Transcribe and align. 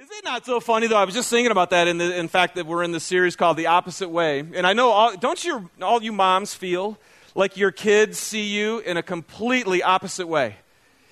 Is 0.00 0.08
it 0.10 0.24
not 0.24 0.46
so 0.46 0.60
funny 0.60 0.86
though? 0.86 0.96
I 0.96 1.04
was 1.04 1.14
just 1.14 1.28
thinking 1.28 1.50
about 1.50 1.68
that 1.70 1.86
in 1.86 1.98
the 1.98 2.18
in 2.18 2.28
fact 2.28 2.54
that 2.54 2.64
we're 2.64 2.82
in 2.82 2.90
this 2.90 3.04
series 3.04 3.36
called 3.36 3.58
The 3.58 3.66
Opposite 3.66 4.08
Way. 4.08 4.38
And 4.40 4.66
I 4.66 4.72
know 4.72 4.88
all, 4.88 5.14
don't 5.14 5.44
you 5.44 5.68
all 5.82 6.02
you 6.02 6.10
moms 6.10 6.54
feel 6.54 6.96
like 7.34 7.58
your 7.58 7.70
kids 7.70 8.16
see 8.18 8.44
you 8.44 8.78
in 8.78 8.96
a 8.96 9.02
completely 9.02 9.82
opposite 9.82 10.26
way? 10.26 10.56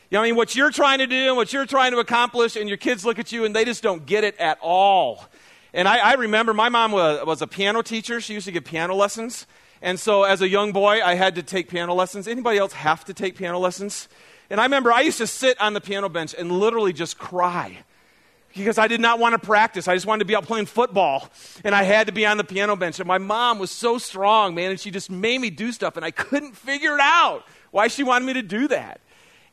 You 0.09 0.17
know, 0.17 0.23
I 0.23 0.25
mean, 0.25 0.37
what 0.37 0.57
you're 0.57 0.71
trying 0.71 1.01
to 1.01 1.07
do 1.07 1.29
and 1.29 1.37
what 1.37 1.53
you're 1.53 1.67
trying 1.67 1.93
to 1.93 1.99
accomplish, 1.99 2.57
and 2.57 2.67
your 2.67 2.79
kids 2.79 3.05
look 3.05 3.19
at 3.19 3.31
you 3.31 3.45
and 3.45 3.55
they 3.55 3.67
just 3.67 3.83
don't 3.83 4.07
get 4.07 4.25
it 4.25 4.39
at 4.39 4.57
all. 4.63 5.23
And 5.75 5.87
I, 5.87 5.99
I 5.99 6.15
remember 6.15 6.55
my 6.55 6.71
mom 6.71 6.93
was, 6.93 7.27
was 7.27 7.43
a 7.43 7.47
piano 7.47 7.83
teacher. 7.83 8.23
She 8.23 8.33
used 8.33 8.47
to 8.47 8.53
give 8.53 8.65
piano 8.65 8.95
lessons. 8.95 9.47
And 9.83 10.01
so 10.01 10.23
as 10.23 10.41
a 10.41 10.49
young 10.49 10.73
boy, 10.73 11.05
I 11.05 11.15
had 11.15 11.35
to 11.35 11.43
take 11.43 11.69
piano 11.69 11.93
lessons. 11.93 12.27
Anybody 12.27 12.57
else 12.57 12.73
have 12.73 13.05
to 13.05 13.13
take 13.13 13.37
piano 13.37 13.59
lessons? 13.59 14.09
And 14.49 14.59
I 14.59 14.65
remember 14.65 14.91
I 14.91 15.03
used 15.03 15.19
to 15.19 15.27
sit 15.27 15.61
on 15.61 15.75
the 15.75 15.81
piano 15.83 16.09
bench 16.09 16.35
and 16.39 16.51
literally 16.51 16.95
just 16.95 17.19
cry 17.19 17.85
because 18.59 18.79
I 18.79 18.89
did 18.89 19.01
not 19.01 19.19
want 19.19 19.33
to 19.33 19.39
practice. 19.39 19.89
I 19.89 19.95
just 19.95 20.07
wanted 20.07 20.21
to 20.21 20.25
be 20.25 20.37
out 20.37 20.45
playing 20.45 20.67
football. 20.67 21.29
And 21.65 21.75
I 21.75 21.83
had 21.83 22.09
to 22.09 22.13
be 22.13 22.27
on 22.27 22.37
the 22.37 22.45
piano 22.45 22.77
bench. 22.77 22.99
And 23.01 23.09
my 23.09 23.19
mom 23.19 23.59
was 23.59 23.71
so 23.71 23.99
strong, 23.99 24.55
man, 24.55 24.71
and 24.71 24.81
she 24.81 24.91
just 24.91 25.11
made 25.11 25.41
me 25.41 25.51
do 25.51 25.73
stuff. 25.73 25.97
And 25.97 26.05
I 26.05 26.11
couldn't 26.11 26.57
figure 26.57 26.95
it 26.95 27.01
out 27.01 27.45
why 27.71 27.89
she 27.89 28.03
wanted 28.03 28.27
me 28.27 28.35
to 28.35 28.43
do 28.43 28.69
that. 28.69 29.01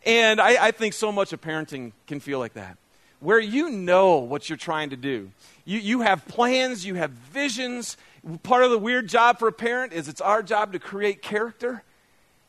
And 0.05 0.39
I, 0.39 0.67
I 0.67 0.71
think 0.71 0.93
so 0.93 1.11
much 1.11 1.33
of 1.33 1.41
parenting 1.41 1.91
can 2.05 2.19
feel 2.19 2.39
like 2.39 2.53
that, 2.53 2.77
where 3.19 3.39
you 3.39 3.69
know 3.69 4.17
what 4.17 4.49
you're 4.49 4.57
trying 4.57 4.91
to 4.91 4.97
do. 4.97 5.31
You, 5.65 5.79
you 5.79 6.01
have 6.01 6.27
plans, 6.27 6.85
you 6.85 6.95
have 6.95 7.11
visions. 7.11 7.97
Part 8.43 8.63
of 8.63 8.71
the 8.71 8.77
weird 8.77 9.09
job 9.09 9.39
for 9.39 9.47
a 9.47 9.51
parent 9.51 9.93
is 9.93 10.07
it's 10.07 10.21
our 10.21 10.43
job 10.43 10.73
to 10.73 10.79
create 10.79 11.21
character 11.21 11.83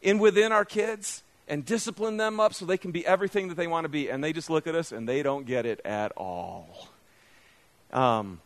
in 0.03 0.19
within 0.19 0.53
our 0.53 0.65
kids 0.65 1.23
and 1.49 1.65
discipline 1.65 2.17
them 2.17 2.41
up 2.41 2.55
so 2.55 2.65
they 2.65 2.79
can 2.79 2.91
be 2.91 3.07
everything 3.07 3.49
that 3.49 3.57
they 3.57 3.67
want 3.67 3.85
to 3.85 3.89
be. 3.89 4.09
And 4.09 4.23
they 4.23 4.33
just 4.33 4.51
look 4.51 4.67
at 4.67 4.75
us 4.75 4.93
and 4.93 5.09
they 5.09 5.23
don't 5.23 5.47
get 5.47 5.67
it 5.67 5.81
at 5.85 6.13
all. 6.17 6.89
Um, 7.93 8.41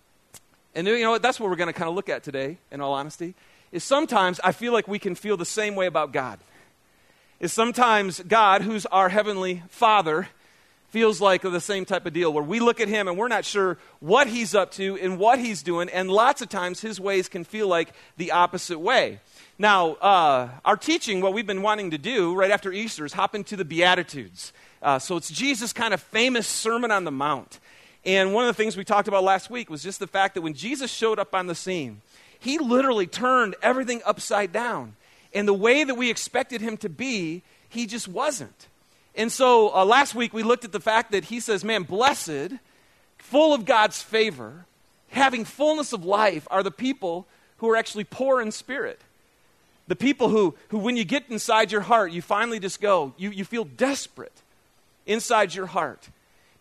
and 0.74 0.86
you 0.86 1.02
know 1.02 1.10
what? 1.10 1.22
That's 1.22 1.40
what 1.40 1.50
we're 1.50 1.56
going 1.56 1.72
to 1.72 1.72
kind 1.72 1.88
of 1.88 1.94
look 1.94 2.08
at 2.08 2.22
today, 2.22 2.58
in 2.70 2.80
all 2.80 2.92
honesty. 2.92 3.34
Is 3.72 3.84
sometimes 3.84 4.40
I 4.42 4.52
feel 4.52 4.72
like 4.72 4.88
we 4.88 4.98
can 4.98 5.14
feel 5.14 5.36
the 5.36 5.44
same 5.44 5.74
way 5.74 5.86
about 5.86 6.12
God. 6.12 6.38
Is 7.38 7.52
sometimes 7.52 8.20
God, 8.20 8.62
who's 8.62 8.84
our 8.86 9.08
heavenly 9.08 9.62
Father, 9.68 10.28
feels 10.90 11.20
like 11.20 11.42
the 11.42 11.60
same 11.60 11.84
type 11.84 12.04
of 12.04 12.12
deal 12.12 12.32
where 12.32 12.42
we 12.42 12.60
look 12.60 12.80
at 12.80 12.88
him 12.88 13.08
and 13.08 13.16
we're 13.16 13.28
not 13.28 13.44
sure 13.44 13.78
what 14.00 14.26
he's 14.26 14.54
up 14.54 14.72
to 14.72 14.98
and 14.98 15.18
what 15.18 15.38
he's 15.38 15.62
doing, 15.62 15.88
and 15.88 16.10
lots 16.10 16.42
of 16.42 16.48
times 16.48 16.80
his 16.80 17.00
ways 17.00 17.28
can 17.28 17.44
feel 17.44 17.68
like 17.68 17.94
the 18.16 18.32
opposite 18.32 18.78
way. 18.78 19.20
Now, 19.60 19.90
uh, 19.96 20.48
our 20.64 20.78
teaching, 20.78 21.20
what 21.20 21.34
we've 21.34 21.46
been 21.46 21.60
wanting 21.60 21.90
to 21.90 21.98
do 21.98 22.34
right 22.34 22.50
after 22.50 22.72
Easter 22.72 23.04
is 23.04 23.12
hop 23.12 23.34
into 23.34 23.56
the 23.56 23.64
Beatitudes. 23.66 24.54
Uh, 24.80 24.98
so 24.98 25.18
it's 25.18 25.30
Jesus' 25.30 25.74
kind 25.74 25.92
of 25.92 26.00
famous 26.00 26.48
Sermon 26.48 26.90
on 26.90 27.04
the 27.04 27.10
Mount. 27.10 27.60
And 28.06 28.32
one 28.32 28.48
of 28.48 28.56
the 28.56 28.62
things 28.62 28.74
we 28.74 28.84
talked 28.84 29.06
about 29.06 29.22
last 29.22 29.50
week 29.50 29.68
was 29.68 29.82
just 29.82 29.98
the 29.98 30.06
fact 30.06 30.34
that 30.34 30.40
when 30.40 30.54
Jesus 30.54 30.90
showed 30.90 31.18
up 31.18 31.34
on 31.34 31.46
the 31.46 31.54
scene, 31.54 32.00
he 32.38 32.56
literally 32.56 33.06
turned 33.06 33.54
everything 33.60 34.00
upside 34.06 34.50
down. 34.50 34.96
And 35.34 35.46
the 35.46 35.52
way 35.52 35.84
that 35.84 35.94
we 35.94 36.08
expected 36.08 36.62
him 36.62 36.78
to 36.78 36.88
be, 36.88 37.42
he 37.68 37.84
just 37.84 38.08
wasn't. 38.08 38.66
And 39.14 39.30
so 39.30 39.74
uh, 39.74 39.84
last 39.84 40.14
week 40.14 40.32
we 40.32 40.42
looked 40.42 40.64
at 40.64 40.72
the 40.72 40.80
fact 40.80 41.12
that 41.12 41.24
he 41.24 41.38
says, 41.38 41.64
Man, 41.64 41.82
blessed, 41.82 42.54
full 43.18 43.52
of 43.52 43.66
God's 43.66 44.00
favor, 44.00 44.64
having 45.08 45.44
fullness 45.44 45.92
of 45.92 46.02
life 46.02 46.48
are 46.50 46.62
the 46.62 46.70
people 46.70 47.26
who 47.58 47.68
are 47.68 47.76
actually 47.76 48.04
poor 48.04 48.40
in 48.40 48.52
spirit. 48.52 49.02
The 49.90 49.96
people 49.96 50.28
who, 50.28 50.54
who, 50.68 50.78
when 50.78 50.96
you 50.96 51.04
get 51.04 51.24
inside 51.30 51.72
your 51.72 51.80
heart, 51.80 52.12
you 52.12 52.22
finally 52.22 52.60
just 52.60 52.80
go, 52.80 53.12
you, 53.16 53.30
you 53.30 53.44
feel 53.44 53.64
desperate 53.64 54.40
inside 55.04 55.52
your 55.52 55.66
heart. 55.66 56.08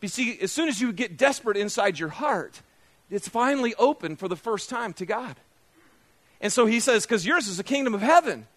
You 0.02 0.08
see, 0.08 0.40
as 0.42 0.52
soon 0.52 0.68
as 0.68 0.82
you 0.82 0.92
get 0.92 1.16
desperate 1.16 1.56
inside 1.56 2.00
your 2.00 2.10
heart, 2.10 2.64
it's 3.12 3.28
finally 3.28 3.76
open 3.76 4.16
for 4.16 4.28
the 4.28 4.36
first 4.36 4.68
time 4.68 4.94
to 4.94 5.06
God. 5.06 5.36
And 6.42 6.52
so 6.52 6.66
he 6.66 6.80
says, 6.80 7.06
because 7.06 7.24
yours 7.24 7.48
is 7.48 7.58
the 7.58 7.64
kingdom 7.64 7.94
of 7.94 8.02
heaven. 8.02 8.48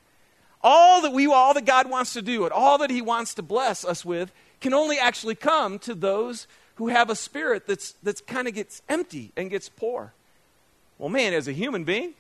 All 0.63 1.03
that 1.03 1.13
we, 1.13 1.27
all 1.27 1.53
that 1.53 1.67
God 1.67 1.91
wants 1.91 2.15
to 2.15 2.23
do, 2.23 2.45
and 2.45 2.53
all 2.53 2.79
that 2.79 2.89
He 2.89 3.03
wants 3.03 3.35
to 3.35 3.43
bless 3.43 3.85
us 3.85 4.07
with, 4.07 4.33
can 4.63 4.73
only 4.73 4.99
actually 4.99 5.35
come 5.35 5.81
to 5.81 5.95
those 5.95 6.47
who 6.77 6.89
have 6.89 7.11
a 7.11 7.15
spirit 7.15 7.67
that's 7.67 7.93
that's 8.03 8.23
kind 8.23 8.49
of 8.49 8.55
gets 8.55 8.81
empty 8.89 9.33
and 9.37 9.51
gets 9.51 9.69
poor. 9.69 10.15
Well, 10.97 11.11
man, 11.11 11.35
as 11.35 11.47
a 11.47 11.53
human 11.53 11.85
being, 11.85 12.15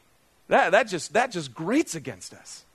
that, 0.52 0.72
that, 0.72 0.86
just, 0.86 1.14
that 1.14 1.30
just 1.30 1.54
grates 1.54 1.94
against 1.94 2.34
us. 2.34 2.66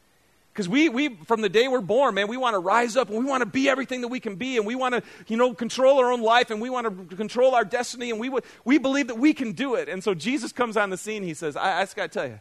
Because 0.51 0.67
we, 0.67 0.89
we, 0.89 1.09
from 1.09 1.41
the 1.41 1.49
day 1.49 1.67
we're 1.67 1.79
born, 1.79 2.15
man, 2.15 2.27
we 2.27 2.35
want 2.35 2.55
to 2.55 2.59
rise 2.59 2.97
up 2.97 3.09
and 3.09 3.19
we 3.19 3.23
want 3.23 3.41
to 3.41 3.45
be 3.45 3.69
everything 3.69 4.01
that 4.01 4.07
we 4.07 4.19
can 4.19 4.35
be 4.35 4.57
and 4.57 4.65
we 4.65 4.73
want 4.73 4.95
to, 4.95 5.03
you 5.27 5.37
know, 5.37 5.53
control 5.53 5.99
our 5.99 6.11
own 6.11 6.23
life 6.23 6.49
and 6.49 6.59
we 6.59 6.71
want 6.71 7.09
to 7.11 7.15
control 7.15 7.53
our 7.53 7.63
destiny 7.63 8.09
and 8.09 8.19
we, 8.19 8.29
would, 8.29 8.43
we 8.65 8.79
believe 8.79 9.09
that 9.09 9.19
we 9.19 9.31
can 9.31 9.51
do 9.51 9.75
it. 9.75 9.89
And 9.89 10.03
so 10.03 10.15
Jesus 10.15 10.51
comes 10.51 10.75
on 10.75 10.89
the 10.89 10.97
scene. 10.97 11.21
He 11.21 11.35
says, 11.35 11.55
I, 11.55 11.77
I 11.77 11.81
just 11.83 11.95
got 11.95 12.11
to 12.11 12.19
tell 12.19 12.27
you, 12.27 12.39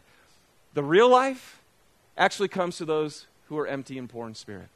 the 0.73 0.81
real 0.81 1.07
life 1.07 1.61
actually 2.17 2.47
comes 2.47 2.77
to 2.77 2.85
those 2.85 3.27
who 3.49 3.59
are 3.59 3.67
empty 3.67 3.99
and 3.99 4.09
poor 4.09 4.27
in 4.27 4.33
spirit. 4.33 4.69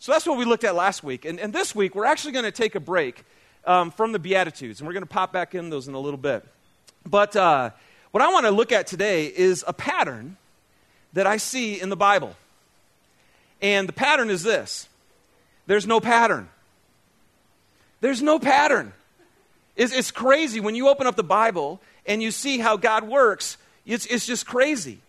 So 0.00 0.10
that's 0.10 0.26
what 0.26 0.36
we 0.36 0.44
looked 0.44 0.64
at 0.64 0.74
last 0.74 1.04
week. 1.04 1.24
And, 1.24 1.38
and 1.38 1.52
this 1.52 1.72
week, 1.72 1.94
we're 1.94 2.06
actually 2.06 2.32
going 2.32 2.46
to 2.46 2.50
take 2.50 2.74
a 2.74 2.80
break 2.80 3.22
um, 3.64 3.92
from 3.92 4.10
the 4.10 4.18
Beatitudes 4.18 4.80
and 4.80 4.88
we're 4.88 4.94
going 4.94 5.04
to 5.04 5.08
pop 5.08 5.32
back 5.32 5.54
in 5.54 5.70
those 5.70 5.86
in 5.86 5.94
a 5.94 6.00
little 6.00 6.18
bit. 6.18 6.44
But, 7.06 7.36
uh, 7.36 7.70
what 8.14 8.22
I 8.22 8.28
want 8.28 8.46
to 8.46 8.52
look 8.52 8.70
at 8.70 8.86
today 8.86 9.26
is 9.26 9.64
a 9.66 9.72
pattern 9.72 10.36
that 11.14 11.26
I 11.26 11.36
see 11.36 11.80
in 11.80 11.88
the 11.88 11.96
Bible. 11.96 12.36
And 13.60 13.88
the 13.88 13.92
pattern 13.92 14.30
is 14.30 14.44
this 14.44 14.88
there's 15.66 15.84
no 15.84 15.98
pattern. 15.98 16.48
There's 18.00 18.22
no 18.22 18.38
pattern. 18.38 18.92
It's, 19.74 19.92
it's, 19.92 20.12
crazy 20.12 20.60
when 20.60 20.76
you 20.76 20.86
open 20.88 21.08
up 21.08 21.16
the 21.16 21.24
Bible 21.24 21.80
and 22.06 22.22
you 22.22 22.30
see 22.30 22.58
how 22.58 22.76
God 22.76 23.02
works, 23.02 23.56
it's, 23.84 24.06
it's 24.06 24.26
just 24.26 24.46
crazy. 24.46 25.00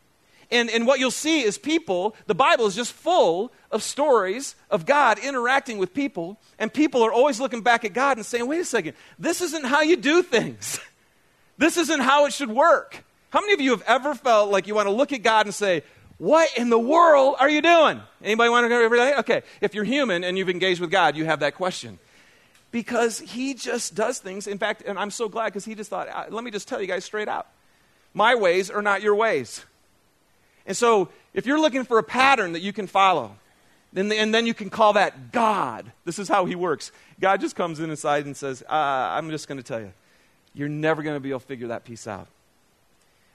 And, 0.50 0.72
and 0.72 0.88
what 0.88 1.00
you'll 1.00 1.12
see 1.12 1.44
is 1.44 1.60
people, 1.60 2.16
the 2.26 2.34
Bible 2.34 2.66
is 2.66 2.76
just 2.76 2.92
full 2.92 3.52
of 3.70 3.84
stories 3.84 4.56
of 4.72 4.88
God 4.88 5.20
interacting 5.20 5.78
with 5.78 5.94
people, 5.94 6.40
and 6.58 6.74
people 6.74 7.04
are 7.04 7.14
always 7.14 7.40
looking 7.40 7.62
back 7.62 7.86
at 7.86 7.94
God 7.94 8.18
and 8.18 8.26
saying, 8.26 8.48
wait 8.48 8.62
a 8.62 8.66
second, 8.66 8.96
this 9.20 9.42
isn't 9.42 9.66
how 9.66 9.82
you 9.82 9.96
do 9.96 10.24
things. 10.24 10.80
This 11.58 11.78
isn't 11.78 12.02
how 12.02 12.26
it 12.26 12.34
should 12.34 12.52
work. 12.52 13.04
How 13.30 13.42
many 13.42 13.54
of 13.54 13.62
you 13.62 13.72
have 13.72 13.84
ever 13.84 14.16
felt 14.16 14.52
like 14.52 14.68
you 14.68 14.76
want 14.76 14.88
to 14.88 14.94
look 14.94 15.12
at 15.12 15.24
God 15.24 15.46
and 15.46 15.54
say, 15.54 15.84
what 16.18 16.50
in 16.58 16.70
the 16.70 16.80
world 16.80 17.36
are 17.40 17.50
you 17.50 17.62
doing? 17.62 18.02
Anybody 18.24 18.50
want 18.50 18.66
to 18.66 18.70
go 18.70 18.84
every 18.84 18.98
day? 18.98 19.16
Okay. 19.16 19.42
If 19.60 19.76
you're 19.76 19.84
human 19.84 20.24
and 20.24 20.38
you've 20.38 20.50
engaged 20.50 20.80
with 20.80 20.92
God, 20.92 21.18
you 21.18 21.26
have 21.26 21.42
that 21.42 21.56
question. 21.56 22.00
Because 22.72 23.20
he 23.20 23.54
just 23.54 23.96
does 23.96 24.20
things. 24.20 24.48
In 24.48 24.58
fact, 24.58 24.84
and 24.86 24.98
I'm 24.98 25.12
so 25.12 25.28
glad 25.28 25.48
because 25.48 25.66
he 25.66 25.76
just 25.76 25.90
thought, 25.90 26.32
let 26.32 26.44
me 26.44 26.52
just 26.52 26.68
tell 26.68 26.82
you 26.82 26.88
guys 26.88 27.04
straight 27.04 27.28
out. 27.28 27.48
My 28.14 28.36
ways 28.36 28.70
are 28.70 28.82
not 28.82 29.02
your 29.02 29.16
ways. 29.16 29.66
And 30.66 30.76
so 30.76 31.10
if 31.34 31.46
you're 31.46 31.60
looking 31.60 31.84
for 31.84 32.00
a 32.00 32.04
pattern 32.04 32.54
that 32.54 32.62
you 32.62 32.72
can 32.72 32.88
follow, 32.88 33.36
then, 33.92 34.12
and 34.12 34.34
then 34.34 34.46
you 34.46 34.54
can 34.54 34.70
call 34.70 34.94
that 34.94 35.32
God. 35.32 35.92
This 36.06 36.20
is 36.20 36.28
how 36.28 36.46
he 36.46 36.56
works. 36.56 36.92
God 37.20 37.42
just 37.42 37.56
comes 37.56 37.80
in 37.80 37.90
inside 37.90 38.26
and 38.26 38.36
says, 38.36 38.64
uh, 38.64 38.74
I'm 38.74 39.30
just 39.30 39.48
going 39.48 39.58
to 39.58 39.64
tell 39.64 39.80
you 39.80 39.92
you're 40.56 40.70
never 40.70 41.04
going 41.04 41.16
to 41.16 41.20
be 41.20 41.30
able 41.30 41.42
to 41.42 41.46
figure 41.46 41.68
that 41.68 41.84
piece 41.84 42.08
out. 42.08 42.28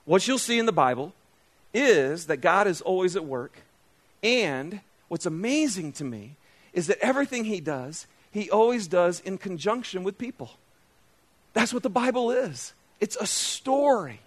What 0.05 0.27
you'll 0.27 0.39
see 0.39 0.59
in 0.59 0.67
the 0.67 0.73
Bible 0.73 1.13
is 1.73 2.27
that 2.27 2.39
God 2.39 2.67
is 2.67 2.81
always 2.81 3.15
at 3.15 3.25
work. 3.25 3.53
And 4.23 4.81
what's 5.09 5.27
amazing 5.27 5.93
to 5.93 6.05
me 6.05 6.37
is 6.73 6.87
that 6.89 6.99
everything 7.01 7.45
He 7.45 7.61
does, 7.61 8.07
He 8.31 8.51
always 8.51 8.87
does 8.87 9.21
in 9.21 9.39
conjunction 9.39 10.03
with 10.03 10.19
people. 10.19 10.51
That's 11.53 11.75
what 11.75 11.83
the 11.83 11.91
Bible 11.91 12.31
is 12.31 12.73
it's 13.01 13.17
a 13.17 13.27
story. 13.27 14.21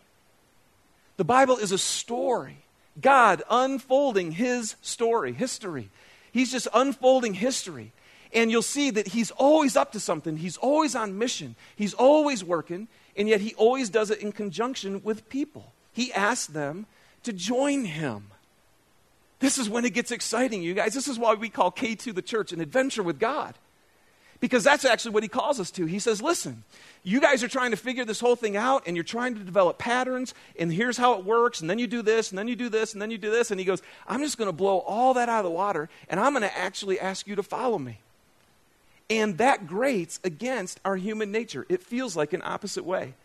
The 1.18 1.24
Bible 1.24 1.58
is 1.58 1.72
a 1.72 1.78
story. 1.78 2.58
God 3.00 3.44
unfolding 3.50 4.32
His 4.32 4.76
story, 4.82 5.34
history. 5.34 5.90
He's 6.32 6.52
just 6.52 6.68
unfolding 6.74 7.36
history. 7.36 7.92
And 8.34 8.50
you'll 8.50 8.62
see 8.64 8.90
that 8.90 9.10
he's 9.10 9.32
always 9.32 9.76
up 9.76 9.92
to 9.92 10.00
something. 10.00 10.38
He's 10.38 10.58
always 10.58 10.96
on 10.96 11.18
mission. 11.18 11.56
He's 11.76 11.94
always 11.94 12.44
working, 12.44 12.88
and 13.16 13.30
yet 13.30 13.42
he 13.42 13.54
always 13.56 13.90
does 13.90 14.10
it 14.10 14.20
in 14.20 14.32
conjunction 14.32 15.04
with 15.04 15.30
people. 15.30 15.72
He 15.92 16.12
asks 16.12 16.48
them 16.48 16.88
to 17.24 17.32
join 17.32 17.86
him. 17.86 18.28
This 19.40 19.58
is 19.58 19.70
when 19.70 19.86
it 19.86 19.94
gets 19.94 20.12
exciting, 20.12 20.64
you 20.64 20.74
guys. 20.74 20.94
This 20.94 21.08
is 21.08 21.20
why 21.20 21.34
we 21.34 21.50
call 21.50 21.72
K2 21.72 22.16
the 22.16 22.22
church 22.22 22.52
an 22.52 22.62
adventure 22.62 23.04
with 23.04 23.20
God. 23.20 23.56
Because 24.40 24.64
that's 24.64 24.84
actually 24.84 25.12
what 25.12 25.24
he 25.24 25.30
calls 25.30 25.60
us 25.60 25.70
to. 25.72 25.86
He 25.86 26.00
says, 26.00 26.22
listen, 26.22 26.64
you 27.04 27.22
guys 27.22 27.44
are 27.44 27.48
trying 27.48 27.72
to 27.72 27.78
figure 27.78 28.04
this 28.04 28.20
whole 28.20 28.36
thing 28.36 28.58
out 28.58 28.84
and 28.86 28.98
you're 28.98 29.04
trying 29.04 29.36
to 29.36 29.42
develop 29.42 29.78
patterns, 29.78 30.34
and 30.60 30.74
here's 30.74 30.98
how 30.98 31.14
it 31.14 31.24
works, 31.24 31.62
and 31.62 31.70
then 31.70 31.80
you 31.80 31.88
do 31.88 32.02
this, 32.02 32.30
and 32.30 32.38
then 32.38 32.48
you 32.48 32.56
do 32.56 32.68
this, 32.68 32.94
and 32.94 33.02
then 33.02 33.12
you 33.12 33.18
do 33.18 33.32
this. 33.32 33.52
And 33.52 33.60
he 33.60 33.66
goes, 33.66 33.82
I'm 34.08 34.22
just 34.22 34.38
going 34.38 34.50
to 34.50 34.54
blow 34.54 34.80
all 34.80 35.14
that 35.14 35.30
out 35.30 35.40
of 35.40 35.46
the 35.46 35.52
water, 35.52 35.90
and 36.10 36.20
I'm 36.20 36.34
going 36.34 36.42
to 36.44 36.58
actually 36.58 37.00
ask 37.00 37.28
you 37.28 37.36
to 37.36 37.44
follow 37.44 37.78
me. 37.78 38.00
And 39.10 39.38
that 39.38 39.68
grates 39.68 40.20
against 40.24 40.80
our 40.86 40.96
human 40.96 41.32
nature. 41.32 41.66
It 41.70 41.84
feels 41.84 42.16
like 42.16 42.34
an 42.34 42.42
opposite 42.44 42.86
way. 42.86 43.16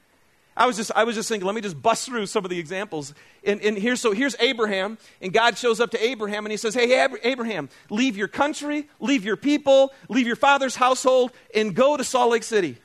I 0.58 0.66
was 0.66 0.76
just, 0.76 0.90
I 0.96 1.04
was 1.04 1.14
just 1.14 1.28
thinking, 1.28 1.46
let 1.46 1.54
me 1.54 1.60
just 1.60 1.80
bust 1.80 2.06
through 2.06 2.26
some 2.26 2.44
of 2.44 2.50
the 2.50 2.58
examples. 2.58 3.14
And, 3.44 3.60
and 3.62 3.78
here, 3.78 3.94
so 3.94 4.10
here's 4.10 4.34
Abraham, 4.40 4.98
and 5.22 5.32
God 5.32 5.56
shows 5.56 5.78
up 5.78 5.92
to 5.92 6.04
Abraham 6.04 6.44
and 6.44 6.50
he 6.50 6.56
says, 6.56 6.74
Hey, 6.74 7.06
Abraham, 7.22 7.68
leave 7.90 8.16
your 8.16 8.26
country, 8.26 8.88
leave 8.98 9.24
your 9.24 9.36
people, 9.36 9.92
leave 10.08 10.26
your 10.26 10.36
father's 10.36 10.74
household, 10.74 11.30
and 11.54 11.76
go 11.76 11.96
to 11.96 12.02
Salt 12.02 12.32
Lake 12.32 12.42
City. 12.42 12.76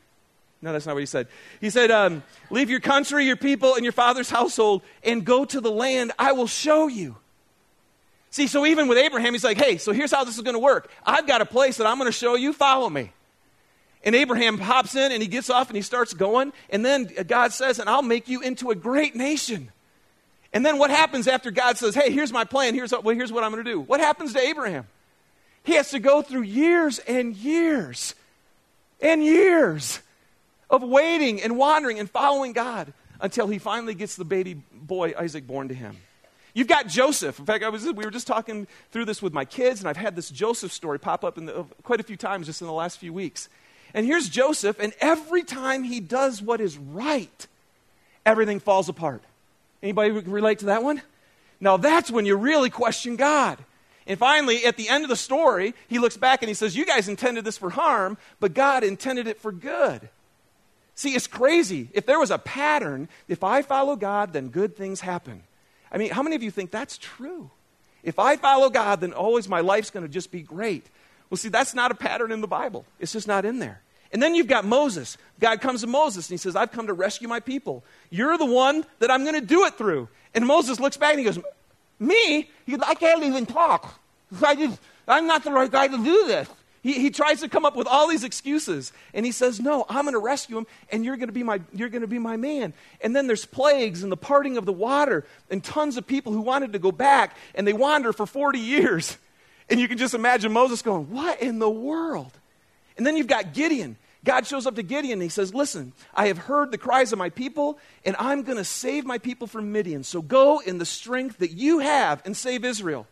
No, 0.62 0.72
that's 0.72 0.86
not 0.86 0.94
what 0.94 1.02
he 1.02 1.08
said. 1.08 1.28
He 1.60 1.72
said, 1.72 1.90
um, 1.90 2.24
Leave 2.52 2.70
your 2.70 2.80
country, 2.80 3.26
your 3.26 3.36
people, 3.36 3.74
and 3.74 3.84
your 3.84 3.92
father's 3.92 4.30
household, 4.30 4.84
and 5.04 5.26
go 5.26 5.44
to 5.44 5.60
the 5.60 5.72
land 5.72 6.12
I 6.20 6.34
will 6.34 6.48
show 6.48 6.88
you. 6.88 7.18
See, 8.34 8.48
so 8.48 8.66
even 8.66 8.88
with 8.88 8.98
Abraham, 8.98 9.34
he's 9.34 9.44
like, 9.44 9.58
Hey, 9.58 9.78
so 9.78 9.92
here's 9.92 10.12
how 10.12 10.24
this 10.24 10.38
is 10.38 10.42
going 10.42 10.56
to 10.56 10.60
work. 10.60 10.90
I've 11.06 11.28
got 11.28 11.42
a 11.42 11.46
place 11.46 11.78
that 11.78 11.86
I'm 11.86 12.00
going 12.00 12.08
to 12.08 12.12
show 12.12 12.34
you. 12.34 12.52
Follow 12.52 12.90
me. 12.90 13.12
And 14.04 14.16
Abraham 14.16 14.58
hops 14.58 14.96
in 14.96 15.12
and 15.12 15.22
he 15.22 15.28
gets 15.28 15.52
off 15.52 15.70
and 15.70 15.76
he 15.76 15.84
starts 15.84 16.16
going. 16.16 16.52
And 16.72 16.84
then 16.84 17.12
God 17.28 17.54
says, 17.54 17.78
And 17.78 17.88
I'll 17.88 18.02
make 18.02 18.28
you 18.28 18.42
into 18.42 18.72
a 18.72 18.76
great 18.76 19.16
nation. 19.16 19.72
And 20.52 20.66
then 20.66 20.80
what 20.80 20.90
happens 20.90 21.28
after 21.28 21.52
God 21.52 21.78
says, 21.78 21.94
Hey, 21.94 22.10
here's 22.10 22.34
my 22.34 22.44
plan. 22.44 22.74
Here's, 22.74 22.92
well, 22.92 23.16
here's 23.16 23.32
what 23.32 23.44
I'm 23.44 23.52
going 23.52 23.64
to 23.64 23.72
do. 23.72 23.80
What 23.80 24.00
happens 24.00 24.34
to 24.34 24.40
Abraham? 24.40 24.88
He 25.64 25.74
has 25.74 25.92
to 25.92 26.00
go 26.00 26.24
through 26.24 26.42
years 26.42 26.98
and 26.98 27.36
years 27.36 28.16
and 29.00 29.24
years 29.24 30.00
of 30.72 30.82
waiting 30.82 31.40
and 31.40 31.56
wandering 31.56 32.00
and 32.00 32.10
following 32.10 32.54
God 32.54 32.94
until 33.22 33.48
he 33.48 33.60
finally 33.60 33.94
gets 33.94 34.16
the 34.16 34.26
baby 34.26 34.56
boy 34.74 35.14
Isaac 35.16 35.46
born 35.46 35.68
to 35.68 35.76
him. 35.76 35.98
You've 36.54 36.68
got 36.68 36.88
Joseph. 36.88 37.40
In 37.40 37.46
fact, 37.46 37.64
I 37.64 37.70
was, 37.70 37.84
we 37.86 38.06
were 38.06 38.12
just 38.12 38.28
talking 38.28 38.68
through 38.92 39.06
this 39.06 39.22
with 39.22 39.34
my 39.34 39.46
kids, 39.46 39.80
and 39.80 39.90
I've 39.90 39.98
had 39.98 40.16
this 40.16 40.30
Joseph 40.30 40.72
story 40.72 41.00
pop 41.00 41.24
up 41.24 41.36
the, 41.36 41.66
quite 41.82 42.00
a 42.00 42.04
few 42.04 42.18
times 42.18 42.46
just 42.46 42.62
in 42.62 42.68
the 42.68 42.74
last 42.74 43.00
few 43.00 43.12
weeks. 43.12 43.50
And 43.94 44.06
here's 44.06 44.30
Joseph, 44.30 44.80
and 44.80 44.94
every 45.00 45.44
time 45.44 45.84
he 45.84 46.00
does 46.00 46.42
what 46.42 46.62
is 46.62 46.78
right, 46.78 47.48
everything 48.26 48.60
falls 48.60 48.88
apart. 48.90 49.24
Anybody 49.82 50.12
relate 50.12 50.60
to 50.60 50.66
that 50.68 50.84
one? 50.84 51.02
Now 51.60 51.78
that's 51.78 52.12
when 52.12 52.26
you 52.26 52.36
really 52.36 52.70
question 52.70 53.16
God. 53.16 53.58
And 54.06 54.20
finally, 54.20 54.66
at 54.66 54.78
the 54.78 54.90
end 54.90 55.04
of 55.04 55.10
the 55.10 55.16
story, 55.16 55.74
he 55.88 55.98
looks 55.98 56.18
back 56.18 56.42
and 56.42 56.50
he 56.50 56.54
says, 56.54 56.76
You 56.76 56.86
guys 56.86 57.08
intended 57.08 57.46
this 57.46 57.58
for 57.58 57.70
harm, 57.70 58.18
but 58.40 58.54
God 58.54 58.84
intended 58.84 59.28
it 59.28 59.40
for 59.40 59.52
good. 59.52 60.10
See, 60.96 61.16
it's 61.16 61.28
crazy. 61.28 61.90
If 61.94 62.06
there 62.06 62.20
was 62.20 62.32
a 62.32 62.38
pattern, 62.38 63.08
if 63.28 63.44
I 63.44 63.62
follow 63.62 63.96
God, 63.96 64.34
then 64.34 64.50
good 64.50 64.76
things 64.76 65.02
happen. 65.02 65.44
I 65.94 65.98
mean, 65.98 66.12
how 66.12 66.24
many 66.24 66.36
of 66.36 66.44
you 66.44 66.52
think 66.52 66.72
that's 66.72 66.98
true? 66.98 67.52
If 68.04 68.20
I 68.20 68.36
follow 68.36 68.70
God, 68.70 69.02
then 69.02 69.14
always 69.14 69.48
my 69.48 69.62
life's 69.62 69.92
going 69.92 70.06
to 70.06 70.12
just 70.12 70.32
be 70.32 70.42
great. 70.42 70.86
Well, 71.30 71.38
see, 71.38 71.50
that's 71.50 71.74
not 71.74 71.92
a 71.92 71.96
pattern 71.96 72.32
in 72.32 72.42
the 72.42 72.48
Bible. 72.48 72.86
It's 73.00 73.14
just 73.14 73.28
not 73.28 73.46
in 73.46 73.60
there. 73.60 73.82
And 74.12 74.22
then 74.22 74.36
you've 74.36 74.48
got 74.48 74.66
Moses. 74.66 75.18
God 75.40 75.62
comes 75.62 75.82
to 75.82 75.88
Moses 75.88 76.30
and 76.30 76.34
he 76.34 76.38
says, 76.38 76.56
I've 76.56 76.72
come 76.72 76.88
to 76.88 76.94
rescue 76.94 77.28
my 77.28 77.40
people. 77.40 77.84
You're 78.12 78.38
the 78.38 78.46
one 78.46 78.86
that 79.00 79.10
I'm 79.10 79.24
going 79.24 79.40
to 79.40 79.46
do 79.46 79.66
it 79.66 79.76
through. 79.76 80.10
And 80.36 80.46
Moses 80.46 80.80
looks 80.80 80.98
back 80.98 81.12
and 81.12 81.20
he 81.20 81.26
goes, 81.26 81.40
Me? 82.00 82.50
He 82.66 82.72
goes, 82.74 82.82
I 82.86 82.94
can't 82.94 83.24
even 83.24 83.46
talk. 83.46 84.00
I 84.46 84.56
just, 84.56 84.80
I'm 85.08 85.26
not 85.26 85.44
the 85.44 85.52
right 85.52 85.72
guy 85.72 85.88
to 85.88 85.98
do 85.98 86.28
this. 86.28 86.48
He, 86.84 87.00
he 87.00 87.10
tries 87.10 87.40
to 87.40 87.48
come 87.48 87.64
up 87.64 87.78
with 87.78 87.88
all 87.88 88.10
these 88.10 88.26
excuses. 88.26 88.92
And 89.14 89.26
he 89.26 89.32
says, 89.32 89.60
No, 89.60 89.86
I'm 89.88 90.04
going 90.04 90.14
to 90.14 90.20
rescue 90.20 90.58
him, 90.58 90.68
and 90.92 91.04
you're 91.04 91.16
going 91.16 91.30
to 91.30 91.34
be 91.34 91.42
my, 91.42 91.62
you're 91.74 91.90
going 91.90 92.02
to 92.02 92.08
be 92.08 92.20
my 92.20 92.36
man. 92.36 92.74
And 93.02 93.16
then 93.16 93.26
there's 93.26 93.46
plagues 93.46 94.04
and 94.04 94.12
the 94.12 94.18
parting 94.18 94.58
of 94.58 94.66
the 94.66 94.74
water, 94.74 95.26
and 95.50 95.64
tons 95.64 95.96
of 95.96 96.06
people 96.06 96.34
who 96.34 96.42
wanted 96.42 96.74
to 96.74 96.80
go 96.80 96.92
back, 96.92 97.38
and 97.56 97.66
they 97.66 97.74
wander 97.74 98.14
for 98.14 98.28
40 98.28 98.60
years. 98.60 99.18
And 99.70 99.80
you 99.80 99.88
can 99.88 99.98
just 99.98 100.14
imagine 100.14 100.52
Moses 100.52 100.82
going, 100.82 101.10
What 101.10 101.42
in 101.42 101.58
the 101.58 101.70
world? 101.70 102.34
And 102.98 103.08
then 103.08 103.16
you've 103.16 103.28
got 103.28 103.54
Gideon. 103.54 103.96
God 104.26 104.46
shows 104.46 104.68
up 104.68 104.76
to 104.76 104.84
Gideon 104.84 105.14
and 105.14 105.24
he 105.24 105.30
says, 105.30 105.54
Listen, 105.54 105.94
I 106.14 106.28
have 106.28 106.38
heard 106.38 106.70
the 106.70 106.78
cries 106.78 107.14
of 107.14 107.18
my 107.18 107.30
people, 107.30 107.80
and 108.06 108.14
I'm 108.20 108.44
going 108.44 108.58
to 108.58 108.66
save 108.66 109.06
my 109.06 109.18
people 109.18 109.48
from 109.48 109.72
Midian. 109.72 110.04
So 110.04 110.22
go 110.22 110.60
in 110.60 110.80
the 110.80 110.86
strength 110.86 111.38
that 111.38 111.52
you 111.52 111.80
have 111.80 112.22
and 112.26 112.36
save 112.36 112.66
Israel. 112.66 113.08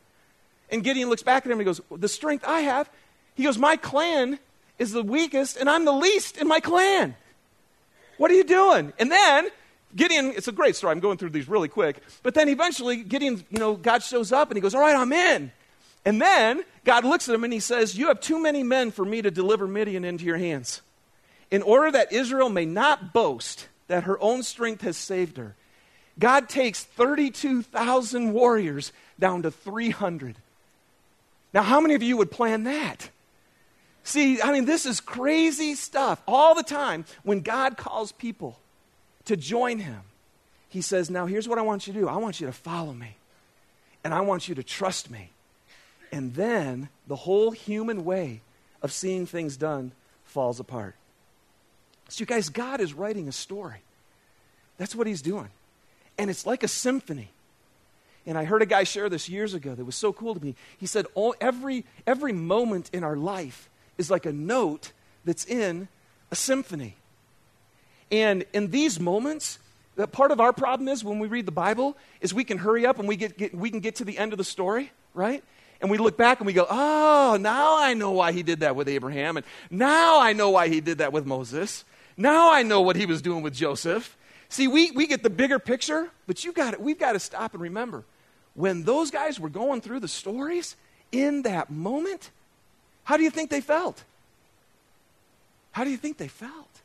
And 0.70 0.84
Gideon 0.84 1.10
looks 1.10 1.24
back 1.24 1.46
at 1.46 1.52
him 1.52 1.54
and 1.54 1.62
he 1.62 1.66
goes, 1.66 1.82
The 1.90 2.10
strength 2.10 2.44
I 2.46 2.62
have? 2.62 2.90
He 3.36 3.44
goes, 3.44 3.58
My 3.58 3.76
clan 3.76 4.40
is 4.80 4.92
the 4.92 5.04
weakest, 5.04 5.58
and 5.58 5.70
I'm 5.70 5.86
the 5.86 5.92
least 5.92 6.38
in 6.38 6.48
my 6.48 6.60
clan. 6.60 7.16
What 8.18 8.32
are 8.32 8.36
you 8.36 8.44
doing? 8.44 8.94
And 9.00 9.12
then 9.12 9.50
Gideon, 9.96 10.34
it's 10.36 10.48
a 10.48 10.52
great 10.52 10.76
story. 10.76 10.92
I'm 10.92 11.00
going 11.00 11.18
through 11.18 11.32
these 11.32 11.50
really 11.50 11.68
quick. 11.68 12.02
But 12.24 12.34
then 12.34 12.50
eventually, 12.50 12.98
Gideon, 12.98 13.44
you 13.50 13.60
know, 13.60 13.76
God 13.76 14.04
shows 14.04 14.32
up 14.32 14.50
and 14.50 14.58
he 14.58 14.62
goes, 14.62 14.76
All 14.76 14.82
right, 14.82 14.96
I'm 14.96 15.12
in. 15.12 15.52
And 16.04 16.22
then 16.22 16.64
God 16.84 17.04
looks 17.04 17.30
at 17.30 17.36
him 17.36 17.44
and 17.44 17.54
he 17.54 17.60
says, 17.60 17.98
You 17.98 18.08
have 18.08 18.20
too 18.20 18.42
many 18.42 18.64
men 18.64 18.92
for 18.92 19.06
me 19.06 19.22
to 19.22 19.32
deliver 19.32 19.68
Midian 19.68 20.06
into 20.06 20.26
your 20.26 20.38
hands 20.38 20.82
in 21.50 21.62
order 21.62 21.92
that 21.92 22.14
Israel 22.14 22.50
may 22.50 22.66
not 22.66 23.14
boast 23.14 23.68
that 23.88 24.06
her 24.06 24.22
own 24.22 24.42
strength 24.42 24.82
has 24.82 24.96
saved 24.96 25.38
her, 25.38 25.56
God 26.18 26.48
takes 26.48 26.84
32,000 26.84 28.32
warriors 28.32 28.94
down 29.20 29.42
to 29.44 29.52
300. 29.52 30.38
Now, 31.54 31.64
how 31.64 31.82
many 31.82 31.96
of 31.96 32.04
you 32.04 32.18
would 32.18 32.32
plan 32.32 32.64
that? 32.64 33.10
See, 34.04 34.42
I 34.42 34.52
mean, 34.52 34.66
this 34.66 34.86
is 34.86 35.00
crazy 35.00 35.76
stuff. 35.76 36.22
All 36.28 36.56
the 36.56 36.64
time, 36.64 37.06
when 37.24 37.42
God 37.42 37.78
calls 37.78 38.12
people 38.12 38.58
to 39.26 39.38
join 39.38 39.80
Him, 39.80 40.02
He 40.70 40.82
says, 40.82 41.10
Now, 41.10 41.26
here's 41.26 41.48
what 41.48 41.60
I 41.60 41.62
want 41.62 41.88
you 41.88 41.94
to 41.94 42.00
do 42.00 42.08
I 42.08 42.18
want 42.18 42.40
you 42.40 42.48
to 42.48 42.54
follow 42.54 42.94
me, 42.94 43.18
and 44.04 44.14
I 44.14 44.22
want 44.22 44.48
you 44.48 44.56
to 44.56 44.64
trust 44.64 45.12
me. 45.12 45.30
And 46.12 46.34
then 46.34 46.90
the 47.08 47.16
whole 47.16 47.52
human 47.52 48.04
way 48.04 48.42
of 48.82 48.92
seeing 48.92 49.26
things 49.26 49.56
done 49.56 49.92
falls 50.26 50.60
apart. 50.60 50.96
So, 52.10 52.22
you 52.22 52.26
guys, 52.26 52.50
God 52.50 52.82
is 52.82 52.94
writing 52.94 53.28
a 53.28 53.32
story. 53.32 53.82
That's 54.78 54.96
what 54.96 55.08
He's 55.08 55.22
doing. 55.22 55.50
And 56.18 56.30
it's 56.30 56.46
like 56.46 56.64
a 56.64 56.68
symphony. 56.68 57.30
And 58.26 58.38
I 58.38 58.44
heard 58.44 58.62
a 58.62 58.68
guy 58.68 58.84
share 58.84 59.10
this 59.10 59.30
years 59.30 59.54
ago 59.54 59.74
that 59.74 59.84
was 59.84 59.96
so 59.96 60.14
cool 60.14 60.36
to 60.36 60.44
me. 60.44 60.56
He 60.78 60.86
said, 60.86 61.08
all, 61.16 61.34
every, 61.42 61.86
every 62.06 62.34
moment 62.34 62.90
in 62.94 63.04
our 63.04 63.16
life 63.16 63.70
is 63.98 64.10
like 64.10 64.26
a 64.26 64.32
note 64.32 64.92
that's 65.26 65.46
in 65.46 65.88
a 66.32 66.36
symphony. 66.36 66.96
And 68.12 68.46
in 68.54 68.72
these 68.72 69.00
moments, 69.00 69.60
that 69.96 70.12
part 70.12 70.32
of 70.32 70.40
our 70.40 70.54
problem 70.54 70.88
is 70.88 71.04
when 71.04 71.20
we 71.20 71.28
read 71.28 71.46
the 71.46 71.52
Bible 71.52 71.98
is 72.20 72.34
we 72.34 72.44
can 72.44 72.58
hurry 72.58 72.86
up 72.86 73.00
and 73.00 73.08
we, 73.08 73.16
get, 73.16 73.38
get, 73.38 73.54
we 73.54 73.70
can 73.70 73.80
get 73.80 73.96
to 73.98 74.06
the 74.06 74.18
end 74.18 74.34
of 74.34 74.38
the 74.38 74.44
story, 74.44 74.92
right? 75.14 75.44
And 75.82 75.90
we 75.90 75.98
look 75.98 76.18
back 76.18 76.40
and 76.40 76.48
we 76.48 76.54
go, 76.54 76.68
oh, 76.70 77.38
now 77.40 77.78
I 77.78 77.94
know 77.94 78.12
why 78.12 78.32
he 78.32 78.44
did 78.44 78.62
that 78.62 78.76
with 78.76 78.88
Abraham. 78.88 79.38
And 79.38 79.46
now 79.70 80.20
I 80.20 80.34
know 80.34 80.52
why 80.52 80.68
he 80.68 80.82
did 80.82 81.00
that 81.00 81.12
with 81.12 81.26
Moses. 81.26 81.84
Now 82.18 82.52
I 82.52 82.64
know 82.64 82.82
what 82.82 82.96
he 82.96 83.06
was 83.06 83.22
doing 83.22 83.42
with 83.42 83.54
Joseph. 83.54 84.18
See, 84.50 84.68
we, 84.68 84.92
we 84.92 85.08
get 85.08 85.24
the 85.24 85.30
bigger 85.30 85.60
picture, 85.60 86.10
but 86.28 86.44
you 86.44 86.52
got 86.52 86.74
it. 86.74 86.82
We've 86.82 87.00
got 87.00 87.14
to 87.14 87.20
stop 87.20 87.54
and 87.54 87.64
remember 87.64 88.04
when 88.54 88.84
those 88.84 89.12
guys 89.12 89.40
were 89.40 89.50
going 89.50 89.82
through 89.82 90.02
the 90.02 90.08
stories 90.08 90.76
in 91.12 91.44
that 91.44 91.70
moment, 91.70 92.32
how 93.04 93.18
do 93.18 93.24
you 93.24 93.30
think 93.30 93.50
they 93.50 93.62
felt? 93.62 94.04
How 95.72 95.84
do 95.84 95.90
you 95.90 95.98
think 95.98 96.18
they 96.18 96.28
felt? 96.28 96.82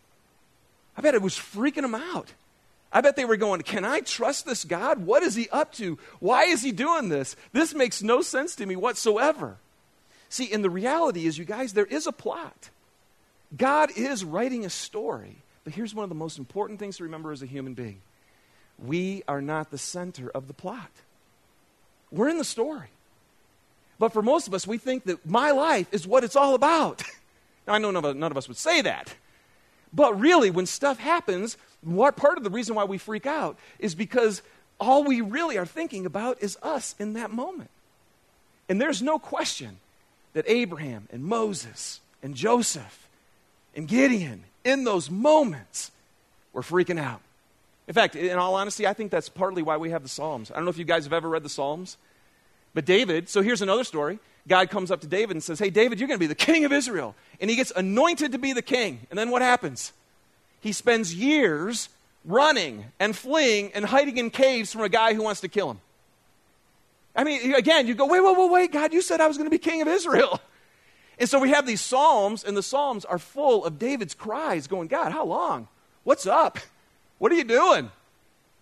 I 0.96 1.00
bet 1.00 1.14
it 1.14 1.22
was 1.22 1.34
freaking 1.34 1.82
them 1.82 1.94
out. 1.94 2.32
I 2.92 3.00
bet 3.00 3.16
they 3.16 3.24
were 3.24 3.36
going, 3.36 3.60
Can 3.62 3.84
I 3.84 4.00
trust 4.00 4.46
this 4.46 4.64
God? 4.64 5.04
What 5.04 5.22
is 5.22 5.34
he 5.34 5.48
up 5.50 5.72
to? 5.74 5.98
Why 6.20 6.44
is 6.44 6.62
he 6.62 6.72
doing 6.72 7.08
this? 7.08 7.36
This 7.52 7.74
makes 7.74 8.02
no 8.02 8.22
sense 8.22 8.56
to 8.56 8.66
me 8.66 8.76
whatsoever. 8.76 9.58
See, 10.28 10.52
and 10.52 10.64
the 10.64 10.70
reality 10.70 11.26
is, 11.26 11.38
you 11.38 11.44
guys, 11.44 11.72
there 11.72 11.86
is 11.86 12.06
a 12.06 12.12
plot. 12.12 12.70
God 13.56 13.90
is 13.96 14.24
writing 14.24 14.64
a 14.64 14.70
story. 14.70 15.36
But 15.64 15.74
here's 15.74 15.94
one 15.94 16.04
of 16.04 16.08
the 16.08 16.14
most 16.14 16.38
important 16.38 16.78
things 16.78 16.96
to 16.98 17.04
remember 17.04 17.32
as 17.32 17.42
a 17.42 17.46
human 17.46 17.74
being 17.74 18.00
we 18.78 19.22
are 19.26 19.40
not 19.40 19.70
the 19.70 19.78
center 19.78 20.30
of 20.30 20.48
the 20.48 20.54
plot. 20.54 20.90
We're 22.10 22.28
in 22.28 22.38
the 22.38 22.44
story. 22.44 22.88
But 23.98 24.12
for 24.12 24.22
most 24.22 24.46
of 24.46 24.54
us, 24.54 24.66
we 24.66 24.78
think 24.78 25.04
that 25.04 25.24
my 25.26 25.52
life 25.52 25.86
is 25.92 26.06
what 26.06 26.24
it's 26.24 26.36
all 26.36 26.54
about. 26.54 27.02
now, 27.66 27.74
I 27.74 27.78
know 27.78 27.90
none 27.90 28.04
of, 28.04 28.16
none 28.16 28.30
of 28.30 28.36
us 28.36 28.48
would 28.48 28.56
say 28.56 28.82
that. 28.82 29.14
But 29.92 30.18
really, 30.20 30.50
when 30.50 30.66
stuff 30.66 30.98
happens, 30.98 31.56
what 31.80 32.16
part 32.16 32.36
of 32.36 32.44
the 32.44 32.50
reason 32.50 32.74
why 32.74 32.84
we 32.84 32.98
freak 32.98 33.26
out 33.26 33.56
is 33.78 33.94
because 33.94 34.42
all 34.78 35.04
we 35.04 35.20
really 35.20 35.56
are 35.56 35.66
thinking 35.66 36.04
about 36.04 36.42
is 36.42 36.58
us 36.62 36.94
in 36.98 37.14
that 37.14 37.30
moment. 37.30 37.70
And 38.68 38.80
there's 38.80 39.00
no 39.00 39.18
question 39.18 39.78
that 40.34 40.44
Abraham 40.48 41.08
and 41.10 41.24
Moses 41.24 42.00
and 42.22 42.34
Joseph 42.34 43.08
and 43.74 43.88
Gideon, 43.88 44.44
in 44.64 44.84
those 44.84 45.10
moments, 45.10 45.92
were 46.52 46.62
freaking 46.62 46.98
out. 46.98 47.20
In 47.88 47.94
fact, 47.94 48.16
in 48.16 48.36
all 48.36 48.54
honesty, 48.56 48.86
I 48.86 48.92
think 48.92 49.10
that's 49.10 49.28
partly 49.28 49.62
why 49.62 49.76
we 49.76 49.90
have 49.90 50.02
the 50.02 50.08
Psalms. 50.08 50.50
I 50.50 50.56
don't 50.56 50.64
know 50.64 50.70
if 50.70 50.78
you 50.78 50.84
guys 50.84 51.04
have 51.04 51.12
ever 51.12 51.28
read 51.28 51.44
the 51.44 51.48
Psalms, 51.48 51.96
but 52.76 52.84
David, 52.84 53.30
so 53.30 53.40
here's 53.40 53.62
another 53.62 53.84
story. 53.84 54.18
God 54.46 54.68
comes 54.68 54.90
up 54.90 55.00
to 55.00 55.06
David 55.06 55.34
and 55.34 55.42
says, 55.42 55.58
Hey, 55.58 55.70
David, 55.70 55.98
you're 55.98 56.08
going 56.08 56.18
to 56.18 56.22
be 56.22 56.26
the 56.26 56.34
king 56.34 56.66
of 56.66 56.74
Israel. 56.74 57.14
And 57.40 57.48
he 57.48 57.56
gets 57.56 57.72
anointed 57.74 58.32
to 58.32 58.38
be 58.38 58.52
the 58.52 58.60
king. 58.60 59.00
And 59.08 59.18
then 59.18 59.30
what 59.30 59.40
happens? 59.40 59.94
He 60.60 60.72
spends 60.72 61.14
years 61.14 61.88
running 62.22 62.84
and 63.00 63.16
fleeing 63.16 63.72
and 63.72 63.86
hiding 63.86 64.18
in 64.18 64.28
caves 64.28 64.74
from 64.74 64.82
a 64.82 64.90
guy 64.90 65.14
who 65.14 65.22
wants 65.22 65.40
to 65.40 65.48
kill 65.48 65.70
him. 65.70 65.80
I 67.16 67.24
mean, 67.24 67.54
again, 67.54 67.86
you 67.86 67.94
go, 67.94 68.04
wait, 68.04 68.20
wait, 68.20 68.36
wait, 68.36 68.50
wait, 68.50 68.72
God, 68.72 68.92
you 68.92 69.00
said 69.00 69.22
I 69.22 69.26
was 69.26 69.38
going 69.38 69.46
to 69.46 69.50
be 69.50 69.58
king 69.58 69.80
of 69.80 69.88
Israel. 69.88 70.38
And 71.18 71.26
so 71.26 71.38
we 71.38 71.48
have 71.48 71.66
these 71.66 71.80
Psalms, 71.80 72.44
and 72.44 72.54
the 72.54 72.62
Psalms 72.62 73.06
are 73.06 73.18
full 73.18 73.64
of 73.64 73.78
David's 73.78 74.12
cries 74.12 74.66
going, 74.66 74.88
God, 74.88 75.12
how 75.12 75.24
long? 75.24 75.66
What's 76.04 76.26
up? 76.26 76.58
What 77.16 77.32
are 77.32 77.36
you 77.36 77.44
doing? 77.44 77.90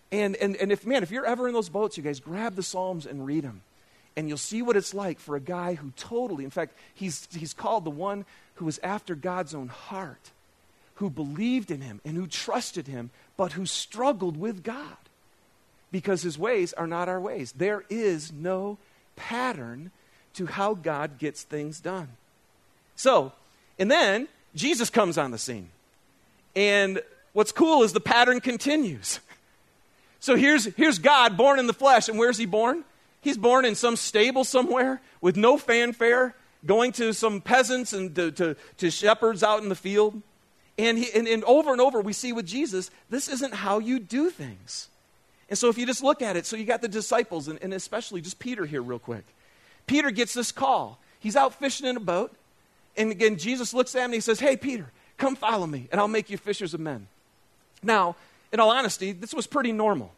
And, 0.09 0.37
and, 0.37 0.55
and 0.55 0.71
if, 0.71 0.85
man, 0.85 1.03
if 1.03 1.11
you're 1.11 1.25
ever 1.25 1.49
in 1.49 1.53
those 1.53 1.67
boats, 1.67 1.97
you 1.97 2.03
guys 2.03 2.21
grab 2.21 2.55
the 2.55 2.63
Psalms 2.63 3.05
and 3.05 3.25
read 3.25 3.43
them. 3.43 3.61
And 4.17 4.27
you'll 4.29 4.37
see 4.37 4.61
what 4.61 4.77
it's 4.77 4.93
like 4.93 5.19
for 5.19 5.35
a 5.35 5.41
guy 5.41 5.73
who 5.75 5.91
totally, 5.97 6.43
in 6.43 6.49
fact, 6.49 6.77
he's, 6.93 7.27
he's 7.37 7.53
called 7.53 7.83
the 7.83 7.89
one 7.89 8.25
who 8.55 8.65
was 8.65 8.79
after 8.81 9.15
God's 9.15 9.53
own 9.53 9.67
heart, 9.67 10.31
who 10.95 11.09
believed 11.09 11.71
in 11.71 11.81
him 11.81 11.99
and 12.05 12.15
who 12.15 12.27
trusted 12.27 12.87
him, 12.87 13.09
but 13.35 13.53
who 13.53 13.65
struggled 13.65 14.37
with 14.37 14.63
God 14.63 14.97
because 15.91 16.21
his 16.21 16.37
ways 16.37 16.73
are 16.73 16.87
not 16.87 17.09
our 17.09 17.19
ways. 17.19 17.53
There 17.53 17.83
is 17.89 18.31
no 18.31 18.77
pattern 19.15 19.91
to 20.33 20.45
how 20.45 20.73
God 20.73 21.17
gets 21.17 21.43
things 21.43 21.79
done. 21.79 22.09
So, 22.95 23.33
and 23.79 23.89
then 23.89 24.27
Jesus 24.55 24.89
comes 24.89 25.17
on 25.17 25.31
the 25.31 25.37
scene. 25.37 25.69
And 26.55 27.01
what's 27.33 27.51
cool 27.51 27.83
is 27.83 27.93
the 27.93 27.99
pattern 27.99 28.39
continues. 28.39 29.19
So 30.21 30.35
here's, 30.35 30.65
here's 30.73 30.97
God 30.97 31.37
born 31.37 31.59
in 31.59 31.67
the 31.67 31.73
flesh. 31.73 32.09
And 32.09 32.17
where's 32.17 32.39
he 32.39 32.47
born? 32.47 32.83
He's 33.25 33.39
born 33.39 33.65
in 33.65 33.73
some 33.73 33.95
stable 33.95 34.43
somewhere 34.43 35.01
with 35.19 35.35
no 35.35 35.57
fanfare, 35.57 36.35
going 36.63 36.91
to 36.91 37.11
some 37.11 37.41
peasants 37.41 37.91
and 37.91 38.13
to, 38.13 38.31
to, 38.33 38.55
to 38.77 38.91
shepherds 38.91 39.41
out 39.41 39.63
in 39.63 39.69
the 39.69 39.75
field. 39.75 40.21
And, 40.77 40.99
he, 40.99 41.11
and, 41.11 41.27
and 41.27 41.43
over 41.45 41.71
and 41.71 41.81
over, 41.81 42.01
we 42.01 42.13
see 42.13 42.33
with 42.33 42.45
Jesus, 42.45 42.91
this 43.09 43.27
isn't 43.27 43.55
how 43.55 43.79
you 43.79 43.97
do 43.97 44.29
things. 44.29 44.89
And 45.49 45.57
so 45.57 45.69
if 45.69 45.77
you 45.79 45.87
just 45.87 46.03
look 46.03 46.21
at 46.21 46.37
it, 46.37 46.45
so 46.45 46.55
you 46.55 46.65
got 46.65 46.83
the 46.83 46.87
disciples, 46.87 47.47
and, 47.47 47.57
and 47.63 47.73
especially 47.73 48.21
just 48.21 48.37
Peter 48.37 48.63
here, 48.63 48.83
real 48.83 48.99
quick. 48.99 49.25
Peter 49.87 50.11
gets 50.11 50.35
this 50.35 50.51
call. 50.51 50.99
He's 51.17 51.35
out 51.35 51.55
fishing 51.55 51.87
in 51.87 51.97
a 51.97 52.01
boat. 52.01 52.31
And 52.95 53.09
again, 53.09 53.37
Jesus 53.39 53.73
looks 53.73 53.95
at 53.95 54.01
him 54.01 54.05
and 54.05 54.13
he 54.13 54.19
says, 54.19 54.39
Hey, 54.39 54.55
Peter, 54.55 54.91
come 55.17 55.35
follow 55.35 55.65
me, 55.65 55.87
and 55.91 55.99
I'll 55.99 56.07
make 56.07 56.29
you 56.29 56.37
fishers 56.37 56.75
of 56.75 56.79
men. 56.79 57.07
Now, 57.81 58.17
in 58.51 58.59
all 58.59 58.69
honesty, 58.69 59.13
this 59.13 59.33
was 59.33 59.47
pretty 59.47 59.71
normal. 59.71 60.13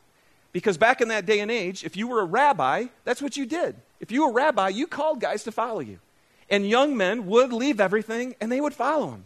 Because 0.54 0.78
back 0.78 1.02
in 1.02 1.10
that 1.10 1.26
day 1.26 1.40
and 1.40 1.52
age, 1.52 1.84
if 1.84 1.96
you 1.98 2.08
were 2.08 2.22
a 2.22 2.26
rabbi, 2.26 2.86
that's 3.04 3.22
what 3.22 3.38
you 3.38 3.46
did. 3.46 3.76
If 4.00 4.12
you 4.12 4.24
were 4.24 4.30
a 4.30 4.34
rabbi, 4.34 4.70
you 4.70 4.88
called 4.88 5.20
guys 5.20 5.44
to 5.44 5.52
follow 5.52 5.80
you. 5.80 6.00
And 6.50 6.68
young 6.68 6.96
men 6.96 7.28
would 7.28 7.52
leave 7.52 7.80
everything 7.80 8.36
and 8.40 8.52
they 8.52 8.62
would 8.62 8.74
follow 8.74 9.12
him. 9.12 9.26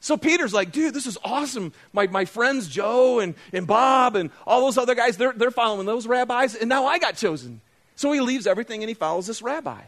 So 0.00 0.16
Peter's 0.16 0.54
like, 0.54 0.72
dude, 0.72 0.94
this 0.94 1.06
is 1.06 1.18
awesome. 1.22 1.72
My, 1.92 2.06
my 2.06 2.24
friends 2.24 2.68
Joe 2.68 3.20
and, 3.20 3.34
and 3.52 3.66
Bob 3.66 4.16
and 4.16 4.30
all 4.46 4.62
those 4.62 4.78
other 4.78 4.94
guys, 4.94 5.18
they're, 5.18 5.32
they're 5.32 5.50
following 5.50 5.86
those 5.86 6.06
rabbis, 6.06 6.54
and 6.54 6.70
now 6.70 6.86
I 6.86 6.98
got 6.98 7.16
chosen. 7.16 7.60
So 7.96 8.10
he 8.12 8.20
leaves 8.20 8.46
everything 8.46 8.82
and 8.82 8.88
he 8.88 8.94
follows 8.94 9.26
this 9.26 9.42
rabbi. 9.42 9.82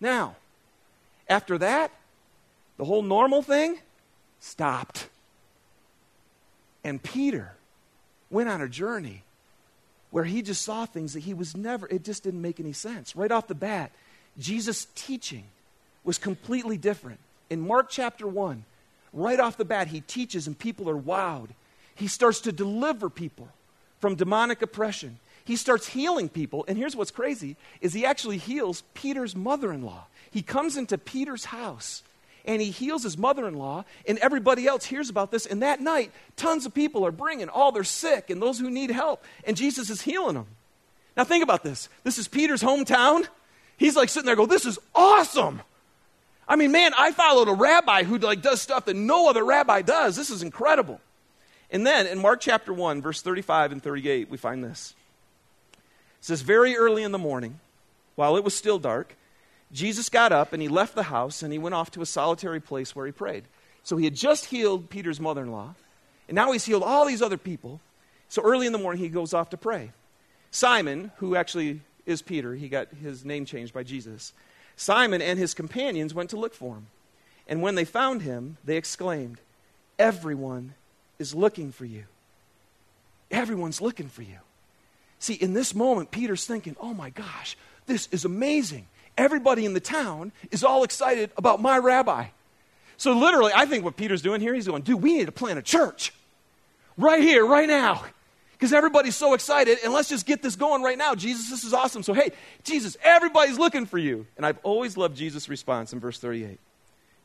Now, 0.00 0.34
after 1.28 1.56
that, 1.58 1.92
the 2.78 2.84
whole 2.84 3.02
normal 3.02 3.42
thing 3.42 3.78
stopped. 4.40 5.08
And 6.82 7.00
Peter 7.00 7.54
went 8.28 8.48
on 8.48 8.60
a 8.60 8.68
journey 8.68 9.22
where 10.12 10.24
he 10.24 10.42
just 10.42 10.62
saw 10.62 10.86
things 10.86 11.14
that 11.14 11.20
he 11.20 11.34
was 11.34 11.56
never, 11.56 11.88
it 11.88 12.04
just 12.04 12.22
didn't 12.22 12.42
make 12.42 12.60
any 12.60 12.74
sense. 12.74 13.16
Right 13.16 13.32
off 13.32 13.48
the 13.48 13.54
bat, 13.54 13.90
Jesus' 14.38 14.86
teaching 14.94 15.44
was 16.04 16.18
completely 16.18 16.76
different. 16.76 17.18
In 17.48 17.66
Mark 17.66 17.88
chapter 17.90 18.26
1, 18.26 18.64
right 19.14 19.40
off 19.40 19.56
the 19.56 19.64
bat, 19.64 19.88
he 19.88 20.02
teaches 20.02 20.46
and 20.46 20.56
people 20.56 20.88
are 20.90 21.00
wowed. 21.00 21.48
He 21.94 22.08
starts 22.08 22.40
to 22.42 22.52
deliver 22.52 23.08
people 23.08 23.48
from 24.00 24.14
demonic 24.14 24.60
oppression. 24.60 25.18
He 25.44 25.56
starts 25.56 25.88
healing 25.88 26.28
people, 26.28 26.66
and 26.68 26.76
here's 26.76 26.94
what's 26.94 27.10
crazy 27.10 27.56
is 27.80 27.94
he 27.94 28.04
actually 28.04 28.36
heals 28.36 28.82
Peter's 28.92 29.34
mother-in-law. 29.34 30.04
He 30.30 30.42
comes 30.42 30.76
into 30.76 30.98
Peter's 30.98 31.46
house 31.46 32.02
and 32.44 32.60
he 32.60 32.70
heals 32.70 33.02
his 33.02 33.16
mother-in-law 33.16 33.84
and 34.06 34.18
everybody 34.18 34.66
else 34.66 34.84
hears 34.84 35.08
about 35.08 35.30
this 35.30 35.46
and 35.46 35.62
that 35.62 35.80
night 35.80 36.10
tons 36.36 36.66
of 36.66 36.74
people 36.74 37.04
are 37.06 37.12
bringing 37.12 37.48
all 37.48 37.72
their 37.72 37.84
sick 37.84 38.30
and 38.30 38.40
those 38.42 38.58
who 38.58 38.70
need 38.70 38.90
help 38.90 39.24
and 39.44 39.56
jesus 39.56 39.90
is 39.90 40.02
healing 40.02 40.34
them 40.34 40.46
now 41.16 41.24
think 41.24 41.42
about 41.42 41.62
this 41.62 41.88
this 42.04 42.18
is 42.18 42.28
peter's 42.28 42.62
hometown 42.62 43.26
he's 43.76 43.96
like 43.96 44.08
sitting 44.08 44.26
there 44.26 44.36
go 44.36 44.46
this 44.46 44.66
is 44.66 44.78
awesome 44.94 45.62
I 46.48 46.56
mean, 46.56 46.72
man, 46.72 46.92
I 46.98 47.12
followed 47.12 47.48
a 47.48 47.54
rabbi 47.54 48.02
who 48.02 48.18
like 48.18 48.42
does 48.42 48.60
stuff 48.60 48.86
that 48.86 48.96
no 48.96 49.30
other 49.30 49.44
rabbi 49.44 49.82
does. 49.82 50.16
This 50.16 50.28
is 50.28 50.42
incredible. 50.42 51.00
And 51.70 51.86
then 51.86 52.06
in 52.06 52.18
Mark 52.18 52.40
chapter 52.40 52.72
1, 52.72 53.00
verse 53.00 53.22
35 53.22 53.72
and 53.72 53.82
38, 53.82 54.28
we 54.28 54.36
find 54.36 54.62
this. 54.62 54.94
It 55.72 55.78
says, 56.26 56.42
Very 56.42 56.76
early 56.76 57.02
in 57.02 57.12
the 57.12 57.18
morning, 57.18 57.60
while 58.16 58.36
it 58.36 58.44
was 58.44 58.54
still 58.54 58.78
dark, 58.78 59.16
Jesus 59.72 60.08
got 60.08 60.32
up 60.32 60.52
and 60.52 60.60
he 60.60 60.68
left 60.68 60.94
the 60.94 61.04
house 61.04 61.42
and 61.42 61.52
he 61.52 61.58
went 61.58 61.74
off 61.74 61.90
to 61.92 62.02
a 62.02 62.06
solitary 62.06 62.60
place 62.60 62.94
where 62.94 63.06
he 63.06 63.12
prayed. 63.12 63.44
So 63.82 63.96
he 63.96 64.04
had 64.04 64.14
just 64.14 64.46
healed 64.46 64.90
Peter's 64.90 65.20
mother 65.20 65.42
in 65.42 65.50
law, 65.50 65.74
and 66.28 66.34
now 66.34 66.52
he's 66.52 66.64
healed 66.64 66.82
all 66.82 67.04
these 67.04 67.22
other 67.22 67.36
people. 67.36 67.80
So 68.28 68.42
early 68.42 68.66
in 68.66 68.72
the 68.72 68.78
morning, 68.78 69.02
he 69.02 69.08
goes 69.08 69.34
off 69.34 69.50
to 69.50 69.56
pray. 69.56 69.90
Simon, 70.50 71.10
who 71.16 71.34
actually 71.34 71.80
is 72.06 72.22
Peter, 72.22 72.54
he 72.54 72.68
got 72.68 72.88
his 73.02 73.24
name 73.24 73.44
changed 73.44 73.74
by 73.74 73.82
Jesus. 73.82 74.32
Simon 74.76 75.20
and 75.20 75.38
his 75.38 75.54
companions 75.54 76.14
went 76.14 76.30
to 76.30 76.36
look 76.36 76.54
for 76.54 76.74
him. 76.74 76.86
And 77.48 77.60
when 77.60 77.74
they 77.74 77.84
found 77.84 78.22
him, 78.22 78.56
they 78.64 78.76
exclaimed, 78.76 79.38
Everyone 79.98 80.74
is 81.18 81.34
looking 81.34 81.72
for 81.72 81.84
you. 81.84 82.04
Everyone's 83.30 83.80
looking 83.80 84.08
for 84.08 84.22
you. 84.22 84.38
See, 85.18 85.34
in 85.34 85.52
this 85.52 85.74
moment, 85.74 86.10
Peter's 86.10 86.46
thinking, 86.46 86.76
Oh 86.80 86.94
my 86.94 87.10
gosh, 87.10 87.56
this 87.86 88.08
is 88.12 88.24
amazing. 88.24 88.86
Everybody 89.16 89.64
in 89.64 89.74
the 89.74 89.80
town 89.80 90.32
is 90.50 90.64
all 90.64 90.84
excited 90.84 91.30
about 91.36 91.60
my 91.60 91.78
rabbi. 91.78 92.26
So, 92.96 93.12
literally, 93.12 93.52
I 93.54 93.66
think 93.66 93.84
what 93.84 93.96
Peter's 93.96 94.22
doing 94.22 94.40
here, 94.40 94.54
he's 94.54 94.66
going, 94.66 94.82
Dude, 94.82 95.02
we 95.02 95.16
need 95.18 95.26
to 95.26 95.32
plant 95.32 95.58
a 95.58 95.62
church 95.62 96.12
right 96.96 97.22
here, 97.22 97.44
right 97.44 97.68
now 97.68 98.04
because 98.62 98.72
everybody's 98.72 99.16
so 99.16 99.34
excited, 99.34 99.78
and 99.82 99.92
let's 99.92 100.08
just 100.08 100.24
get 100.24 100.40
this 100.40 100.54
going 100.54 100.84
right 100.84 100.96
now. 100.96 101.16
Jesus, 101.16 101.50
this 101.50 101.64
is 101.64 101.74
awesome. 101.74 102.04
So, 102.04 102.14
hey, 102.14 102.30
Jesus, 102.62 102.96
everybody's 103.02 103.58
looking 103.58 103.86
for 103.86 103.98
you. 103.98 104.24
And 104.36 104.46
I've 104.46 104.60
always 104.62 104.96
loved 104.96 105.16
Jesus' 105.16 105.48
response 105.48 105.92
in 105.92 105.98
verse 105.98 106.20
38. 106.20 106.60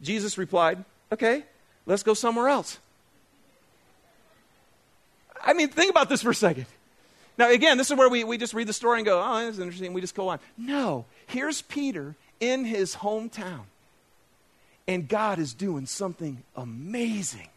Jesus 0.01 0.39
replied, 0.39 0.83
Okay, 1.11 1.43
let's 1.85 2.01
go 2.01 2.15
somewhere 2.15 2.49
else. 2.49 2.79
I 5.39 5.53
mean, 5.53 5.69
think 5.69 5.91
about 5.91 6.09
this 6.09 6.23
for 6.23 6.31
a 6.31 6.35
second. 6.35 6.65
Now, 7.37 7.51
again, 7.51 7.77
this 7.77 7.91
is 7.91 7.97
where 7.97 8.09
we, 8.09 8.23
we 8.23 8.37
just 8.37 8.53
read 8.53 8.67
the 8.67 8.73
story 8.73 8.99
and 8.99 9.05
go, 9.05 9.21
oh, 9.21 9.45
that's 9.45 9.59
interesting. 9.59 9.93
We 9.93 10.01
just 10.01 10.15
go 10.15 10.29
on. 10.29 10.39
No, 10.57 11.05
here's 11.27 11.61
Peter 11.61 12.15
in 12.39 12.65
his 12.65 12.95
hometown, 12.95 13.61
and 14.87 15.07
God 15.07 15.39
is 15.39 15.53
doing 15.53 15.85
something 15.85 16.43
amazing. 16.55 17.49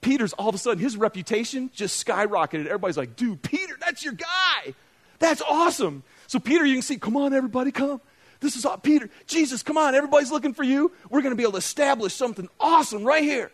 Peter's 0.00 0.32
all 0.34 0.50
of 0.50 0.54
a 0.54 0.58
sudden, 0.58 0.78
his 0.78 0.96
reputation 0.96 1.70
just 1.74 2.04
skyrocketed. 2.04 2.66
Everybody's 2.66 2.96
like, 2.96 3.16
dude, 3.16 3.42
Peter, 3.42 3.74
that's 3.80 4.04
your 4.04 4.12
guy. 4.12 4.74
That's 5.18 5.42
awesome. 5.42 6.02
So, 6.26 6.38
Peter, 6.38 6.64
you 6.64 6.74
can 6.74 6.82
see, 6.82 6.96
come 6.96 7.16
on, 7.16 7.32
everybody, 7.32 7.72
come. 7.72 8.00
This 8.40 8.56
is 8.56 8.66
all, 8.66 8.76
Peter, 8.76 9.08
Jesus, 9.26 9.62
come 9.62 9.78
on, 9.78 9.94
everybody's 9.94 10.30
looking 10.30 10.52
for 10.52 10.62
you. 10.62 10.92
We're 11.08 11.22
going 11.22 11.32
to 11.32 11.36
be 11.36 11.42
able 11.42 11.52
to 11.52 11.58
establish 11.58 12.14
something 12.14 12.48
awesome 12.60 13.04
right 13.04 13.22
here. 13.22 13.50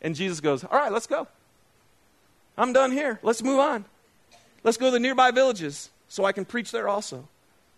And 0.00 0.14
Jesus 0.14 0.40
goes, 0.40 0.62
All 0.62 0.78
right, 0.78 0.92
let's 0.92 1.06
go. 1.06 1.26
I'm 2.58 2.72
done 2.72 2.90
here. 2.90 3.18
Let's 3.22 3.42
move 3.42 3.58
on. 3.58 3.84
Let's 4.64 4.76
go 4.76 4.86
to 4.86 4.90
the 4.90 5.00
nearby 5.00 5.30
villages 5.30 5.90
so 6.08 6.24
I 6.24 6.32
can 6.32 6.44
preach 6.44 6.70
there 6.70 6.88
also. 6.88 7.28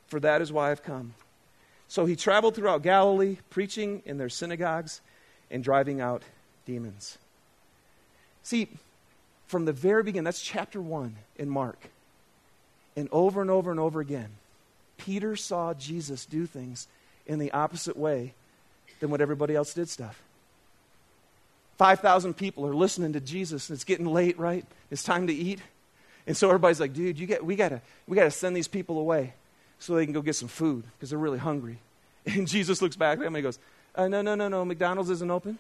For 0.09 0.21
that 0.21 0.41
is 0.41 0.53
why 0.53 0.71
I've 0.71 0.83
come. 0.83 1.15
So 1.89 2.07
he 2.07 2.17
traveled 2.17 2.55
throughout 2.55 2.83
Galilee, 2.83 3.39
preaching 3.51 4.03
in 4.05 4.19
their 4.19 4.29
synagogues 4.29 5.01
and 5.51 5.65
driving 5.65 6.01
out 6.01 6.23
demons. 6.67 7.19
See, 8.43 8.69
from 9.47 9.65
the 9.65 9.73
very 9.73 10.03
beginning, 10.03 10.25
that's 10.25 10.41
chapter 10.41 10.81
1 10.81 11.17
in 11.37 11.49
Mark. 11.49 11.79
And 12.97 13.09
over 13.13 13.41
and 13.41 13.51
over 13.51 13.71
and 13.71 13.81
over 13.81 14.01
again, 14.01 14.31
Peter 14.99 15.37
saw 15.37 15.73
Jesus 15.75 16.27
do 16.27 16.47
things 16.47 16.89
in 17.27 17.39
the 17.39 17.53
opposite 17.53 17.97
way 17.97 18.35
than 19.01 19.11
what 19.11 19.21
everybody 19.21 19.55
else 19.55 19.73
did 19.73 19.89
stuff. 19.89 20.23
5,000 21.79 22.35
people 22.35 22.67
are 22.67 22.75
listening 22.75 23.13
to 23.13 23.21
Jesus, 23.21 23.71
and 23.71 23.77
it's 23.77 23.85
getting 23.85 24.07
late, 24.07 24.39
right? 24.39 24.65
It's 24.91 25.05
time 25.05 25.29
to 25.29 25.33
eat. 25.33 25.61
And 26.27 26.37
so 26.37 26.49
everybody's 26.49 26.81
like, 26.81 26.93
dude, 26.93 27.19
you 27.19 27.27
get, 27.27 27.45
we 27.45 27.57
got 27.57 27.81
we 28.07 28.17
gotta 28.17 28.31
send 28.31 28.55
these 28.55 28.69
people 28.69 28.99
away 28.99 29.33
so 29.79 29.95
they 29.95 30.05
can 30.05 30.13
go 30.13 30.21
get 30.21 30.35
some 30.35 30.49
food 30.49 30.85
because 30.93 31.11
they're 31.11 31.19
really 31.19 31.39
hungry. 31.39 31.79
And 32.27 32.47
Jesus 32.47 32.83
looks 32.83 32.97
back 32.97 33.19
at 33.19 33.25
him 33.25 33.29
and 33.29 33.37
he 33.37 33.43
goes, 33.43 33.59
uh, 33.95 34.07
no, 34.07 34.21
no, 34.21 34.35
no, 34.35 34.49
no, 34.49 34.63
McDonald's 34.63 35.09
isn't 35.09 35.31
open. 35.31 35.59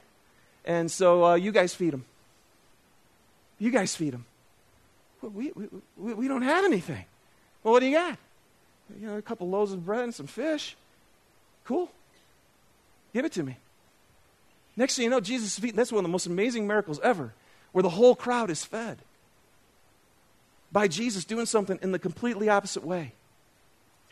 And 0.66 0.90
so 0.90 1.25
uh, 1.25 1.34
you 1.37 1.50
guys 1.50 1.75
feed 1.75 1.94
them. 1.94 2.04
You 3.58 3.70
guys 3.70 3.96
feed 3.96 4.12
them. 4.12 4.26
We, 5.22 5.50
we, 5.54 5.68
we, 5.96 6.14
we 6.14 6.28
don't 6.28 6.42
have 6.42 6.66
anything. 6.66 7.04
Well, 7.62 7.72
what 7.72 7.80
do 7.80 7.87
you 7.87 7.96
got? 7.96 8.18
You 9.00 9.06
know, 9.06 9.16
a 9.16 9.22
couple 9.22 9.48
loaves 9.48 9.72
of 9.72 9.87
bread 9.87 10.04
and 10.04 10.14
some 10.14 10.26
fish. 10.26 10.76
Cool. 11.64 11.90
Give 13.14 13.25
it 13.25 13.32
to 13.32 13.42
me. 13.42 13.56
Next 14.78 14.94
thing 14.94 15.02
you 15.02 15.11
know, 15.11 15.18
Jesus 15.18 15.54
is 15.54 15.58
feeding. 15.58 15.75
That's 15.75 15.90
one 15.90 15.99
of 15.99 16.04
the 16.04 16.12
most 16.12 16.26
amazing 16.26 16.68
miracles 16.68 17.00
ever, 17.02 17.35
where 17.73 17.82
the 17.82 17.88
whole 17.88 18.14
crowd 18.14 18.49
is 18.49 18.64
fed 18.64 18.99
by 20.70 20.87
Jesus 20.87 21.25
doing 21.25 21.47
something 21.47 21.80
in 21.82 21.90
the 21.90 21.99
completely 21.99 22.49
opposite 22.49 22.85
way. 22.85 23.12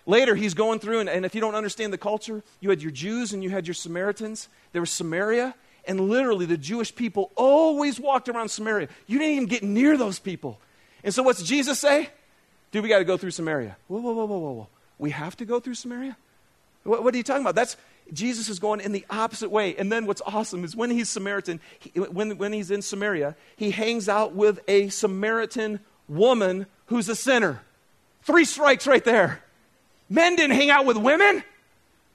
Later, 0.07 0.35
he's 0.35 0.55
going 0.55 0.81
through, 0.81 0.99
and, 0.99 1.09
and, 1.09 1.25
if 1.25 1.37
you 1.37 1.41
don't 1.41 1.55
understand 1.55 1.93
the 1.93 1.99
culture, 1.99 2.43
you 2.59 2.71
had 2.71 2.83
your 2.83 2.91
Jews 2.91 3.33
and 3.33 3.45
you 3.45 3.51
had 3.51 3.69
your 3.69 3.75
Samaritans. 3.75 4.49
There 4.73 4.83
was 4.83 4.91
Samaria, 4.91 5.55
and 5.87 6.01
literally, 6.01 6.47
the 6.47 6.57
Jewish 6.57 6.93
people 6.93 7.31
always 7.37 8.01
walked 8.01 8.29
around 8.29 8.49
Samaria. 8.49 8.89
You 9.07 9.21
didn't 9.21 9.35
even 9.35 9.47
get 9.47 9.63
near 9.63 9.97
those 9.97 10.19
people. 10.19 10.59
And 11.05 11.15
so, 11.15 11.23
what's 11.23 11.45
Jesus 11.45 11.79
say? 11.79 12.11
Dude, 12.73 12.83
we 12.83 12.89
got 12.89 12.99
to 12.99 13.05
go 13.05 13.17
through 13.17 13.31
Samaria. 13.31 13.77
Whoa, 13.87 14.01
whoa, 14.01 14.13
whoa, 14.13 14.25
whoa, 14.25 14.39
whoa, 14.39 14.53
whoa. 14.53 14.69
We 14.99 15.11
have 15.11 15.37
to 15.37 15.45
go 15.45 15.61
through 15.61 15.75
Samaria? 15.75 16.17
What, 16.83 17.05
what, 17.05 17.15
are 17.15 17.17
you 17.17 17.23
talking 17.23 17.43
about? 17.43 17.55
That's 17.55 17.77
Jesus 18.13 18.49
is 18.49 18.59
going 18.59 18.81
in 18.81 18.93
the 18.93 19.05
opposite 19.11 19.51
way. 19.51 19.77
And 19.77 19.91
then 19.91 20.07
what's 20.07 20.23
awesome 20.25 20.65
is 20.65 20.77
when 20.77 20.91
he's 20.91 21.09
Samaritan, 21.09 21.61
he, 21.79 21.91
when, 22.01 22.39
when 22.39 22.53
he's 22.53 22.71
in 22.71 22.83
Samaria, 22.83 23.37
he 23.57 23.71
hangs 23.71 24.09
out 24.09 24.33
with 24.33 24.61
a 24.69 24.89
Samaritan 24.89 25.81
woman 26.09 26.67
who's 26.87 27.09
a 27.09 27.17
sinner. 27.17 27.61
Three 28.23 28.45
strikes 28.45 28.87
right 28.87 29.05
there. 29.05 29.43
Men 30.09 30.37
didn't 30.37 30.57
hang 30.57 30.71
out 30.71 30.87
with 30.87 30.97
women. 30.97 31.43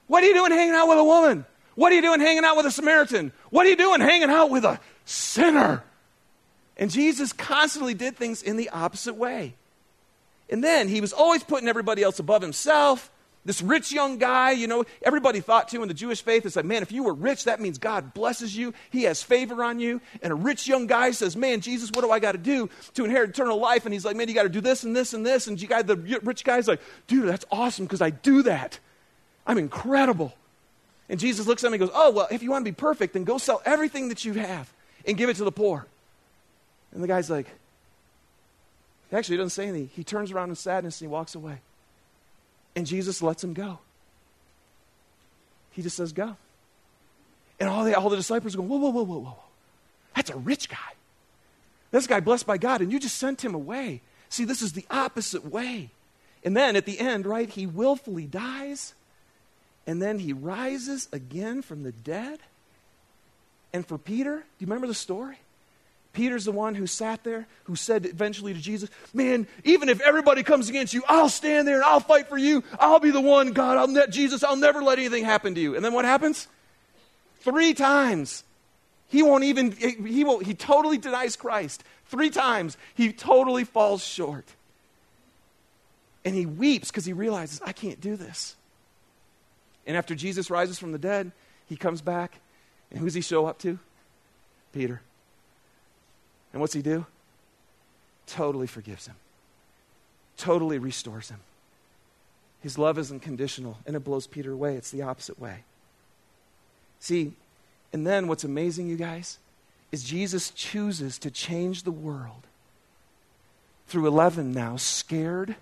What 0.06 0.22
are 0.22 0.26
you 0.26 0.34
doing 0.34 0.52
hanging 0.52 0.74
out 0.74 0.88
with 0.88 0.98
a 0.98 1.04
woman? 1.04 1.44
What 1.74 1.92
are 1.92 1.94
you 1.94 2.02
doing 2.02 2.20
hanging 2.20 2.44
out 2.44 2.56
with 2.56 2.66
a 2.66 2.70
Samaritan? 2.70 3.32
What 3.50 3.66
are 3.66 3.70
you 3.70 3.76
doing 3.76 4.00
hanging 4.00 4.30
out 4.30 4.50
with 4.50 4.64
a 4.64 4.78
sinner? 5.04 5.82
And 6.76 6.90
Jesus 6.90 7.32
constantly 7.32 7.94
did 7.94 8.16
things 8.16 8.42
in 8.42 8.56
the 8.56 8.70
opposite 8.70 9.14
way. 9.14 9.54
And 10.50 10.62
then 10.62 10.88
he 10.88 11.00
was 11.00 11.12
always 11.12 11.42
putting 11.42 11.68
everybody 11.68 12.02
else 12.02 12.18
above 12.18 12.42
himself. 12.42 13.10
This 13.44 13.60
rich 13.60 13.90
young 13.90 14.18
guy, 14.18 14.52
you 14.52 14.68
know, 14.68 14.84
everybody 15.02 15.40
thought 15.40 15.68
too 15.68 15.82
in 15.82 15.88
the 15.88 15.94
Jewish 15.94 16.22
faith, 16.22 16.46
it's 16.46 16.54
like, 16.54 16.64
man, 16.64 16.82
if 16.82 16.92
you 16.92 17.02
were 17.02 17.12
rich, 17.12 17.44
that 17.44 17.60
means 17.60 17.76
God 17.76 18.14
blesses 18.14 18.56
you. 18.56 18.72
He 18.90 19.02
has 19.02 19.20
favor 19.20 19.64
on 19.64 19.80
you. 19.80 20.00
And 20.22 20.32
a 20.32 20.36
rich 20.36 20.68
young 20.68 20.86
guy 20.86 21.10
says, 21.10 21.36
man, 21.36 21.60
Jesus, 21.60 21.90
what 21.92 22.02
do 22.02 22.10
I 22.12 22.20
got 22.20 22.32
to 22.32 22.38
do 22.38 22.70
to 22.94 23.04
inherit 23.04 23.30
eternal 23.30 23.58
life? 23.58 23.84
And 23.84 23.92
he's 23.92 24.04
like, 24.04 24.14
man, 24.14 24.28
you 24.28 24.34
got 24.34 24.44
to 24.44 24.48
do 24.48 24.60
this 24.60 24.84
and 24.84 24.94
this 24.94 25.12
and 25.12 25.26
this. 25.26 25.48
And 25.48 25.60
you 25.60 25.66
guy, 25.66 25.82
the 25.82 25.96
rich 26.22 26.44
guy's 26.44 26.68
like, 26.68 26.80
dude, 27.08 27.28
that's 27.28 27.44
awesome 27.50 27.84
because 27.84 28.00
I 28.00 28.10
do 28.10 28.42
that. 28.42 28.78
I'm 29.44 29.58
incredible. 29.58 30.32
And 31.08 31.18
Jesus 31.18 31.48
looks 31.48 31.64
at 31.64 31.66
him 31.66 31.72
and 31.72 31.80
goes, 31.80 31.90
oh, 31.92 32.12
well, 32.12 32.28
if 32.30 32.44
you 32.44 32.50
want 32.50 32.64
to 32.64 32.70
be 32.70 32.74
perfect, 32.74 33.12
then 33.12 33.24
go 33.24 33.38
sell 33.38 33.60
everything 33.64 34.08
that 34.10 34.24
you 34.24 34.34
have 34.34 34.72
and 35.04 35.16
give 35.16 35.28
it 35.28 35.36
to 35.36 35.44
the 35.44 35.50
poor. 35.50 35.84
And 36.92 37.02
the 37.02 37.08
guy's 37.08 37.28
like, 37.28 37.48
actually, 39.12 39.34
he 39.34 39.38
doesn't 39.38 39.50
say 39.50 39.66
anything. 39.66 39.90
He 39.94 40.04
turns 40.04 40.30
around 40.30 40.50
in 40.50 40.54
sadness 40.54 41.00
and 41.00 41.08
he 41.08 41.12
walks 41.12 41.34
away. 41.34 41.58
And 42.74 42.86
Jesus 42.86 43.22
lets 43.22 43.44
him 43.44 43.52
go. 43.52 43.78
He 45.72 45.82
just 45.82 45.96
says, 45.96 46.12
Go. 46.12 46.36
And 47.60 47.68
all 47.68 47.84
the, 47.84 47.94
all 47.94 48.10
the 48.10 48.16
disciples 48.16 48.56
go, 48.56 48.62
Whoa, 48.62 48.78
whoa, 48.78 48.90
whoa, 48.90 49.02
whoa, 49.02 49.20
whoa. 49.20 49.36
That's 50.14 50.30
a 50.30 50.36
rich 50.36 50.68
guy. 50.68 50.76
This 51.90 52.06
guy 52.06 52.20
blessed 52.20 52.46
by 52.46 52.58
God, 52.58 52.80
and 52.80 52.90
you 52.90 52.98
just 52.98 53.18
sent 53.18 53.44
him 53.44 53.54
away. 53.54 54.00
See, 54.28 54.44
this 54.44 54.62
is 54.62 54.72
the 54.72 54.86
opposite 54.90 55.44
way. 55.44 55.90
And 56.42 56.56
then 56.56 56.74
at 56.74 56.86
the 56.86 56.98
end, 56.98 57.26
right, 57.26 57.48
he 57.48 57.66
willfully 57.66 58.26
dies, 58.26 58.94
and 59.86 60.00
then 60.00 60.18
he 60.18 60.32
rises 60.32 61.08
again 61.12 61.62
from 61.62 61.82
the 61.82 61.92
dead. 61.92 62.40
And 63.72 63.86
for 63.86 63.98
Peter, 63.98 64.36
do 64.36 64.44
you 64.58 64.66
remember 64.66 64.86
the 64.86 64.94
story? 64.94 65.38
Peter's 66.12 66.44
the 66.44 66.52
one 66.52 66.74
who 66.74 66.86
sat 66.86 67.24
there, 67.24 67.46
who 67.64 67.74
said 67.74 68.04
eventually 68.04 68.52
to 68.52 68.60
Jesus, 68.60 68.90
Man, 69.14 69.46
even 69.64 69.88
if 69.88 70.00
everybody 70.00 70.42
comes 70.42 70.68
against 70.68 70.92
you, 70.92 71.02
I'll 71.08 71.30
stand 71.30 71.66
there 71.66 71.76
and 71.76 71.84
I'll 71.84 72.00
fight 72.00 72.28
for 72.28 72.36
you. 72.36 72.62
I'll 72.78 73.00
be 73.00 73.10
the 73.10 73.20
one, 73.20 73.52
God. 73.52 73.78
I'll 73.78 73.88
ne- 73.88 74.08
Jesus, 74.08 74.44
I'll 74.44 74.56
never 74.56 74.82
let 74.82 74.98
anything 74.98 75.24
happen 75.24 75.54
to 75.54 75.60
you. 75.60 75.74
And 75.74 75.84
then 75.84 75.94
what 75.94 76.04
happens? 76.04 76.48
Three 77.40 77.72
times. 77.72 78.44
He 79.08 79.22
won't 79.22 79.44
even, 79.44 79.72
he, 79.72 80.24
won't, 80.24 80.46
he 80.46 80.54
totally 80.54 80.98
denies 80.98 81.36
Christ. 81.36 81.82
Three 82.06 82.30
times. 82.30 82.76
He 82.94 83.12
totally 83.12 83.64
falls 83.64 84.04
short. 84.04 84.46
And 86.24 86.34
he 86.34 86.46
weeps 86.46 86.90
because 86.90 87.04
he 87.04 87.12
realizes, 87.12 87.60
I 87.64 87.72
can't 87.72 88.00
do 88.00 88.16
this. 88.16 88.54
And 89.86 89.96
after 89.96 90.14
Jesus 90.14 90.50
rises 90.50 90.78
from 90.78 90.92
the 90.92 90.98
dead, 90.98 91.32
he 91.66 91.76
comes 91.76 92.00
back. 92.00 92.38
And 92.90 93.00
who's 93.00 93.14
he 93.14 93.22
show 93.22 93.46
up 93.46 93.58
to? 93.60 93.78
Peter. 94.72 95.00
And 96.52 96.60
what's 96.60 96.74
he 96.74 96.82
do? 96.82 97.06
Totally 98.26 98.66
forgives 98.66 99.06
him, 99.06 99.16
totally 100.36 100.78
restores 100.78 101.30
him. 101.30 101.40
His 102.60 102.78
love 102.78 102.96
isn't 102.96 103.20
conditional, 103.20 103.78
and 103.86 103.96
it 103.96 104.04
blows 104.04 104.28
Peter 104.28 104.52
away. 104.52 104.76
It's 104.76 104.92
the 104.92 105.02
opposite 105.02 105.40
way. 105.40 105.64
See, 107.00 107.32
and 107.92 108.06
then 108.06 108.28
what's 108.28 108.44
amazing, 108.44 108.88
you 108.88 108.96
guys, 108.96 109.38
is 109.90 110.04
Jesus 110.04 110.50
chooses 110.50 111.18
to 111.18 111.30
change 111.30 111.82
the 111.82 111.90
world 111.90 112.46
through 113.88 114.06
11 114.06 114.52
now 114.52 114.76
scared, 114.76 115.56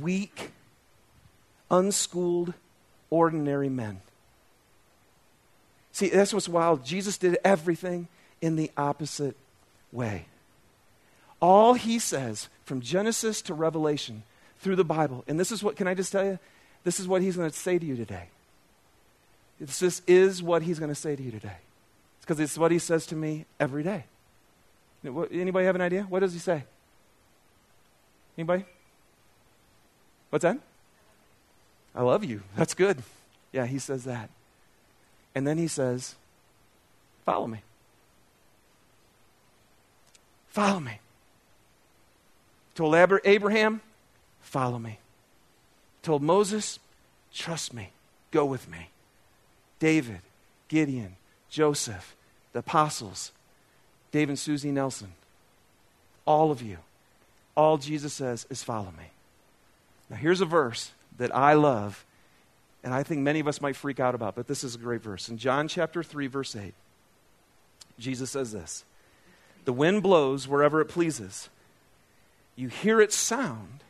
weak, 0.00 0.50
unschooled, 1.70 2.52
ordinary 3.10 3.68
men. 3.68 4.00
See, 5.92 6.10
that's 6.10 6.34
what's 6.34 6.48
wild. 6.48 6.84
Jesus 6.84 7.16
did 7.16 7.38
everything 7.42 8.08
in 8.42 8.56
the 8.56 8.70
opposite 8.76 9.34
way. 9.92 10.26
All 11.40 11.74
he 11.74 11.98
says 11.98 12.48
from 12.64 12.80
Genesis 12.80 13.42
to 13.42 13.54
Revelation 13.54 14.22
through 14.58 14.76
the 14.76 14.84
Bible, 14.84 15.24
and 15.26 15.38
this 15.38 15.52
is 15.52 15.62
what, 15.62 15.76
can 15.76 15.86
I 15.86 15.94
just 15.94 16.12
tell 16.12 16.24
you? 16.24 16.38
This 16.84 17.00
is 17.00 17.08
what 17.08 17.22
he's 17.22 17.36
going 17.36 17.50
to 17.50 17.56
say 17.56 17.78
to 17.78 17.84
you 17.84 17.96
today. 17.96 18.28
This 19.60 20.02
is 20.06 20.42
what 20.42 20.62
he's 20.62 20.78
going 20.78 20.90
to 20.90 20.94
say 20.94 21.16
to 21.16 21.22
you 21.22 21.30
today. 21.30 21.56
It's 22.16 22.26
because 22.26 22.40
it's 22.40 22.58
what 22.58 22.70
he 22.70 22.78
says 22.78 23.06
to 23.06 23.16
me 23.16 23.46
every 23.58 23.82
day. 23.82 24.04
Anybody 25.04 25.66
have 25.66 25.74
an 25.74 25.80
idea? 25.80 26.02
What 26.02 26.20
does 26.20 26.32
he 26.32 26.38
say? 26.38 26.64
Anybody? 28.36 28.64
What's 30.30 30.42
that? 30.42 30.58
I 31.94 32.02
love 32.02 32.24
you. 32.24 32.42
That's 32.56 32.74
good. 32.74 33.02
Yeah, 33.52 33.66
he 33.66 33.78
says 33.78 34.04
that. 34.04 34.28
And 35.34 35.46
then 35.46 35.58
he 35.58 35.68
says, 35.68 36.14
Follow 37.24 37.46
me. 37.46 37.58
Follow 40.56 40.80
me. 40.80 41.00
Told 42.74 42.94
Abraham, 42.94 43.82
Follow 44.40 44.78
me. 44.78 44.98
Told 46.00 46.22
Moses, 46.22 46.78
Trust 47.30 47.74
me. 47.74 47.90
Go 48.30 48.46
with 48.46 48.66
me. 48.66 48.88
David, 49.80 50.20
Gideon, 50.68 51.16
Joseph, 51.50 52.16
the 52.54 52.60
apostles, 52.60 53.32
Dave 54.12 54.30
and 54.30 54.38
Susie 54.38 54.70
Nelson, 54.70 55.12
all 56.24 56.50
of 56.50 56.62
you, 56.62 56.78
all 57.54 57.76
Jesus 57.76 58.14
says 58.14 58.46
is 58.48 58.62
follow 58.62 58.94
me. 58.96 59.10
Now, 60.08 60.16
here's 60.16 60.40
a 60.40 60.46
verse 60.46 60.92
that 61.18 61.36
I 61.36 61.52
love, 61.52 62.02
and 62.82 62.94
I 62.94 63.02
think 63.02 63.20
many 63.20 63.40
of 63.40 63.46
us 63.46 63.60
might 63.60 63.76
freak 63.76 64.00
out 64.00 64.14
about, 64.14 64.34
but 64.34 64.46
this 64.46 64.64
is 64.64 64.74
a 64.74 64.78
great 64.78 65.02
verse. 65.02 65.28
In 65.28 65.36
John 65.36 65.68
chapter 65.68 66.02
3, 66.02 66.28
verse 66.28 66.56
8, 66.56 66.72
Jesus 67.98 68.30
says 68.30 68.52
this 68.52 68.86
the 69.66 69.72
wind 69.72 70.02
blows 70.02 70.48
wherever 70.48 70.80
it 70.80 70.86
pleases. 70.86 71.50
You 72.54 72.68
hear 72.68 73.00
its 73.00 73.14
sound, 73.14 73.82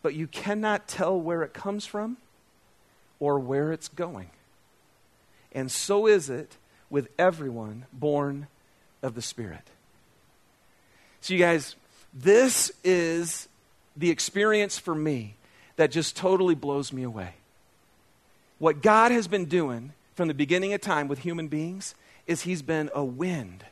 but 0.00 0.14
you 0.14 0.26
cannot 0.26 0.88
tell 0.88 1.20
where 1.20 1.42
it 1.42 1.52
comes 1.52 1.86
from 1.86 2.16
or 3.20 3.38
where 3.38 3.72
it's 3.72 3.88
going. 3.88 4.30
And 5.52 5.70
so 5.70 6.06
is 6.06 6.28
it 6.28 6.56
with 6.90 7.08
everyone 7.18 7.84
born 7.92 8.48
of 9.02 9.14
the 9.14 9.22
Spirit. 9.22 9.68
So, 11.20 11.34
you 11.34 11.38
guys, 11.38 11.76
this 12.14 12.72
is 12.82 13.48
the 13.96 14.10
experience 14.10 14.78
for 14.78 14.94
me 14.94 15.34
that 15.76 15.90
just 15.90 16.16
totally 16.16 16.54
blows 16.54 16.92
me 16.92 17.02
away. 17.02 17.34
What 18.58 18.82
God 18.82 19.12
has 19.12 19.28
been 19.28 19.44
doing 19.44 19.92
from 20.14 20.28
the 20.28 20.34
beginning 20.34 20.72
of 20.72 20.80
time 20.80 21.06
with 21.06 21.20
human 21.20 21.48
beings 21.48 21.94
is 22.26 22.42
He's 22.42 22.62
been 22.62 22.90
a 22.94 23.04
wind 23.04 23.64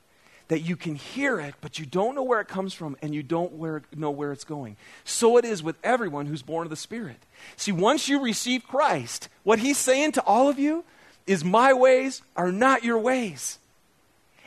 that 0.51 0.63
you 0.63 0.75
can 0.75 0.97
hear 0.97 1.39
it, 1.39 1.55
but 1.61 1.79
you 1.79 1.87
don't 1.87 2.17
know 2.17 2.25
where 2.25 2.41
it 2.41 2.49
comes 2.49 2.75
from 2.75 2.97
and 3.01 3.15
you 3.15 3.23
don't 3.23 3.53
where, 3.53 3.83
know 3.95 4.11
where 4.11 4.33
it's 4.33 4.43
going. 4.43 4.77
So 5.05 5.37
it 5.37 5.45
is 5.45 5.63
with 5.63 5.77
everyone 5.85 6.27
who's 6.27 6.43
born 6.43 6.67
of 6.67 6.71
the 6.71 6.77
Spirit. 6.77 7.19
See, 7.57 7.71
once 7.71 8.09
you 8.09 8.21
receive 8.21 8.67
Christ, 8.67 9.29
what 9.45 9.61
He's 9.61 9.79
saying 9.79 10.13
to 10.13 10.25
all 10.25 10.49
of 10.49 10.59
you 10.59 10.85
is, 11.25 11.45
My 11.45 11.73
ways 11.73 12.23
are 12.37 12.51
not 12.51 12.83
your 12.83 12.99
ways. 12.99 13.61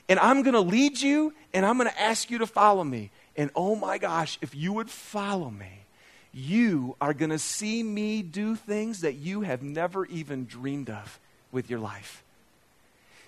And 0.09 0.19
I'm 0.19 0.43
going 0.43 0.55
to 0.55 0.59
lead 0.59 1.01
you 1.01 1.33
and 1.53 1.65
I'm 1.65 1.77
going 1.77 1.89
to 1.89 2.01
ask 2.01 2.29
you 2.29 2.39
to 2.39 2.47
follow 2.47 2.83
me. 2.83 3.09
And 3.37 3.49
oh 3.55 3.73
my 3.73 3.97
gosh, 3.97 4.37
if 4.41 4.53
you 4.53 4.73
would 4.73 4.89
follow 4.89 5.49
me, 5.49 5.85
you 6.33 6.97
are 6.99 7.13
going 7.13 7.31
to 7.31 7.39
see 7.39 7.81
me 7.81 8.23
do 8.23 8.57
things 8.57 9.01
that 9.01 9.13
you 9.13 9.41
have 9.41 9.63
never 9.63 10.05
even 10.07 10.45
dreamed 10.45 10.89
of 10.89 11.17
with 11.53 11.69
your 11.69 11.79
life. 11.79 12.22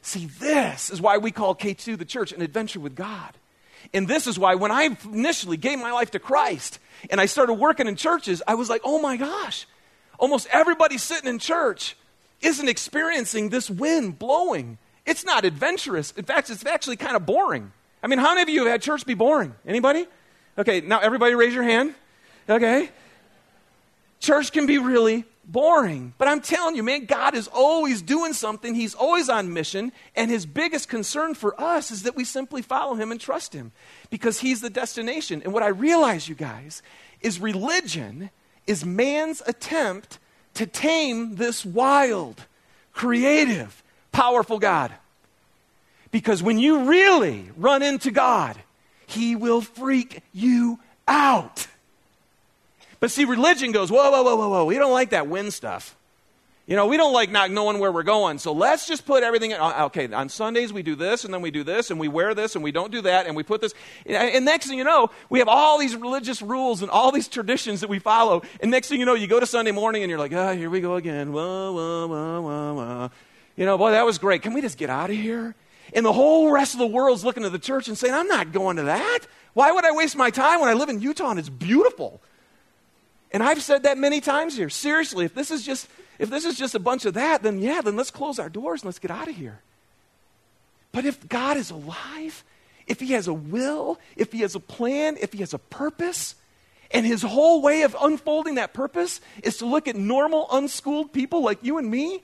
See, 0.05 0.27
this 0.27 0.91
is 0.91 1.01
why 1.01 1.17
we 1.17 1.31
call 1.31 1.55
K2 1.55 1.97
the 1.97 2.05
church 2.05 2.31
an 2.31 2.43
adventure 2.43 2.79
with 2.79 2.93
God. 2.93 3.35
And 3.91 4.07
this 4.07 4.27
is 4.27 4.37
why 4.37 4.53
when 4.53 4.69
I 4.69 4.95
initially 5.03 5.57
gave 5.57 5.79
my 5.79 5.91
life 5.91 6.11
to 6.11 6.19
Christ 6.19 6.77
and 7.09 7.19
I 7.19 7.25
started 7.25 7.55
working 7.55 7.87
in 7.87 7.95
churches, 7.95 8.43
I 8.47 8.53
was 8.53 8.69
like, 8.69 8.81
oh 8.83 9.01
my 9.01 9.17
gosh, 9.17 9.65
almost 10.19 10.47
everybody 10.51 10.99
sitting 10.99 11.27
in 11.27 11.39
church 11.39 11.97
isn't 12.41 12.69
experiencing 12.69 13.49
this 13.49 13.67
wind 13.67 14.19
blowing. 14.19 14.77
It's 15.07 15.25
not 15.25 15.43
adventurous. 15.43 16.11
In 16.11 16.23
fact, 16.23 16.51
it's 16.51 16.63
actually 16.67 16.97
kind 16.97 17.15
of 17.15 17.25
boring. 17.25 17.71
I 18.03 18.07
mean, 18.07 18.19
how 18.19 18.35
many 18.35 18.43
of 18.43 18.49
you 18.49 18.59
have 18.65 18.73
had 18.73 18.81
church 18.83 19.07
be 19.07 19.15
boring? 19.15 19.55
Anybody? 19.65 20.05
Okay, 20.55 20.81
now 20.81 20.99
everybody 20.99 21.33
raise 21.33 21.55
your 21.55 21.63
hand. 21.63 21.95
Okay. 22.47 22.91
Church 24.19 24.51
can 24.51 24.67
be 24.67 24.77
really 24.77 25.25
boring. 25.47 26.13
But 26.17 26.27
I'm 26.27 26.41
telling 26.41 26.75
you, 26.75 26.83
man, 26.83 27.05
God 27.05 27.35
is 27.35 27.47
always 27.47 28.01
doing 28.01 28.33
something. 28.33 28.75
He's 28.75 28.95
always 28.95 29.29
on 29.29 29.53
mission. 29.53 29.91
And 30.15 30.29
his 30.29 30.45
biggest 30.45 30.89
concern 30.89 31.35
for 31.35 31.59
us 31.59 31.91
is 31.91 32.03
that 32.03 32.15
we 32.15 32.23
simply 32.23 32.61
follow 32.61 32.95
him 32.95 33.11
and 33.11 33.19
trust 33.19 33.53
him 33.53 33.71
because 34.09 34.39
he's 34.39 34.61
the 34.61 34.69
destination. 34.69 35.41
And 35.43 35.53
what 35.53 35.63
I 35.63 35.67
realize, 35.67 36.27
you 36.27 36.35
guys, 36.35 36.81
is 37.21 37.39
religion 37.39 38.29
is 38.67 38.85
man's 38.85 39.41
attempt 39.45 40.19
to 40.55 40.65
tame 40.65 41.35
this 41.35 41.65
wild, 41.65 42.45
creative, 42.93 43.83
powerful 44.11 44.59
God. 44.59 44.91
Because 46.11 46.41
when 46.41 46.57
you 46.57 46.85
really 46.85 47.49
run 47.57 47.83
into 47.83 48.09
God, 48.09 48.57
He 49.05 49.35
will 49.35 49.61
freak 49.61 50.23
you 50.31 50.79
out. 51.07 51.67
But 53.05 53.11
see, 53.11 53.25
religion 53.25 53.71
goes, 53.71 53.91
whoa, 53.91 54.09
whoa, 54.09 54.23
whoa, 54.23 54.35
whoa, 54.35 54.49
whoa. 54.49 54.65
We 54.65 54.79
don't 54.79 54.91
like 54.91 55.11
that 55.11 55.27
wind 55.27 55.53
stuff. 55.53 55.95
You 56.65 56.75
know, 56.75 56.87
we 56.87 56.97
don't 56.97 57.13
like 57.13 57.29
not 57.29 57.51
knowing 57.51 57.77
where 57.77 57.91
we're 57.91 58.01
going. 58.01 58.39
So 58.39 58.51
let's 58.51 58.87
just 58.87 59.05
put 59.05 59.21
everything 59.21 59.51
in. 59.51 59.61
Uh, 59.61 59.83
okay, 59.85 60.11
on 60.11 60.27
Sundays 60.27 60.73
we 60.73 60.81
do 60.81 60.95
this, 60.95 61.23
and 61.23 61.31
then 61.31 61.43
we 61.43 61.51
do 61.51 61.63
this, 61.63 61.91
and 61.91 61.99
we 61.99 62.07
wear 62.07 62.33
this, 62.33 62.55
and 62.55 62.63
we 62.63 62.71
don't 62.71 62.91
do 62.91 63.01
that, 63.01 63.27
and 63.27 63.35
we 63.35 63.43
put 63.43 63.61
this. 63.61 63.75
And 64.07 64.43
next 64.43 64.65
thing 64.65 64.79
you 64.79 64.83
know, 64.83 65.11
we 65.29 65.37
have 65.37 65.47
all 65.47 65.77
these 65.77 65.95
religious 65.95 66.41
rules 66.41 66.81
and 66.81 66.89
all 66.89 67.11
these 67.11 67.27
traditions 67.27 67.81
that 67.81 67.91
we 67.91 67.99
follow. 67.99 68.41
And 68.59 68.71
next 68.71 68.87
thing 68.87 68.99
you 68.99 69.05
know, 69.05 69.13
you 69.13 69.27
go 69.27 69.39
to 69.39 69.45
Sunday 69.45 69.71
morning 69.71 70.01
and 70.01 70.09
you're 70.09 70.17
like, 70.17 70.33
ah, 70.33 70.49
oh, 70.49 70.55
here 70.55 70.71
we 70.71 70.81
go 70.81 70.95
again. 70.95 71.31
Whoa, 71.31 71.73
whoa, 71.73 72.07
whoa, 72.07 72.41
whoa, 72.41 72.73
whoa. 72.73 73.11
You 73.55 73.67
know, 73.67 73.77
boy, 73.77 73.91
that 73.91 74.03
was 74.03 74.17
great. 74.17 74.41
Can 74.41 74.53
we 74.55 74.61
just 74.61 74.79
get 74.79 74.89
out 74.89 75.11
of 75.11 75.15
here? 75.15 75.53
And 75.93 76.03
the 76.03 76.11
whole 76.11 76.49
rest 76.49 76.73
of 76.73 76.79
the 76.79 76.87
world's 76.87 77.23
looking 77.23 77.43
to 77.43 77.51
the 77.51 77.59
church 77.59 77.87
and 77.87 77.95
saying, 77.95 78.15
I'm 78.15 78.27
not 78.27 78.51
going 78.51 78.77
to 78.77 78.83
that. 78.83 79.19
Why 79.53 79.71
would 79.71 79.85
I 79.85 79.91
waste 79.91 80.17
my 80.17 80.31
time 80.31 80.59
when 80.59 80.69
I 80.69 80.73
live 80.73 80.89
in 80.89 81.01
Utah 81.01 81.29
and 81.29 81.37
it's 81.37 81.49
beautiful? 81.49 82.19
And 83.35 83.43
I've 83.43 83.61
said 83.61 83.83
that 83.83 83.97
many 83.97 84.21
times 84.21 84.55
here. 84.55 84.69
Seriously, 84.69 85.25
if 85.25 85.35
this 85.35 85.51
is 85.51 85.65
just 85.65 85.89
if 86.19 86.29
this 86.29 86.45
is 86.45 86.57
just 86.57 86.73
a 86.73 86.79
bunch 86.79 87.03
of 87.03 87.15
that, 87.15 87.43
then 87.43 87.59
yeah, 87.59 87.81
then 87.81 87.97
let's 87.97 88.09
close 88.09 88.39
our 88.39 88.47
doors 88.47 88.81
and 88.81 88.85
let's 88.85 88.97
get 88.97 89.11
out 89.11 89.27
of 89.27 89.35
here. 89.35 89.59
But 90.93 91.03
if 91.03 91.27
God 91.27 91.57
is 91.57 91.69
alive, 91.69 92.45
if 92.87 93.01
He 93.01 93.07
has 93.07 93.27
a 93.27 93.33
will, 93.33 93.99
if 94.15 94.31
He 94.31 94.39
has 94.39 94.55
a 94.55 94.59
plan, 94.61 95.17
if 95.19 95.33
He 95.33 95.39
has 95.39 95.53
a 95.53 95.57
purpose, 95.57 96.35
and 96.91 97.05
His 97.05 97.23
whole 97.23 97.61
way 97.61 97.81
of 97.81 97.93
unfolding 97.99 98.55
that 98.55 98.73
purpose 98.73 99.19
is 99.43 99.57
to 99.57 99.65
look 99.65 99.89
at 99.89 99.97
normal, 99.97 100.47
unschooled 100.49 101.11
people 101.11 101.43
like 101.43 101.61
you 101.61 101.77
and 101.77 101.91
me 101.91 102.23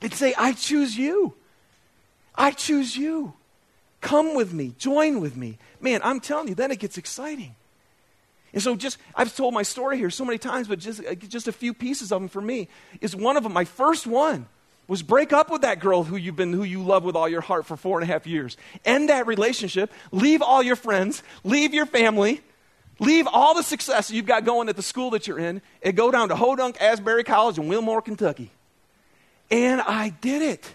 and 0.00 0.14
say, 0.14 0.34
I 0.38 0.52
choose 0.52 0.96
you. 0.96 1.34
I 2.36 2.52
choose 2.52 2.96
you. 2.96 3.34
Come 4.00 4.36
with 4.36 4.52
me, 4.52 4.72
join 4.78 5.18
with 5.18 5.36
me. 5.36 5.58
Man, 5.80 6.00
I'm 6.04 6.20
telling 6.20 6.46
you, 6.46 6.54
then 6.54 6.70
it 6.70 6.78
gets 6.78 6.96
exciting. 6.96 7.56
And 8.52 8.62
so 8.62 8.76
just, 8.76 8.98
I've 9.14 9.34
told 9.36 9.54
my 9.54 9.62
story 9.62 9.98
here 9.98 10.10
so 10.10 10.24
many 10.24 10.38
times, 10.38 10.68
but 10.68 10.78
just, 10.78 11.04
uh, 11.04 11.14
just 11.14 11.48
a 11.48 11.52
few 11.52 11.74
pieces 11.74 12.12
of 12.12 12.20
them 12.20 12.28
for 12.28 12.40
me 12.40 12.68
is 13.00 13.14
one 13.14 13.36
of 13.36 13.42
them, 13.42 13.52
my 13.52 13.64
first 13.64 14.06
one 14.06 14.46
was 14.88 15.02
break 15.02 15.32
up 15.32 15.50
with 15.50 15.62
that 15.62 15.80
girl 15.80 16.04
who 16.04 16.16
you've 16.16 16.36
been, 16.36 16.52
who 16.52 16.62
you 16.62 16.82
love 16.82 17.04
with 17.04 17.16
all 17.16 17.28
your 17.28 17.40
heart 17.40 17.66
for 17.66 17.76
four 17.76 18.00
and 18.00 18.08
a 18.08 18.12
half 18.12 18.26
years. 18.26 18.56
End 18.84 19.08
that 19.08 19.26
relationship, 19.26 19.92
leave 20.12 20.42
all 20.42 20.62
your 20.62 20.76
friends, 20.76 21.22
leave 21.44 21.74
your 21.74 21.86
family, 21.86 22.40
leave 22.98 23.26
all 23.26 23.54
the 23.54 23.62
success 23.62 24.10
you've 24.10 24.26
got 24.26 24.44
going 24.44 24.68
at 24.68 24.76
the 24.76 24.82
school 24.82 25.10
that 25.10 25.26
you're 25.26 25.38
in, 25.38 25.60
and 25.82 25.96
go 25.96 26.10
down 26.10 26.28
to 26.28 26.34
Hodunk 26.34 26.80
Asbury 26.80 27.24
College 27.24 27.58
in 27.58 27.68
Wilmore, 27.68 28.00
Kentucky. 28.00 28.50
And 29.50 29.80
I 29.80 30.10
did 30.20 30.42
it. 30.42 30.74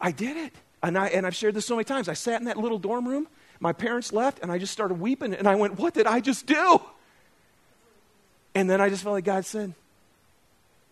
I 0.00 0.12
did 0.12 0.36
it. 0.36 0.52
And, 0.82 0.96
I, 0.96 1.08
and 1.08 1.26
I've 1.26 1.34
shared 1.34 1.54
this 1.54 1.66
so 1.66 1.76
many 1.76 1.84
times. 1.84 2.08
I 2.08 2.14
sat 2.14 2.40
in 2.40 2.46
that 2.46 2.56
little 2.56 2.78
dorm 2.78 3.06
room 3.06 3.28
my 3.60 3.74
parents 3.74 4.12
left, 4.12 4.40
and 4.42 4.50
I 4.50 4.58
just 4.58 4.72
started 4.72 4.98
weeping, 4.98 5.34
and 5.34 5.46
I 5.46 5.54
went, 5.54 5.78
What 5.78 5.94
did 5.94 6.06
I 6.06 6.20
just 6.20 6.46
do? 6.46 6.80
And 8.54 8.68
then 8.68 8.80
I 8.80 8.88
just 8.88 9.02
felt 9.02 9.12
like 9.12 9.24
God 9.24 9.44
said, 9.44 9.74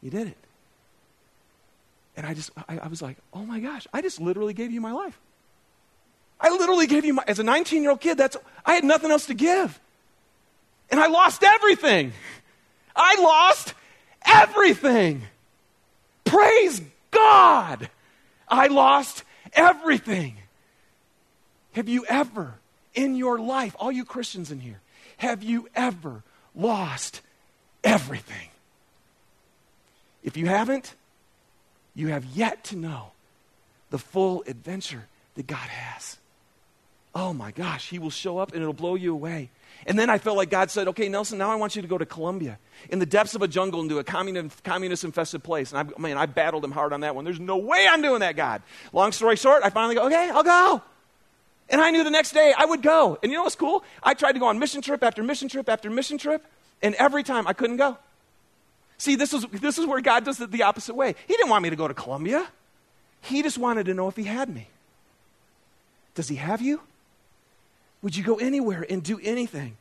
You 0.03 0.11
did 0.11 0.29
it. 0.29 0.37
And 2.17 2.27
I 2.27 2.35
just, 2.35 2.51
I, 2.69 2.79
I 2.79 2.89
was 2.89 3.01
like, 3.01 3.17
Oh 3.33 3.45
my 3.45 3.59
gosh, 3.59 3.87
I 3.93 4.03
just 4.03 4.21
literally 4.21 4.53
gave 4.53 4.71
you 4.71 4.81
my 4.81 4.93
life. 4.93 5.19
I 6.41 6.51
literally 6.51 6.87
gave 6.87 7.05
you 7.05 7.15
my, 7.15 7.25
as 7.27 7.39
a 7.39 7.43
19 7.43 7.83
year 7.83 7.91
old 7.91 8.01
kid, 8.01 8.19
that's, 8.19 8.37
I 8.65 8.75
had 8.75 8.85
nothing 8.85 9.11
else 9.11 9.27
to 9.27 9.35
give. 9.35 9.81
And 10.91 11.01
I 11.01 11.09
lost 11.09 11.43
everything. 11.43 12.13
I 12.95 13.21
lost 13.21 13.75
everything. 14.25 15.23
Praise 16.25 16.81
God. 17.11 17.89
I 18.49 18.69
lost 18.69 19.25
everything. 19.53 20.37
Have 21.73 21.89
you 21.89 22.05
ever 22.09 22.55
in 22.95 23.15
your 23.15 23.39
life, 23.39 23.77
all 23.79 23.93
you 23.93 24.05
Christians 24.05 24.51
in 24.51 24.61
here, 24.61 24.81
have 25.19 25.43
you 25.43 25.69
ever 25.75 26.23
lost 26.55 27.21
everything? 27.85 28.49
If 30.23 30.37
you 30.37 30.47
haven't, 30.47 30.95
you 31.95 32.09
have 32.09 32.25
yet 32.25 32.65
to 32.65 32.77
know 32.77 33.13
the 33.91 33.99
full 33.99 34.45
adventure 34.47 35.07
that 35.35 35.47
God 35.47 35.57
has. 35.57 36.19
Oh 37.15 37.33
my 37.33 37.51
gosh, 37.51 37.89
He 37.89 37.99
will 37.99 38.11
show 38.11 38.39
up 38.39 38.53
and 38.53 38.61
it'll 38.61 38.73
blow 38.73 38.95
you 38.95 39.13
away. 39.13 39.51
And 39.87 39.99
then 39.99 40.11
I 40.11 40.19
felt 40.19 40.37
like 40.37 40.51
God 40.51 40.71
said, 40.71 40.89
okay, 40.89 41.09
Nelson, 41.09 41.39
now 41.39 41.51
I 41.51 41.55
want 41.55 41.77
you 41.77 41.83
to 41.83 41.89
go 41.89 41.99
to 41.99 42.07
Colombia 42.07 42.59
in 42.91 42.99
the 42.99 43.07
depths 43.07 43.35
of 43.35 43.43
a 43.43 43.49
jungle 43.49 43.81
into 43.81 43.99
a 43.99 44.05
communist 44.05 45.05
infested 45.05 45.43
place. 45.43 45.73
And 45.73 45.93
I, 45.97 46.01
man, 46.01 46.19
I 46.19 46.27
battled 46.27 46.65
him 46.65 46.73
hard 46.73 46.93
on 46.93 47.01
that 47.01 47.15
one. 47.15 47.25
There's 47.25 47.41
no 47.41 47.57
way 47.57 47.87
I'm 47.89 48.03
doing 48.03 48.21
that, 48.21 48.37
God. 48.37 48.63
Long 48.93 49.13
story 49.13 49.37
short, 49.37 49.63
I 49.65 49.71
finally 49.71 49.95
go, 49.95 50.07
okay, 50.07 50.31
I'll 50.31 50.43
go. 50.43 50.83
And 51.71 51.81
I 51.81 51.91
knew 51.91 52.03
the 52.03 52.11
next 52.11 52.33
day 52.33 52.55
I 52.57 52.65
would 52.65 52.83
go. 52.83 53.19
And 53.23 53.31
you 53.31 53.39
know 53.39 53.45
what's 53.45 53.57
cool? 53.57 53.85
I 54.03 54.15
tried 54.15 54.33
to 54.33 54.39
go 54.39 54.47
on 54.47 54.59
mission 54.59 54.81
trip 54.81 55.03
after 55.03 55.23
mission 55.23 55.49
trip 55.49 55.69
after 55.69 55.91
mission 55.91 56.19
trip, 56.19 56.45
and 56.83 56.95
every 56.95 57.23
time 57.23 57.47
I 57.47 57.53
couldn't 57.53 57.77
go. 57.77 57.99
See, 58.97 59.15
this 59.15 59.33
is, 59.33 59.47
this 59.53 59.79
is 59.79 59.87
where 59.87 60.01
God 60.01 60.25
does 60.25 60.41
it 60.41 60.51
the 60.51 60.65
opposite 60.65 60.95
way. 60.95 61.15
He 61.27 61.37
didn't 61.37 61.51
want 61.51 61.63
me 61.63 61.71
to 61.71 61.77
go 61.77 61.87
to 61.89 61.95
Colombia, 61.95 62.47
He 63.21 63.43
just 63.43 63.59
wanted 63.59 63.87
to 63.87 63.95
know 63.95 64.09
if 64.09 64.17
He 64.17 64.25
had 64.25 64.49
me. 64.49 64.69
Does 66.15 66.29
He 66.29 66.37
have 66.37 66.61
you? 66.61 66.81
Would 68.03 68.17
you 68.17 68.25
go 68.25 68.37
anywhere 68.37 68.87
and 68.89 69.03
do 69.03 69.21
anything? 69.23 69.77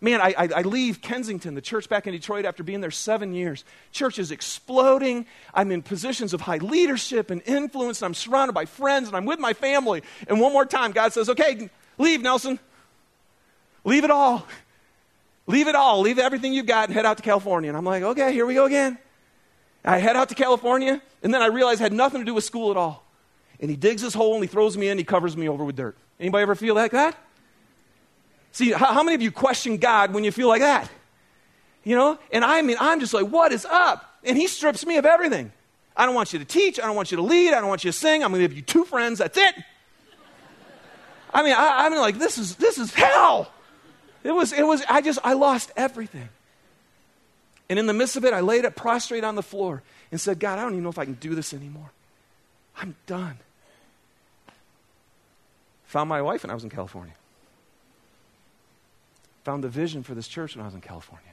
Man, 0.00 0.20
I, 0.20 0.34
I, 0.38 0.48
I, 0.56 0.62
leave 0.62 1.02
Kensington, 1.02 1.54
the 1.54 1.60
church 1.60 1.88
back 1.88 2.06
in 2.06 2.12
Detroit, 2.12 2.44
after 2.44 2.62
being 2.62 2.80
there 2.80 2.90
seven 2.92 3.34
years. 3.34 3.64
Church 3.90 4.20
is 4.20 4.30
exploding. 4.30 5.26
I'm 5.52 5.72
in 5.72 5.82
positions 5.82 6.32
of 6.32 6.40
high 6.40 6.58
leadership 6.58 7.30
and 7.30 7.42
influence, 7.46 8.00
and 8.00 8.06
I'm 8.06 8.14
surrounded 8.14 8.52
by 8.52 8.64
friends, 8.64 9.08
and 9.08 9.16
I'm 9.16 9.24
with 9.24 9.40
my 9.40 9.54
family. 9.54 10.02
And 10.28 10.40
one 10.40 10.52
more 10.52 10.64
time, 10.64 10.92
God 10.92 11.12
says, 11.12 11.28
Okay, 11.28 11.68
leave, 11.98 12.22
Nelson. 12.22 12.60
Leave 13.84 14.04
it 14.04 14.10
all. 14.10 14.46
Leave 15.48 15.66
it 15.66 15.74
all. 15.74 16.00
Leave 16.00 16.18
everything 16.20 16.52
you've 16.52 16.66
got 16.66 16.88
and 16.88 16.94
head 16.94 17.06
out 17.06 17.16
to 17.16 17.22
California. 17.24 17.68
And 17.68 17.76
I'm 17.76 17.84
like, 17.84 18.04
Okay, 18.04 18.32
here 18.32 18.46
we 18.46 18.54
go 18.54 18.66
again. 18.66 18.98
I 19.84 19.98
head 19.98 20.14
out 20.14 20.28
to 20.28 20.36
California, 20.36 21.02
and 21.24 21.34
then 21.34 21.42
I 21.42 21.46
realize 21.46 21.80
it 21.80 21.84
had 21.84 21.92
nothing 21.92 22.20
to 22.20 22.24
do 22.24 22.34
with 22.34 22.44
school 22.44 22.70
at 22.70 22.76
all. 22.76 23.04
And 23.58 23.68
he 23.68 23.76
digs 23.76 24.02
this 24.02 24.14
hole 24.14 24.34
and 24.34 24.44
he 24.44 24.48
throws 24.48 24.76
me 24.76 24.88
in, 24.88 24.98
he 24.98 25.04
covers 25.04 25.36
me 25.36 25.48
over 25.48 25.64
with 25.64 25.74
dirt. 25.74 25.96
Anybody 26.20 26.42
ever 26.42 26.54
feel 26.54 26.76
like 26.76 26.92
that? 26.92 27.16
See, 28.58 28.72
how, 28.72 28.92
how 28.92 29.04
many 29.04 29.14
of 29.14 29.22
you 29.22 29.30
question 29.30 29.76
God 29.76 30.12
when 30.12 30.24
you 30.24 30.32
feel 30.32 30.48
like 30.48 30.62
that? 30.62 30.90
You 31.84 31.94
know? 31.94 32.18
And 32.32 32.44
I 32.44 32.60
mean, 32.62 32.76
I'm 32.80 32.98
just 32.98 33.14
like, 33.14 33.28
what 33.28 33.52
is 33.52 33.64
up? 33.64 34.18
And 34.24 34.36
he 34.36 34.48
strips 34.48 34.84
me 34.84 34.96
of 34.96 35.06
everything. 35.06 35.52
I 35.96 36.06
don't 36.06 36.14
want 36.16 36.32
you 36.32 36.40
to 36.40 36.44
teach. 36.44 36.80
I 36.80 36.86
don't 36.86 36.96
want 36.96 37.12
you 37.12 37.18
to 37.18 37.22
lead. 37.22 37.54
I 37.54 37.60
don't 37.60 37.68
want 37.68 37.84
you 37.84 37.92
to 37.92 37.96
sing. 37.96 38.24
I'm 38.24 38.32
going 38.32 38.42
to 38.42 38.48
give 38.48 38.56
you 38.56 38.64
two 38.64 38.84
friends. 38.84 39.20
That's 39.20 39.38
it. 39.38 39.54
I 41.32 41.44
mean, 41.44 41.54
I, 41.56 41.88
mean, 41.88 42.00
like 42.00 42.18
this 42.18 42.36
is 42.36 42.56
this 42.56 42.78
is 42.78 42.92
hell. 42.92 43.48
It 44.24 44.32
was. 44.32 44.52
It 44.52 44.64
was. 44.64 44.82
I 44.88 45.02
just. 45.02 45.20
I 45.22 45.34
lost 45.34 45.70
everything. 45.76 46.28
And 47.68 47.78
in 47.78 47.86
the 47.86 47.92
midst 47.92 48.16
of 48.16 48.24
it, 48.24 48.34
I 48.34 48.40
laid 48.40 48.64
it 48.64 48.74
prostrate 48.74 49.22
on 49.22 49.36
the 49.36 49.42
floor 49.42 49.84
and 50.10 50.20
said, 50.20 50.40
God, 50.40 50.58
I 50.58 50.62
don't 50.62 50.72
even 50.72 50.82
know 50.82 50.90
if 50.90 50.98
I 50.98 51.04
can 51.04 51.14
do 51.14 51.36
this 51.36 51.54
anymore. 51.54 51.92
I'm 52.76 52.96
done. 53.06 53.38
Found 55.86 56.08
my 56.08 56.22
wife, 56.22 56.42
and 56.42 56.50
I 56.50 56.54
was 56.54 56.64
in 56.64 56.70
California 56.70 57.14
found 59.48 59.64
the 59.64 59.68
vision 59.70 60.02
for 60.02 60.14
this 60.14 60.28
church 60.28 60.54
when 60.54 60.62
I 60.62 60.66
was 60.66 60.74
in 60.74 60.82
California. 60.82 61.32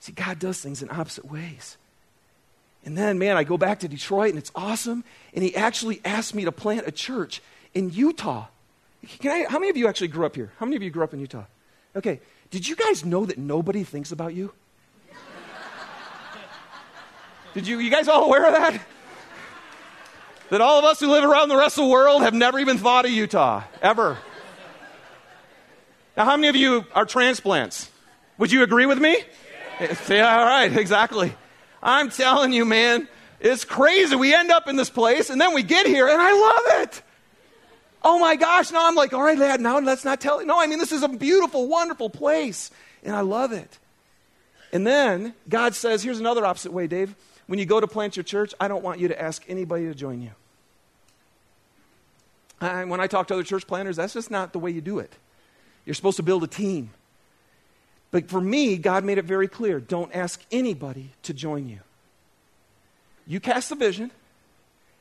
See, 0.00 0.12
God 0.12 0.38
does 0.38 0.60
things 0.60 0.82
in 0.82 0.90
opposite 0.90 1.24
ways. 1.24 1.78
And 2.84 2.98
then, 2.98 3.18
man, 3.18 3.38
I 3.38 3.44
go 3.44 3.56
back 3.56 3.80
to 3.80 3.88
Detroit 3.88 4.28
and 4.28 4.38
it's 4.38 4.52
awesome. 4.54 5.04
And 5.32 5.42
he 5.42 5.56
actually 5.56 6.02
asked 6.04 6.34
me 6.34 6.44
to 6.44 6.52
plant 6.52 6.86
a 6.86 6.92
church 6.92 7.40
in 7.72 7.88
Utah. 7.88 8.48
Can 9.20 9.30
I, 9.30 9.50
how 9.50 9.58
many 9.58 9.70
of 9.70 9.78
you 9.78 9.88
actually 9.88 10.08
grew 10.08 10.26
up 10.26 10.36
here? 10.36 10.52
How 10.58 10.66
many 10.66 10.76
of 10.76 10.82
you 10.82 10.90
grew 10.90 11.02
up 11.02 11.14
in 11.14 11.20
Utah? 11.20 11.44
Okay. 11.96 12.20
Did 12.50 12.68
you 12.68 12.76
guys 12.76 13.06
know 13.06 13.24
that 13.24 13.38
nobody 13.38 13.82
thinks 13.82 14.12
about 14.12 14.34
you? 14.34 14.52
Did 17.54 17.66
you, 17.66 17.78
you 17.78 17.90
guys 17.90 18.06
all 18.06 18.26
aware 18.26 18.44
of 18.44 18.52
that? 18.52 18.82
That 20.50 20.60
all 20.60 20.78
of 20.78 20.84
us 20.84 21.00
who 21.00 21.10
live 21.10 21.24
around 21.24 21.48
the 21.48 21.56
rest 21.56 21.78
of 21.78 21.84
the 21.84 21.90
world 21.90 22.20
have 22.20 22.34
never 22.34 22.58
even 22.58 22.76
thought 22.76 23.06
of 23.06 23.12
Utah, 23.12 23.62
ever. 23.80 24.18
Now, 26.16 26.24
how 26.24 26.36
many 26.36 26.48
of 26.48 26.56
you 26.56 26.84
are 26.94 27.06
transplants? 27.06 27.90
Would 28.38 28.52
you 28.52 28.62
agree 28.62 28.86
with 28.86 28.98
me? 28.98 29.16
Yeah. 29.80 29.96
yeah, 30.08 30.38
all 30.38 30.44
right, 30.44 30.76
exactly. 30.76 31.34
I'm 31.82 32.10
telling 32.10 32.52
you, 32.52 32.64
man, 32.64 33.08
it's 33.40 33.64
crazy. 33.64 34.14
We 34.14 34.34
end 34.34 34.50
up 34.50 34.68
in 34.68 34.76
this 34.76 34.90
place, 34.90 35.30
and 35.30 35.40
then 35.40 35.54
we 35.54 35.62
get 35.62 35.86
here, 35.86 36.06
and 36.08 36.20
I 36.20 36.32
love 36.32 36.82
it. 36.82 37.02
Oh 38.04 38.18
my 38.18 38.36
gosh, 38.36 38.70
now 38.70 38.86
I'm 38.86 38.94
like, 38.94 39.12
all 39.12 39.22
right, 39.22 39.38
lad, 39.38 39.60
now 39.60 39.78
let's 39.78 40.04
not 40.04 40.20
tell 40.20 40.40
you. 40.40 40.46
No, 40.46 40.60
I 40.60 40.66
mean, 40.66 40.78
this 40.78 40.92
is 40.92 41.02
a 41.02 41.08
beautiful, 41.08 41.68
wonderful 41.68 42.10
place, 42.10 42.70
and 43.04 43.14
I 43.14 43.20
love 43.20 43.52
it. 43.52 43.78
And 44.72 44.86
then 44.86 45.34
God 45.48 45.74
says, 45.74 46.02
here's 46.02 46.18
another 46.18 46.44
opposite 46.44 46.72
way, 46.72 46.86
Dave. 46.86 47.14
When 47.46 47.58
you 47.58 47.66
go 47.66 47.80
to 47.80 47.86
plant 47.86 48.16
your 48.16 48.24
church, 48.24 48.54
I 48.60 48.68
don't 48.68 48.82
want 48.82 49.00
you 49.00 49.08
to 49.08 49.20
ask 49.20 49.44
anybody 49.48 49.86
to 49.86 49.94
join 49.94 50.22
you. 50.22 50.30
When 52.60 53.00
I 53.00 53.06
talk 53.06 53.28
to 53.28 53.34
other 53.34 53.42
church 53.42 53.66
planters, 53.66 53.96
that's 53.96 54.14
just 54.14 54.30
not 54.30 54.52
the 54.52 54.58
way 54.58 54.70
you 54.70 54.80
do 54.80 54.98
it. 54.98 55.12
You're 55.84 55.94
supposed 55.94 56.16
to 56.16 56.22
build 56.22 56.44
a 56.44 56.48
team. 56.48 56.90
But 58.10 58.28
for 58.28 58.40
me, 58.40 58.76
God 58.76 59.04
made 59.04 59.18
it 59.18 59.24
very 59.24 59.48
clear 59.48 59.80
don't 59.80 60.14
ask 60.14 60.40
anybody 60.52 61.10
to 61.24 61.34
join 61.34 61.68
you. 61.68 61.80
You 63.26 63.40
cast 63.40 63.68
the 63.68 63.74
vision, 63.74 64.10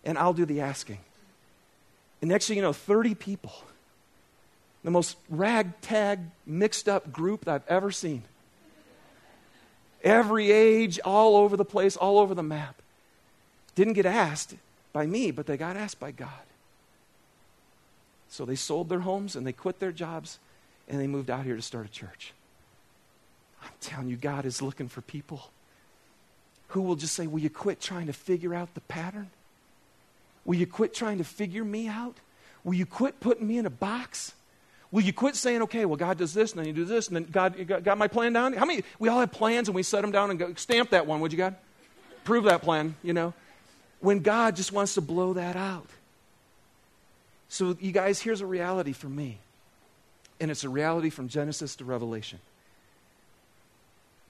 and 0.03 0.17
I'll 0.17 0.33
do 0.33 0.45
the 0.45 0.61
asking. 0.61 0.99
And 2.21 2.29
next 2.29 2.47
thing 2.47 2.57
you 2.57 2.61
know, 2.61 2.73
30 2.73 3.15
people, 3.15 3.53
the 4.83 4.91
most 4.91 5.17
ragtag, 5.29 6.19
mixed 6.45 6.87
up 6.87 7.11
group 7.11 7.45
that 7.45 7.55
I've 7.55 7.67
ever 7.67 7.91
seen. 7.91 8.23
Every 10.03 10.51
age, 10.51 10.99
all 11.03 11.35
over 11.35 11.57
the 11.57 11.65
place, 11.65 11.95
all 11.95 12.19
over 12.19 12.33
the 12.33 12.43
map. 12.43 12.81
Didn't 13.75 13.93
get 13.93 14.05
asked 14.05 14.55
by 14.93 15.05
me, 15.05 15.31
but 15.31 15.45
they 15.45 15.57
got 15.57 15.77
asked 15.77 15.99
by 15.99 16.11
God. 16.11 16.29
So 18.29 18.45
they 18.45 18.55
sold 18.55 18.89
their 18.89 18.99
homes 18.99 19.35
and 19.35 19.45
they 19.45 19.51
quit 19.51 19.79
their 19.79 19.91
jobs 19.91 20.39
and 20.91 20.99
they 20.99 21.07
moved 21.07 21.31
out 21.31 21.45
here 21.45 21.55
to 21.55 21.61
start 21.61 21.87
a 21.87 21.89
church. 21.89 22.33
I'm 23.63 23.71
telling 23.79 24.09
you, 24.09 24.17
God 24.17 24.45
is 24.45 24.61
looking 24.61 24.87
for 24.87 25.01
people 25.01 25.49
who 26.69 26.81
will 26.81 26.95
just 26.95 27.15
say, 27.15 27.25
Will 27.25 27.39
you 27.39 27.49
quit 27.49 27.81
trying 27.81 28.07
to 28.07 28.13
figure 28.13 28.53
out 28.53 28.73
the 28.75 28.81
pattern? 28.81 29.31
Will 30.45 30.55
you 30.55 30.67
quit 30.67 30.93
trying 30.93 31.17
to 31.17 31.23
figure 31.23 31.63
me 31.63 31.87
out? 31.87 32.17
Will 32.63 32.73
you 32.73 32.85
quit 32.85 33.19
putting 33.19 33.47
me 33.47 33.57
in 33.57 33.65
a 33.65 33.71
box? 33.71 34.33
Will 34.91 35.01
you 35.01 35.13
quit 35.13 35.35
saying, 35.35 35.61
okay, 35.63 35.85
well, 35.85 35.95
God 35.95 36.17
does 36.17 36.33
this, 36.33 36.51
and 36.51 36.59
then 36.59 36.67
you 36.67 36.73
do 36.73 36.83
this, 36.83 37.07
and 37.07 37.15
then 37.15 37.23
God 37.31 37.65
got, 37.65 37.83
got 37.83 37.97
my 37.97 38.09
plan 38.09 38.33
down? 38.33 38.53
How 38.53 38.65
many, 38.65 38.83
we 38.99 39.07
all 39.07 39.21
have 39.21 39.31
plans, 39.31 39.69
and 39.69 39.75
we 39.75 39.83
set 39.83 40.01
them 40.01 40.11
down 40.11 40.29
and 40.31 40.37
go, 40.37 40.53
stamp 40.55 40.89
that 40.89 41.07
one, 41.07 41.21
would 41.21 41.31
you, 41.31 41.37
God? 41.37 41.55
Prove 42.25 42.43
that 42.43 42.61
plan, 42.61 42.95
you 43.01 43.13
know? 43.13 43.33
When 44.01 44.19
God 44.19 44.57
just 44.57 44.73
wants 44.73 44.95
to 44.95 45.01
blow 45.01 45.33
that 45.33 45.55
out. 45.55 45.87
So, 47.47 47.77
you 47.79 47.93
guys, 47.93 48.19
here's 48.19 48.41
a 48.41 48.45
reality 48.45 48.91
for 48.91 49.07
me, 49.07 49.37
and 50.41 50.49
it's 50.49 50.63
a 50.63 50.69
reality 50.69 51.11
from 51.11 51.27
Genesis 51.29 51.75
to 51.75 51.85
Revelation. 51.85 52.39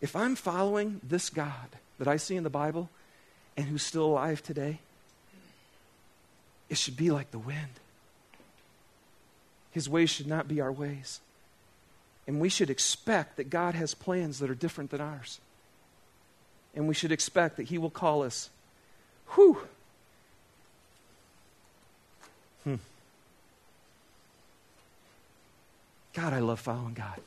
If 0.02 0.14
I'm 0.14 0.36
following 0.36 1.00
this 1.02 1.30
God 1.30 1.70
that 2.00 2.08
I 2.08 2.18
see 2.18 2.36
in 2.36 2.44
the 2.44 2.50
Bible 2.50 2.90
and 3.56 3.66
who's 3.66 3.82
still 3.82 4.06
alive 4.06 4.44
today, 4.44 4.80
it 6.70 6.78
should 6.78 6.98
be 6.98 7.12
like 7.12 7.32
the 7.32 7.40
wind. 7.40 7.80
His 9.72 9.88
ways 9.88 10.10
should 10.10 10.28
not 10.28 10.50
be 10.50 10.60
our 10.60 10.72
ways. 10.72 11.22
And 12.28 12.42
we 12.42 12.50
should 12.50 12.70
expect 12.70 13.38
that 13.38 13.50
God 13.50 13.74
has 13.74 13.94
plans 13.94 14.40
that 14.40 14.50
are 14.50 14.56
different 14.56 14.92
than 14.92 15.00
ours. 15.00 15.40
And 16.76 16.90
we 16.90 16.94
should 16.94 17.14
expect 17.14 17.56
that 17.56 17.68
He 17.68 17.78
will 17.78 17.90
call 17.90 18.24
us. 18.24 18.50
Whew. 19.36 19.60
God, 26.14 26.34
I 26.34 26.40
love 26.40 26.60
following 26.60 26.94
God. 26.94 27.22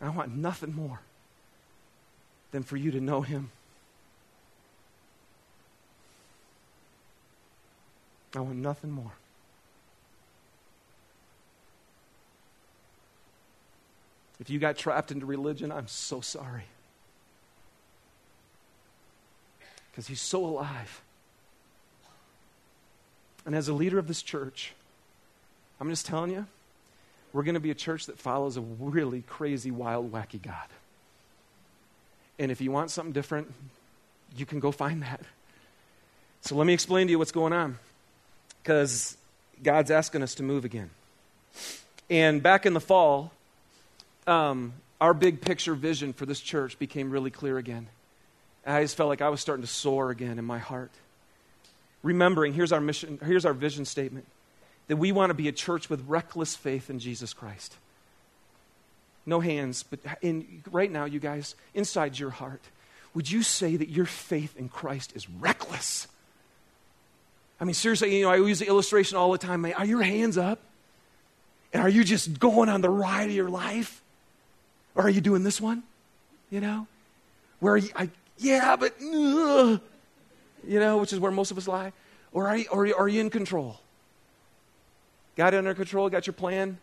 I 0.00 0.10
want 0.10 0.36
nothing 0.36 0.74
more 0.74 1.00
than 2.52 2.62
for 2.62 2.76
you 2.76 2.90
to 2.90 3.00
know 3.00 3.22
Him. 3.22 3.50
I 8.34 8.40
want 8.40 8.56
nothing 8.56 8.90
more. 8.90 9.12
If 14.38 14.50
you 14.50 14.58
got 14.58 14.76
trapped 14.76 15.10
into 15.10 15.24
religion, 15.24 15.72
I'm 15.72 15.88
so 15.88 16.20
sorry. 16.20 16.64
Because 19.96 20.08
He's 20.08 20.20
so 20.20 20.44
alive. 20.44 21.00
And 23.46 23.54
as 23.54 23.68
a 23.68 23.72
leader 23.72 23.98
of 23.98 24.06
this 24.06 24.20
church, 24.20 24.74
I'm 25.80 25.88
just 25.88 26.04
telling 26.04 26.30
you, 26.32 26.44
we're 27.32 27.44
going 27.44 27.54
to 27.54 27.60
be 27.60 27.70
a 27.70 27.74
church 27.74 28.04
that 28.04 28.18
follows 28.18 28.58
a 28.58 28.60
really 28.60 29.22
crazy, 29.22 29.70
wild, 29.70 30.12
wacky 30.12 30.42
God. 30.42 30.68
And 32.38 32.52
if 32.52 32.60
you 32.60 32.70
want 32.70 32.90
something 32.90 33.14
different, 33.14 33.50
you 34.36 34.44
can 34.44 34.60
go 34.60 34.70
find 34.70 35.02
that. 35.02 35.22
So 36.42 36.56
let 36.56 36.66
me 36.66 36.74
explain 36.74 37.06
to 37.06 37.10
you 37.12 37.18
what's 37.18 37.32
going 37.32 37.54
on. 37.54 37.78
Because 38.62 39.16
God's 39.62 39.90
asking 39.90 40.22
us 40.22 40.34
to 40.34 40.42
move 40.42 40.66
again. 40.66 40.90
And 42.10 42.42
back 42.42 42.66
in 42.66 42.74
the 42.74 42.80
fall, 42.80 43.32
um, 44.26 44.74
our 45.00 45.14
big 45.14 45.40
picture 45.40 45.74
vision 45.74 46.12
for 46.12 46.26
this 46.26 46.40
church 46.40 46.78
became 46.78 47.10
really 47.10 47.30
clear 47.30 47.56
again. 47.56 47.86
I 48.74 48.82
just 48.82 48.96
felt 48.96 49.08
like 49.08 49.22
I 49.22 49.28
was 49.28 49.40
starting 49.40 49.62
to 49.64 49.70
soar 49.70 50.10
again 50.10 50.38
in 50.38 50.44
my 50.44 50.58
heart. 50.58 50.90
Remembering, 52.02 52.52
here's 52.52 52.72
our 52.72 52.80
mission, 52.80 53.18
here's 53.24 53.44
our 53.44 53.52
vision 53.52 53.84
statement 53.84 54.26
that 54.88 54.96
we 54.96 55.12
want 55.12 55.30
to 55.30 55.34
be 55.34 55.48
a 55.48 55.52
church 55.52 55.90
with 55.90 56.04
reckless 56.06 56.54
faith 56.54 56.90
in 56.90 56.98
Jesus 56.98 57.32
Christ. 57.32 57.76
No 59.24 59.40
hands, 59.40 59.82
but 59.82 59.98
in, 60.22 60.62
right 60.70 60.90
now, 60.90 61.04
you 61.04 61.18
guys, 61.18 61.56
inside 61.74 62.18
your 62.18 62.30
heart, 62.30 62.62
would 63.14 63.30
you 63.30 63.42
say 63.42 63.76
that 63.76 63.88
your 63.88 64.06
faith 64.06 64.56
in 64.56 64.68
Christ 64.68 65.12
is 65.16 65.28
reckless? 65.28 66.06
I 67.60 67.64
mean, 67.64 67.74
seriously, 67.74 68.16
you 68.18 68.24
know, 68.24 68.30
I 68.30 68.36
use 68.36 68.58
the 68.58 68.68
illustration 68.68 69.16
all 69.16 69.32
the 69.32 69.38
time. 69.38 69.64
Are 69.64 69.84
your 69.84 70.02
hands 70.02 70.38
up? 70.38 70.60
And 71.72 71.82
are 71.82 71.88
you 71.88 72.04
just 72.04 72.38
going 72.38 72.68
on 72.68 72.80
the 72.80 72.90
ride 72.90 73.28
of 73.28 73.34
your 73.34 73.48
life? 73.48 74.02
Or 74.94 75.04
are 75.04 75.10
you 75.10 75.20
doing 75.20 75.42
this 75.42 75.60
one? 75.60 75.82
You 76.50 76.60
know? 76.60 76.86
Where 77.58 77.78
you, 77.78 77.88
I, 77.96 78.10
yeah, 78.38 78.76
but, 78.76 78.94
uh, 79.00 79.78
you 80.66 80.80
know, 80.80 80.98
which 80.98 81.12
is 81.12 81.18
where 81.18 81.32
most 81.32 81.50
of 81.50 81.58
us 81.58 81.68
lie. 81.68 81.92
Or 82.32 82.48
are 82.48 82.56
you, 82.56 82.94
are 82.94 83.08
you 83.08 83.20
in 83.20 83.30
control? 83.30 83.80
Got 85.36 85.54
it 85.54 85.58
under 85.58 85.74
control? 85.74 86.08
Got 86.08 86.26
your 86.26 86.34
plan? 86.34 86.78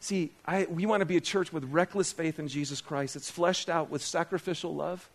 See, 0.00 0.30
I, 0.46 0.66
we 0.66 0.86
want 0.86 1.00
to 1.00 1.06
be 1.06 1.16
a 1.16 1.20
church 1.20 1.52
with 1.52 1.64
reckless 1.64 2.12
faith 2.12 2.38
in 2.38 2.48
Jesus 2.48 2.80
Christ. 2.80 3.16
It's 3.16 3.30
fleshed 3.30 3.68
out 3.68 3.90
with 3.90 4.02
sacrificial 4.02 4.74
love. 4.74 5.08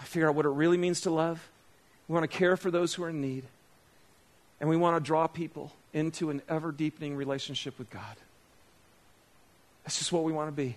I 0.00 0.04
figure 0.04 0.28
out 0.28 0.34
what 0.34 0.46
it 0.46 0.50
really 0.50 0.76
means 0.76 1.00
to 1.02 1.10
love. 1.10 1.48
We 2.08 2.14
want 2.14 2.30
to 2.30 2.36
care 2.36 2.56
for 2.56 2.70
those 2.70 2.94
who 2.94 3.04
are 3.04 3.10
in 3.10 3.20
need. 3.20 3.44
And 4.60 4.68
we 4.68 4.76
want 4.76 5.02
to 5.02 5.06
draw 5.06 5.26
people 5.26 5.72
into 5.92 6.30
an 6.30 6.42
ever 6.48 6.72
deepening 6.72 7.16
relationship 7.16 7.78
with 7.78 7.90
God. 7.90 8.16
That's 9.84 9.98
just 9.98 10.12
what 10.12 10.24
we 10.24 10.32
want 10.32 10.48
to 10.48 10.52
be. 10.52 10.76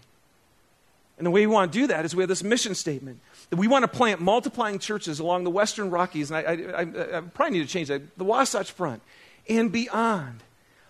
And 1.22 1.26
the 1.28 1.30
way 1.30 1.46
we 1.46 1.54
want 1.54 1.72
to 1.72 1.80
do 1.82 1.86
that 1.86 2.04
is 2.04 2.16
we 2.16 2.24
have 2.24 2.30
this 2.30 2.42
mission 2.42 2.74
statement 2.74 3.20
that 3.52 3.58
we 3.58 3.68
want 3.68 3.84
to 3.84 3.88
plant 3.88 4.22
multiplying 4.22 4.80
churches 4.80 5.20
along 5.20 5.44
the 5.44 5.52
Western 5.52 5.92
Rockies, 5.92 6.32
and 6.32 6.38
I, 6.40 6.42
I, 6.42 6.82
I, 6.82 7.18
I 7.20 7.22
probably 7.22 7.60
need 7.60 7.68
to 7.68 7.72
change 7.72 7.90
that, 7.90 8.18
the 8.18 8.24
Wasatch 8.24 8.72
Front 8.72 9.04
and 9.48 9.72
beyond, 9.72 10.42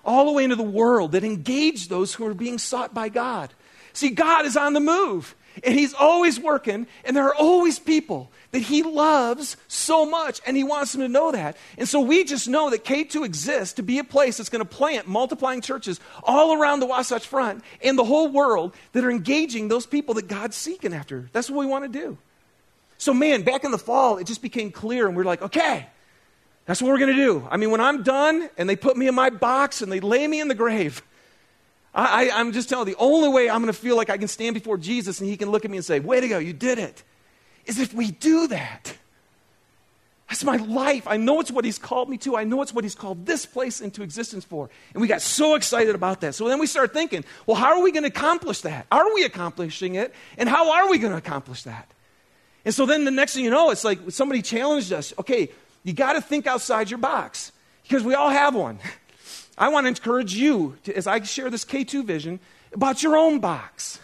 all 0.05 0.25
the 0.27 0.31
way 0.31 0.45
into 0.45 0.55
the 0.55 0.63
world 0.63 1.11
that 1.11 1.25
engage 1.25 1.89
those 1.89 2.13
who 2.13 2.25
are 2.25 2.33
being 2.33 2.59
sought 2.59 2.93
by 2.93 3.09
God. 3.09 3.53
See, 3.91 4.11
God 4.11 4.45
is 4.45 4.55
on 4.55 4.71
the 4.71 4.79
move, 4.79 5.35
and 5.63 5.77
He's 5.77 5.93
always 5.93 6.39
working, 6.39 6.87
and 7.03 7.15
there 7.15 7.25
are 7.25 7.35
always 7.35 7.79
people 7.79 8.31
that 8.51 8.59
He 8.59 8.83
loves 8.83 9.57
so 9.67 10.05
much, 10.05 10.41
and 10.45 10.55
He 10.55 10.63
wants 10.63 10.91
them 10.91 11.01
to 11.01 11.07
know 11.07 11.31
that. 11.31 11.57
And 11.77 11.87
so 11.87 11.99
we 12.01 12.23
just 12.23 12.47
know 12.47 12.69
that 12.69 12.83
K2 12.83 13.25
exists 13.25 13.75
to 13.75 13.83
be 13.83 13.99
a 13.99 14.03
place 14.03 14.37
that's 14.37 14.49
going 14.49 14.63
to 14.63 14.69
plant 14.69 15.07
multiplying 15.07 15.61
churches 15.61 15.99
all 16.23 16.53
around 16.53 16.79
the 16.79 16.85
Wasatch 16.85 17.27
Front 17.27 17.63
and 17.83 17.97
the 17.97 18.03
whole 18.03 18.29
world 18.29 18.73
that 18.93 19.03
are 19.03 19.11
engaging 19.11 19.67
those 19.67 19.85
people 19.85 20.15
that 20.15 20.27
God's 20.27 20.55
seeking 20.55 20.93
after. 20.93 21.29
That's 21.31 21.49
what 21.49 21.59
we 21.59 21.65
want 21.65 21.91
to 21.91 21.99
do. 21.99 22.17
So, 22.97 23.13
man, 23.13 23.41
back 23.41 23.63
in 23.63 23.71
the 23.71 23.79
fall, 23.79 24.17
it 24.17 24.27
just 24.27 24.41
became 24.41 24.71
clear, 24.71 25.07
and 25.07 25.15
we 25.15 25.23
we're 25.23 25.27
like, 25.27 25.41
okay, 25.41 25.87
that's 26.65 26.81
what 26.81 26.89
we're 26.89 26.99
going 26.99 27.15
to 27.15 27.23
do. 27.23 27.47
I 27.49 27.57
mean, 27.57 27.71
when 27.71 27.81
I'm 27.81 28.03
done 28.03 28.49
and 28.57 28.69
they 28.69 28.75
put 28.75 28.95
me 28.95 29.07
in 29.07 29.15
my 29.15 29.29
box 29.29 29.81
and 29.81 29.91
they 29.91 29.99
lay 29.99 30.27
me 30.27 30.39
in 30.39 30.47
the 30.47 30.55
grave, 30.55 31.01
I, 31.93 32.29
am 32.39 32.53
just 32.53 32.69
telling 32.69 32.87
you, 32.87 32.95
the 32.95 33.01
only 33.01 33.29
way 33.29 33.49
I'm 33.49 33.61
going 33.61 33.73
to 33.73 33.79
feel 33.79 33.97
like 33.97 34.09
I 34.09 34.17
can 34.17 34.29
stand 34.29 34.53
before 34.53 34.77
Jesus 34.77 35.19
and 35.19 35.29
he 35.29 35.35
can 35.35 35.51
look 35.51 35.65
at 35.65 35.71
me 35.71 35.77
and 35.77 35.85
say, 35.85 35.99
Way 35.99 36.21
to 36.21 36.27
go, 36.27 36.37
you 36.37 36.53
did 36.53 36.79
it, 36.79 37.03
is 37.65 37.79
if 37.79 37.93
we 37.93 38.11
do 38.11 38.47
that. 38.47 38.95
That's 40.29 40.45
my 40.45 40.55
life. 40.55 41.09
I 41.09 41.17
know 41.17 41.41
it's 41.41 41.51
what 41.51 41.65
he's 41.65 41.77
called 41.77 42.07
me 42.07 42.17
to. 42.19 42.37
I 42.37 42.45
know 42.45 42.61
it's 42.61 42.73
what 42.73 42.85
he's 42.85 42.95
called 42.95 43.25
this 43.25 43.45
place 43.45 43.81
into 43.81 44.01
existence 44.01 44.45
for. 44.45 44.69
And 44.93 45.01
we 45.01 45.09
got 45.09 45.21
so 45.21 45.55
excited 45.55 45.93
about 45.93 46.21
that. 46.21 46.35
So 46.35 46.47
then 46.47 46.57
we 46.57 46.67
start 46.67 46.93
thinking, 46.93 47.25
well, 47.45 47.57
how 47.57 47.77
are 47.77 47.83
we 47.83 47.91
going 47.91 48.03
to 48.03 48.07
accomplish 48.07 48.61
that? 48.61 48.87
Are 48.93 49.13
we 49.13 49.25
accomplishing 49.25 49.95
it? 49.95 50.15
And 50.37 50.47
how 50.47 50.71
are 50.71 50.89
we 50.89 50.99
going 50.99 51.11
to 51.11 51.17
accomplish 51.17 51.63
that? 51.63 51.91
And 52.63 52.73
so 52.73 52.85
then 52.85 53.03
the 53.03 53.11
next 53.11 53.33
thing 53.33 53.43
you 53.43 53.51
know, 53.51 53.71
it's 53.71 53.83
like 53.83 53.99
somebody 54.09 54.41
challenged 54.41 54.93
us 54.93 55.13
okay, 55.19 55.49
you 55.83 55.91
got 55.91 56.13
to 56.13 56.21
think 56.21 56.47
outside 56.47 56.89
your 56.89 56.99
box 56.99 57.51
because 57.83 58.01
we 58.01 58.13
all 58.13 58.29
have 58.29 58.55
one. 58.55 58.79
I 59.57 59.69
want 59.69 59.85
to 59.85 59.89
encourage 59.89 60.33
you, 60.33 60.77
to, 60.83 60.95
as 60.95 61.07
I 61.07 61.21
share 61.21 61.49
this 61.49 61.65
K2 61.65 62.05
vision, 62.05 62.39
about 62.73 63.03
your 63.03 63.17
own 63.17 63.39
box. 63.39 63.99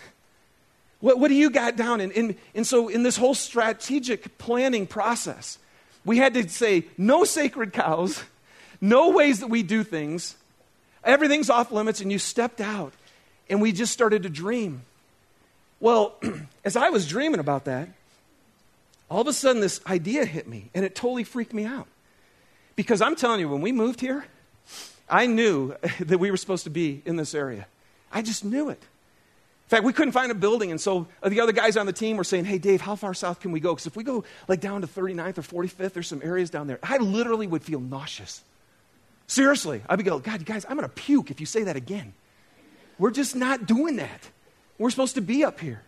What, 0.99 1.19
what 1.19 1.27
do 1.29 1.35
you 1.35 1.49
got 1.49 1.75
down? 1.75 2.01
And, 2.01 2.11
and, 2.13 2.35
and 2.55 2.65
so, 2.65 2.87
in 2.89 3.03
this 3.03 3.17
whole 3.17 3.35
strategic 3.35 4.37
planning 4.37 4.87
process, 4.87 5.59
we 6.05 6.17
had 6.17 6.33
to 6.33 6.47
say 6.49 6.85
no 6.97 7.23
sacred 7.23 7.73
cows, 7.73 8.23
no 8.81 9.09
ways 9.09 9.39
that 9.39 9.47
we 9.47 9.63
do 9.63 9.83
things. 9.83 10.35
Everything's 11.03 11.49
off 11.49 11.71
limits, 11.71 12.01
and 12.01 12.11
you 12.11 12.19
stepped 12.19 12.59
out, 12.59 12.93
and 13.49 13.61
we 13.61 13.71
just 13.71 13.93
started 13.93 14.23
to 14.23 14.29
dream. 14.29 14.81
Well, 15.79 16.15
as 16.65 16.75
I 16.75 16.89
was 16.89 17.07
dreaming 17.07 17.39
about 17.39 17.65
that, 17.65 17.89
all 19.09 19.21
of 19.21 19.27
a 19.27 19.33
sudden 19.33 19.61
this 19.61 19.79
idea 19.87 20.25
hit 20.25 20.47
me, 20.47 20.69
and 20.73 20.83
it 20.83 20.95
totally 20.95 21.23
freaked 21.23 21.53
me 21.53 21.63
out. 21.63 21.87
Because 22.75 23.01
I'm 23.01 23.15
telling 23.15 23.39
you, 23.39 23.49
when 23.49 23.61
we 23.61 23.71
moved 23.71 24.01
here, 24.01 24.25
I 25.09 25.25
knew 25.25 25.75
that 25.99 26.17
we 26.17 26.31
were 26.31 26.37
supposed 26.37 26.65
to 26.65 26.69
be 26.69 27.01
in 27.05 27.15
this 27.15 27.33
area. 27.33 27.67
I 28.11 28.21
just 28.21 28.45
knew 28.45 28.69
it. 28.69 28.81
In 29.67 29.69
fact, 29.69 29.83
we 29.83 29.91
couldn't 29.91 30.13
find 30.13 30.31
a 30.31 30.35
building, 30.35 30.71
and 30.71 30.79
so 30.79 31.07
the 31.21 31.41
other 31.41 31.51
guys 31.51 31.75
on 31.75 31.85
the 31.85 31.93
team 31.93 32.15
were 32.15 32.23
saying, 32.23 32.45
Hey, 32.45 32.57
Dave, 32.57 32.79
how 32.79 32.95
far 32.95 33.13
south 33.13 33.41
can 33.41 33.51
we 33.51 33.59
go? 33.59 33.73
Because 33.73 33.85
if 33.85 33.97
we 33.97 34.03
go 34.03 34.23
like 34.47 34.61
down 34.61 34.79
to 34.79 34.87
39th 34.87 35.39
or 35.39 35.65
45th, 35.65 35.91
there's 35.91 36.07
some 36.07 36.21
areas 36.23 36.49
down 36.49 36.67
there. 36.67 36.79
I 36.81 36.97
literally 36.97 37.47
would 37.47 37.63
feel 37.63 37.81
nauseous. 37.81 38.43
Seriously. 39.27 39.81
I'd 39.89 39.97
be 39.97 40.03
going, 40.03 40.21
God, 40.21 40.39
you 40.39 40.45
guys, 40.45 40.65
I'm 40.65 40.77
going 40.77 40.87
to 40.87 40.95
puke 40.95 41.31
if 41.31 41.41
you 41.41 41.45
say 41.45 41.63
that 41.63 41.75
again. 41.75 42.13
We're 42.97 43.11
just 43.11 43.35
not 43.35 43.65
doing 43.65 43.97
that. 43.97 44.29
We're 44.77 44.89
supposed 44.89 45.15
to 45.15 45.21
be 45.21 45.43
up 45.43 45.59
here. 45.59 45.81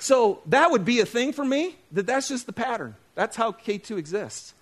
So 0.00 0.40
that 0.46 0.70
would 0.70 0.84
be 0.84 1.00
a 1.00 1.06
thing 1.06 1.32
for 1.32 1.44
me, 1.44 1.76
that 1.92 2.06
that's 2.06 2.28
just 2.28 2.46
the 2.46 2.52
pattern. 2.52 2.96
That's 3.14 3.36
how 3.36 3.52
K2 3.52 3.98
exists. 3.98 4.54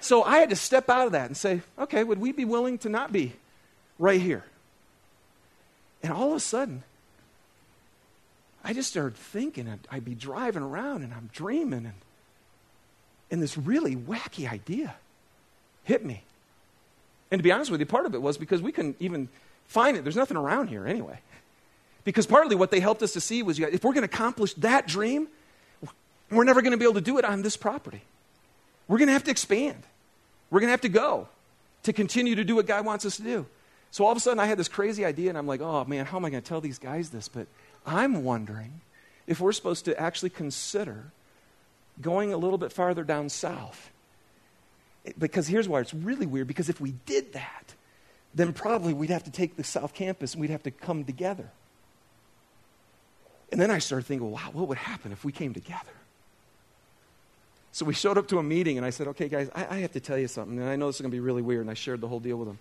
So 0.00 0.22
I 0.22 0.38
had 0.38 0.50
to 0.50 0.56
step 0.56 0.88
out 0.88 1.06
of 1.06 1.12
that 1.12 1.26
and 1.26 1.36
say, 1.36 1.62
okay, 1.78 2.04
would 2.04 2.20
we 2.20 2.32
be 2.32 2.44
willing 2.44 2.78
to 2.78 2.88
not 2.88 3.12
be 3.12 3.34
right 3.98 4.20
here? 4.20 4.44
And 6.02 6.12
all 6.12 6.30
of 6.30 6.36
a 6.36 6.40
sudden, 6.40 6.84
I 8.62 8.72
just 8.72 8.90
started 8.90 9.16
thinking, 9.16 9.68
I'd, 9.68 9.80
I'd 9.90 10.04
be 10.04 10.14
driving 10.14 10.62
around 10.62 11.02
and 11.02 11.12
I'm 11.12 11.30
dreaming, 11.32 11.86
and, 11.86 11.94
and 13.30 13.42
this 13.42 13.58
really 13.58 13.96
wacky 13.96 14.50
idea 14.50 14.94
hit 15.84 16.04
me. 16.04 16.22
And 17.30 17.38
to 17.38 17.42
be 17.42 17.52
honest 17.52 17.70
with 17.70 17.80
you, 17.80 17.86
part 17.86 18.06
of 18.06 18.14
it 18.14 18.22
was 18.22 18.38
because 18.38 18.62
we 18.62 18.72
couldn't 18.72 18.96
even 19.00 19.28
find 19.66 19.96
it. 19.96 20.04
There's 20.04 20.16
nothing 20.16 20.36
around 20.36 20.68
here 20.68 20.86
anyway. 20.86 21.18
Because 22.04 22.26
partly 22.26 22.56
what 22.56 22.70
they 22.70 22.80
helped 22.80 23.02
us 23.02 23.12
to 23.14 23.20
see 23.20 23.42
was 23.42 23.58
if 23.58 23.84
we're 23.84 23.92
going 23.92 24.06
to 24.06 24.14
accomplish 24.14 24.54
that 24.54 24.86
dream, 24.86 25.28
we're 26.30 26.44
never 26.44 26.62
going 26.62 26.72
to 26.72 26.78
be 26.78 26.84
able 26.84 26.94
to 26.94 27.00
do 27.00 27.18
it 27.18 27.24
on 27.24 27.42
this 27.42 27.56
property. 27.56 28.02
We're 28.88 28.98
going 28.98 29.08
to 29.08 29.12
have 29.12 29.24
to 29.24 29.30
expand. 29.30 29.82
We're 30.50 30.60
going 30.60 30.68
to 30.68 30.72
have 30.72 30.80
to 30.82 30.88
go 30.88 31.28
to 31.84 31.92
continue 31.92 32.34
to 32.34 32.44
do 32.44 32.56
what 32.56 32.66
God 32.66 32.84
wants 32.84 33.04
us 33.04 33.16
to 33.18 33.22
do. 33.22 33.46
So 33.90 34.04
all 34.04 34.12
of 34.12 34.16
a 34.16 34.20
sudden, 34.20 34.40
I 34.40 34.46
had 34.46 34.58
this 34.58 34.68
crazy 34.68 35.04
idea, 35.04 35.28
and 35.28 35.38
I'm 35.38 35.46
like, 35.46 35.60
oh 35.60 35.84
man, 35.84 36.06
how 36.06 36.18
am 36.18 36.24
I 36.24 36.30
going 36.30 36.42
to 36.42 36.48
tell 36.48 36.60
these 36.60 36.78
guys 36.78 37.10
this? 37.10 37.28
But 37.28 37.46
I'm 37.86 38.24
wondering 38.24 38.80
if 39.26 39.40
we're 39.40 39.52
supposed 39.52 39.84
to 39.84 39.98
actually 39.98 40.30
consider 40.30 41.12
going 42.00 42.32
a 42.32 42.36
little 42.36 42.58
bit 42.58 42.72
farther 42.72 43.04
down 43.04 43.28
south. 43.28 43.90
Because 45.18 45.46
here's 45.46 45.68
why 45.68 45.80
it's 45.80 45.94
really 45.94 46.26
weird 46.26 46.48
because 46.48 46.68
if 46.68 46.80
we 46.80 46.92
did 47.06 47.32
that, 47.32 47.74
then 48.34 48.52
probably 48.52 48.92
we'd 48.92 49.10
have 49.10 49.24
to 49.24 49.30
take 49.30 49.56
the 49.56 49.64
South 49.64 49.94
Campus 49.94 50.34
and 50.34 50.40
we'd 50.40 50.50
have 50.50 50.62
to 50.64 50.70
come 50.70 51.04
together. 51.04 51.50
And 53.50 53.60
then 53.60 53.70
I 53.70 53.78
started 53.78 54.06
thinking, 54.06 54.30
wow, 54.30 54.50
what 54.52 54.68
would 54.68 54.78
happen 54.78 55.12
if 55.12 55.24
we 55.24 55.32
came 55.32 55.54
together? 55.54 55.92
So 57.72 57.84
we 57.84 57.94
showed 57.94 58.18
up 58.18 58.28
to 58.28 58.38
a 58.38 58.42
meeting 58.42 58.76
and 58.76 58.86
I 58.86 58.90
said, 58.90 59.08
okay, 59.08 59.28
guys, 59.28 59.50
I, 59.54 59.76
I 59.76 59.78
have 59.78 59.92
to 59.92 60.00
tell 60.00 60.18
you 60.18 60.28
something. 60.28 60.58
And 60.58 60.68
I 60.68 60.76
know 60.76 60.86
this 60.86 60.96
is 60.96 61.02
going 61.02 61.10
to 61.10 61.14
be 61.14 61.20
really 61.20 61.42
weird. 61.42 61.62
And 61.62 61.70
I 61.70 61.74
shared 61.74 62.00
the 62.00 62.08
whole 62.08 62.20
deal 62.20 62.36
with 62.36 62.48
them. 62.48 62.58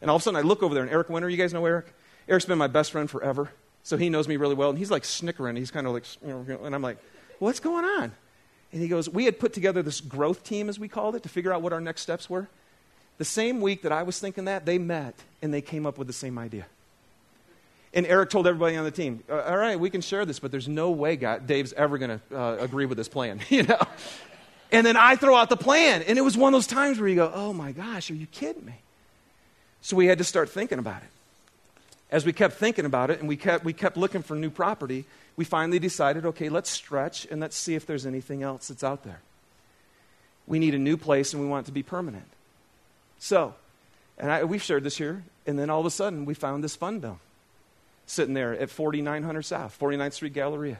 And 0.00 0.10
all 0.10 0.16
of 0.16 0.22
a 0.22 0.24
sudden 0.24 0.38
I 0.38 0.42
look 0.42 0.62
over 0.62 0.74
there 0.74 0.82
and 0.82 0.92
Eric 0.92 1.08
Winter, 1.08 1.28
you 1.28 1.36
guys 1.36 1.52
know 1.52 1.64
Eric? 1.64 1.92
Eric's 2.28 2.44
been 2.44 2.58
my 2.58 2.66
best 2.66 2.92
friend 2.92 3.10
forever. 3.10 3.50
So 3.82 3.96
he 3.96 4.10
knows 4.10 4.28
me 4.28 4.36
really 4.36 4.54
well. 4.54 4.70
And 4.70 4.78
he's 4.78 4.90
like 4.90 5.04
snickering. 5.04 5.56
He's 5.56 5.70
kind 5.70 5.86
of 5.86 5.92
like, 5.92 6.04
and 6.22 6.74
I'm 6.74 6.82
like, 6.82 6.98
what's 7.38 7.60
going 7.60 7.84
on? 7.84 8.12
And 8.72 8.80
he 8.80 8.88
goes, 8.88 9.08
We 9.08 9.24
had 9.24 9.38
put 9.38 9.52
together 9.52 9.82
this 9.82 10.00
growth 10.00 10.44
team, 10.44 10.68
as 10.68 10.78
we 10.78 10.88
called 10.88 11.16
it, 11.16 11.22
to 11.24 11.28
figure 11.28 11.52
out 11.52 11.62
what 11.62 11.72
our 11.72 11.80
next 11.80 12.02
steps 12.02 12.30
were. 12.30 12.48
The 13.18 13.24
same 13.24 13.60
week 13.60 13.82
that 13.82 13.92
I 13.92 14.02
was 14.02 14.18
thinking 14.18 14.44
that, 14.44 14.64
they 14.64 14.78
met 14.78 15.14
and 15.42 15.52
they 15.52 15.60
came 15.60 15.86
up 15.86 15.98
with 15.98 16.06
the 16.06 16.12
same 16.12 16.38
idea. 16.38 16.66
And 17.92 18.06
Eric 18.06 18.30
told 18.30 18.46
everybody 18.46 18.76
on 18.76 18.84
the 18.84 18.90
team, 18.90 19.24
All 19.28 19.56
right, 19.56 19.78
we 19.78 19.90
can 19.90 20.00
share 20.00 20.24
this, 20.24 20.38
but 20.38 20.52
there's 20.52 20.68
no 20.68 20.90
way 20.90 21.16
God, 21.16 21.46
Dave's 21.46 21.72
ever 21.72 21.98
going 21.98 22.20
to 22.20 22.38
uh, 22.38 22.56
agree 22.60 22.86
with 22.86 22.96
this 22.96 23.08
plan, 23.08 23.40
you 23.48 23.64
know? 23.64 23.80
And 24.72 24.86
then 24.86 24.96
I 24.96 25.16
throw 25.16 25.34
out 25.34 25.48
the 25.48 25.56
plan. 25.56 26.02
And 26.02 26.18
it 26.18 26.22
was 26.22 26.36
one 26.36 26.54
of 26.54 26.58
those 26.58 26.66
times 26.66 27.00
where 27.00 27.08
you 27.08 27.16
go, 27.16 27.30
Oh 27.34 27.52
my 27.52 27.72
gosh, 27.72 28.10
are 28.10 28.14
you 28.14 28.26
kidding 28.26 28.64
me? 28.64 28.74
So 29.82 29.96
we 29.96 30.06
had 30.06 30.18
to 30.18 30.24
start 30.24 30.50
thinking 30.50 30.78
about 30.78 31.02
it. 31.02 31.08
As 32.10 32.24
we 32.24 32.32
kept 32.32 32.54
thinking 32.54 32.84
about 32.84 33.10
it 33.10 33.20
and 33.20 33.28
we 33.28 33.36
kept, 33.36 33.64
we 33.64 33.72
kept 33.72 33.96
looking 33.96 34.22
for 34.22 34.34
new 34.34 34.50
property, 34.50 35.04
we 35.36 35.44
finally 35.44 35.78
decided 35.78 36.26
okay, 36.26 36.48
let's 36.48 36.70
stretch 36.70 37.26
and 37.30 37.40
let's 37.40 37.56
see 37.56 37.74
if 37.74 37.86
there's 37.86 38.06
anything 38.06 38.42
else 38.42 38.68
that's 38.68 38.84
out 38.84 39.04
there. 39.04 39.20
We 40.46 40.58
need 40.58 40.74
a 40.74 40.78
new 40.78 40.96
place 40.96 41.32
and 41.32 41.42
we 41.42 41.48
want 41.48 41.66
it 41.66 41.68
to 41.68 41.72
be 41.72 41.82
permanent. 41.82 42.26
So, 43.18 43.54
and 44.18 44.30
I, 44.30 44.44
we've 44.44 44.62
shared 44.62 44.82
this 44.82 44.96
here, 44.96 45.22
and 45.46 45.58
then 45.58 45.70
all 45.70 45.80
of 45.80 45.86
a 45.86 45.90
sudden 45.90 46.24
we 46.24 46.34
found 46.34 46.64
this 46.64 46.74
Fun 46.74 47.00
Dome 47.00 47.20
sitting 48.06 48.34
there 48.34 48.52
at 48.54 48.70
4900 48.70 49.42
South, 49.42 49.78
49th 49.78 50.14
Street 50.14 50.34
Galleria. 50.34 50.78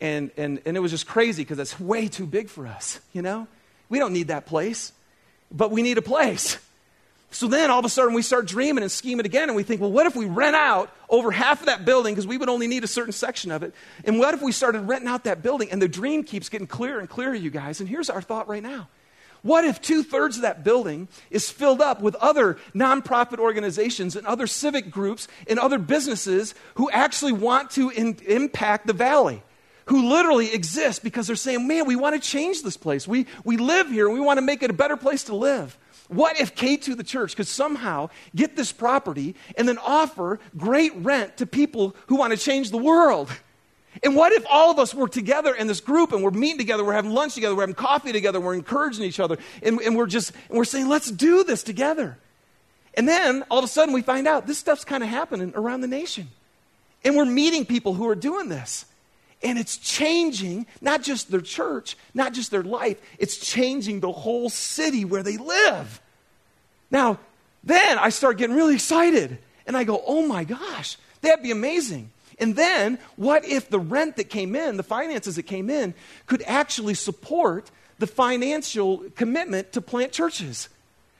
And, 0.00 0.30
and, 0.36 0.60
and 0.64 0.76
it 0.76 0.80
was 0.80 0.92
just 0.92 1.06
crazy 1.06 1.42
because 1.42 1.58
it's 1.58 1.78
way 1.80 2.08
too 2.08 2.26
big 2.26 2.48
for 2.48 2.66
us, 2.66 3.00
you 3.12 3.22
know? 3.22 3.48
We 3.88 3.98
don't 3.98 4.12
need 4.12 4.28
that 4.28 4.46
place, 4.46 4.92
but 5.50 5.70
we 5.70 5.82
need 5.82 5.98
a 5.98 6.02
place. 6.02 6.58
So 7.30 7.46
then 7.46 7.70
all 7.70 7.78
of 7.78 7.84
a 7.84 7.90
sudden 7.90 8.14
we 8.14 8.22
start 8.22 8.46
dreaming 8.46 8.82
and 8.82 8.90
scheming 8.90 9.26
again, 9.26 9.48
and 9.48 9.56
we 9.56 9.62
think, 9.62 9.80
well, 9.80 9.92
what 9.92 10.06
if 10.06 10.16
we 10.16 10.26
rent 10.26 10.56
out 10.56 10.90
over 11.10 11.30
half 11.30 11.60
of 11.60 11.66
that 11.66 11.84
building 11.84 12.14
because 12.14 12.26
we 12.26 12.38
would 12.38 12.48
only 12.48 12.66
need 12.66 12.84
a 12.84 12.88
certain 12.88 13.12
section 13.12 13.50
of 13.50 13.62
it? 13.62 13.74
And 14.04 14.18
what 14.18 14.34
if 14.34 14.40
we 14.40 14.52
started 14.52 14.80
renting 14.82 15.08
out 15.08 15.24
that 15.24 15.42
building? 15.42 15.70
And 15.70 15.82
the 15.82 15.88
dream 15.88 16.24
keeps 16.24 16.48
getting 16.48 16.66
clearer 16.66 17.00
and 17.00 17.08
clearer, 17.08 17.34
you 17.34 17.50
guys. 17.50 17.80
And 17.80 17.88
here's 17.88 18.08
our 18.08 18.22
thought 18.22 18.48
right 18.48 18.62
now. 18.62 18.88
What 19.42 19.64
if 19.64 19.80
two 19.80 20.02
thirds 20.02 20.36
of 20.36 20.42
that 20.42 20.64
building 20.64 21.06
is 21.30 21.48
filled 21.50 21.80
up 21.80 22.00
with 22.00 22.14
other 22.16 22.58
nonprofit 22.74 23.38
organizations 23.38 24.16
and 24.16 24.26
other 24.26 24.46
civic 24.46 24.90
groups 24.90 25.28
and 25.48 25.58
other 25.58 25.78
businesses 25.78 26.54
who 26.74 26.90
actually 26.90 27.32
want 27.32 27.70
to 27.72 27.90
in, 27.90 28.16
impact 28.26 28.86
the 28.86 28.92
valley? 28.92 29.42
Who 29.88 30.08
literally 30.08 30.52
exist 30.52 31.02
because 31.02 31.26
they're 31.26 31.36
saying, 31.36 31.66
man, 31.66 31.86
we 31.86 31.96
want 31.96 32.14
to 32.14 32.20
change 32.20 32.62
this 32.62 32.76
place. 32.76 33.08
We, 33.08 33.26
we 33.44 33.56
live 33.56 33.88
here 33.88 34.06
and 34.06 34.14
we 34.14 34.20
want 34.20 34.38
to 34.38 34.42
make 34.42 34.62
it 34.62 34.70
a 34.70 34.74
better 34.74 34.96
place 34.96 35.24
to 35.24 35.36
live. 35.36 35.78
What 36.08 36.40
if 36.40 36.54
K2, 36.54 36.96
the 36.96 37.04
church, 37.04 37.36
could 37.36 37.46
somehow 37.46 38.08
get 38.34 38.56
this 38.56 38.72
property 38.72 39.34
and 39.56 39.68
then 39.68 39.78
offer 39.78 40.40
great 40.56 40.94
rent 40.96 41.36
to 41.38 41.46
people 41.46 41.94
who 42.06 42.16
want 42.16 42.32
to 42.32 42.38
change 42.38 42.70
the 42.70 42.78
world? 42.78 43.30
And 44.02 44.14
what 44.14 44.32
if 44.32 44.44
all 44.50 44.70
of 44.70 44.78
us 44.78 44.94
were 44.94 45.08
together 45.08 45.54
in 45.54 45.66
this 45.66 45.80
group 45.80 46.12
and 46.12 46.22
we're 46.22 46.30
meeting 46.30 46.58
together, 46.58 46.84
we're 46.84 46.92
having 46.92 47.10
lunch 47.10 47.34
together, 47.34 47.54
we're 47.54 47.62
having 47.62 47.74
coffee 47.74 48.12
together, 48.12 48.40
we're 48.40 48.54
encouraging 48.54 49.04
each 49.04 49.20
other, 49.20 49.38
and, 49.62 49.80
and 49.80 49.96
we're 49.96 50.06
just 50.06 50.32
and 50.48 50.56
we're 50.56 50.64
saying, 50.64 50.88
let's 50.88 51.10
do 51.10 51.44
this 51.44 51.62
together. 51.62 52.16
And 52.94 53.08
then 53.08 53.44
all 53.50 53.58
of 53.58 53.64
a 53.64 53.68
sudden 53.68 53.92
we 53.92 54.02
find 54.02 54.26
out 54.26 54.46
this 54.46 54.58
stuff's 54.58 54.84
kind 54.84 55.02
of 55.02 55.08
happening 55.08 55.52
around 55.54 55.80
the 55.80 55.88
nation. 55.88 56.28
And 57.04 57.16
we're 57.16 57.24
meeting 57.24 57.64
people 57.64 57.94
who 57.94 58.08
are 58.08 58.14
doing 58.14 58.48
this. 58.48 58.84
And 59.42 59.58
it's 59.58 59.76
changing 59.76 60.66
not 60.80 61.02
just 61.02 61.30
their 61.30 61.40
church, 61.40 61.96
not 62.12 62.32
just 62.32 62.50
their 62.50 62.64
life, 62.64 63.00
it's 63.18 63.36
changing 63.36 64.00
the 64.00 64.12
whole 64.12 64.50
city 64.50 65.04
where 65.04 65.22
they 65.22 65.36
live. 65.36 66.00
Now, 66.90 67.18
then 67.62 67.98
I 67.98 68.08
start 68.08 68.38
getting 68.38 68.56
really 68.56 68.74
excited. 68.74 69.38
And 69.66 69.76
I 69.76 69.84
go, 69.84 70.02
oh 70.06 70.26
my 70.26 70.44
gosh, 70.44 70.96
that'd 71.20 71.42
be 71.42 71.50
amazing. 71.50 72.10
And 72.40 72.56
then, 72.56 72.98
what 73.16 73.44
if 73.44 73.68
the 73.68 73.78
rent 73.78 74.16
that 74.16 74.30
came 74.30 74.56
in, 74.56 74.76
the 74.76 74.82
finances 74.82 75.36
that 75.36 75.42
came 75.42 75.68
in, 75.68 75.92
could 76.26 76.42
actually 76.46 76.94
support 76.94 77.70
the 77.98 78.06
financial 78.06 78.98
commitment 79.16 79.72
to 79.72 79.80
plant 79.80 80.12
churches? 80.12 80.68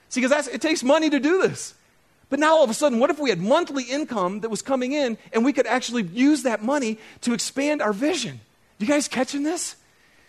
See, 0.07 0.21
because 0.21 0.47
it 0.47 0.61
takes 0.61 0.81
money 0.81 1.09
to 1.09 1.19
do 1.19 1.41
this. 1.41 1.75
But 2.29 2.39
now 2.39 2.57
all 2.57 2.63
of 2.63 2.69
a 2.69 2.75
sudden, 2.75 2.99
what 2.99 3.09
if 3.09 3.19
we 3.19 3.29
had 3.29 3.39
monthly 3.39 3.83
income 3.83 4.41
that 4.41 4.49
was 4.49 4.61
coming 4.61 4.93
in 4.93 5.17
and 5.33 5.43
we 5.43 5.51
could 5.51 5.65
actually 5.65 6.03
use 6.03 6.43
that 6.43 6.63
money 6.63 6.99
to 7.21 7.33
expand 7.33 7.81
our 7.81 7.93
vision? 7.93 8.39
You 8.77 8.87
guys 8.87 9.07
catching 9.07 9.43
this? 9.43 9.75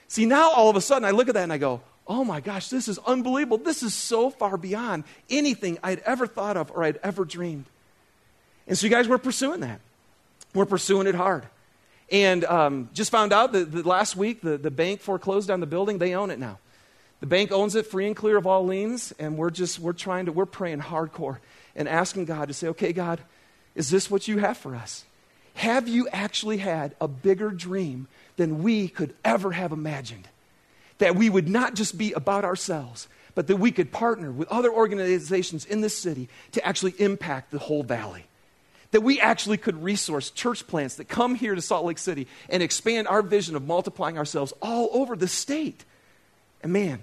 See, 0.09 0.25
now 0.25 0.51
all 0.51 0.71
of 0.71 0.77
a 0.77 0.81
sudden 0.81 1.05
I 1.05 1.11
look 1.11 1.29
at 1.29 1.35
that 1.35 1.45
and 1.45 1.53
I 1.53 1.59
go, 1.59 1.83
oh 2.09 2.25
my 2.25 2.41
gosh, 2.41 2.69
this 2.69 2.89
is 2.89 2.99
unbelievable. 2.99 3.59
This 3.59 3.83
is 3.83 3.95
so 3.95 4.31
far 4.31 4.57
beyond 4.57 5.05
anything 5.29 5.79
I'd 5.83 6.01
ever 6.01 6.27
thought 6.27 6.57
of 6.57 6.71
or 6.73 6.83
I'd 6.83 6.97
ever 7.03 7.25
dreamed. 7.25 7.67
And 8.67 8.77
so, 8.77 8.87
you 8.87 8.91
guys, 8.91 9.07
we're 9.07 9.19
pursuing 9.19 9.61
that. 9.61 9.81
We're 10.55 10.67
pursuing 10.67 11.07
it 11.07 11.15
hard. 11.15 11.45
And 12.11 12.45
um, 12.45 12.89
just 12.95 13.13
found 13.13 13.33
out 13.33 13.53
that, 13.53 13.71
that 13.73 13.87
last 13.87 14.17
week 14.17 14.41
the, 14.41 14.57
the 14.59 14.71
bank 14.71 15.01
foreclosed 15.01 15.51
on 15.51 15.61
the 15.61 15.67
building. 15.67 15.99
They 15.99 16.15
own 16.15 16.31
it 16.31 16.39
now. 16.39 16.59
The 17.21 17.27
bank 17.27 17.53
owns 17.53 17.75
it 17.75 17.87
free 17.87 18.07
and 18.07 18.17
clear 18.17 18.37
of 18.37 18.47
all 18.47 18.65
liens. 18.65 19.13
And 19.19 19.37
we're 19.37 19.51
just, 19.51 19.79
we're 19.79 19.93
trying 19.93 20.27
to, 20.27 20.33
we're 20.33 20.47
praying 20.47 20.81
hardcore 20.81 21.39
and 21.75 21.89
asking 21.89 22.25
God 22.25 22.49
to 22.49 22.55
say, 22.55 22.69
okay, 22.69 22.93
God, 22.93 23.21
is 23.75 23.91
this 23.91 24.11
what 24.11 24.29
you 24.29 24.39
have 24.39 24.57
for 24.57 24.75
us? 24.75 25.05
Have 25.55 25.89
you 25.89 26.09
actually 26.13 26.59
had 26.59 26.95
a 27.01 27.09
bigger 27.09 27.51
dream 27.51 28.09
than 28.37 28.63
we 28.63 28.89
could 28.89 29.15
ever 29.25 29.53
have 29.53 29.73
imagined? 29.73 30.29
That 30.99 31.17
we 31.17 31.31
would 31.31 31.49
not 31.49 31.75
just 31.75 31.99
be 31.99 32.13
about 32.13 32.45
ourselves, 32.45 33.09
but 33.35 33.47
that 33.47 33.57
we 33.57 33.71
could 33.71 33.93
partner 33.93 34.31
with 34.31 34.49
other 34.49 34.71
organizations 34.73 35.65
in 35.65 35.81
this 35.81 35.97
city 35.97 36.29
to 36.53 36.65
actually 36.65 36.95
impact 36.99 37.51
the 37.51 37.59
whole 37.59 37.83
valley. 37.83 38.25
That 38.93 39.03
we 39.03 39.21
actually 39.21 39.57
could 39.57 39.83
resource 39.83 40.31
church 40.31 40.67
plants 40.67 40.97
that 40.97 41.09
come 41.09 41.37
here 41.37 41.55
to 41.55 41.63
Salt 41.63 41.85
Lake 41.85 41.99
City 41.99 42.27
and 42.49 42.63
expand 42.63 43.07
our 43.07 43.23
vision 43.23 43.55
of 43.55 43.67
multiplying 43.67 44.19
ourselves 44.19 44.53
all 44.61 44.89
over 44.93 45.15
the 45.15 45.29
state. 45.29 45.85
And 46.63 46.73
man, 46.73 47.01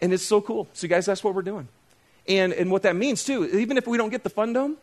and 0.00 0.12
it's 0.12 0.24
so 0.24 0.40
cool. 0.40 0.68
So, 0.72 0.88
guys, 0.88 1.06
that's 1.06 1.22
what 1.22 1.34
we're 1.34 1.42
doing. 1.42 1.68
And, 2.28 2.52
and 2.52 2.70
what 2.70 2.82
that 2.82 2.96
means, 2.96 3.24
too, 3.24 3.44
even 3.58 3.76
if 3.76 3.86
we 3.86 3.98
don't 3.98 4.10
get 4.10 4.22
the 4.22 4.30
Fun 4.30 4.52
Dome, 4.52 4.76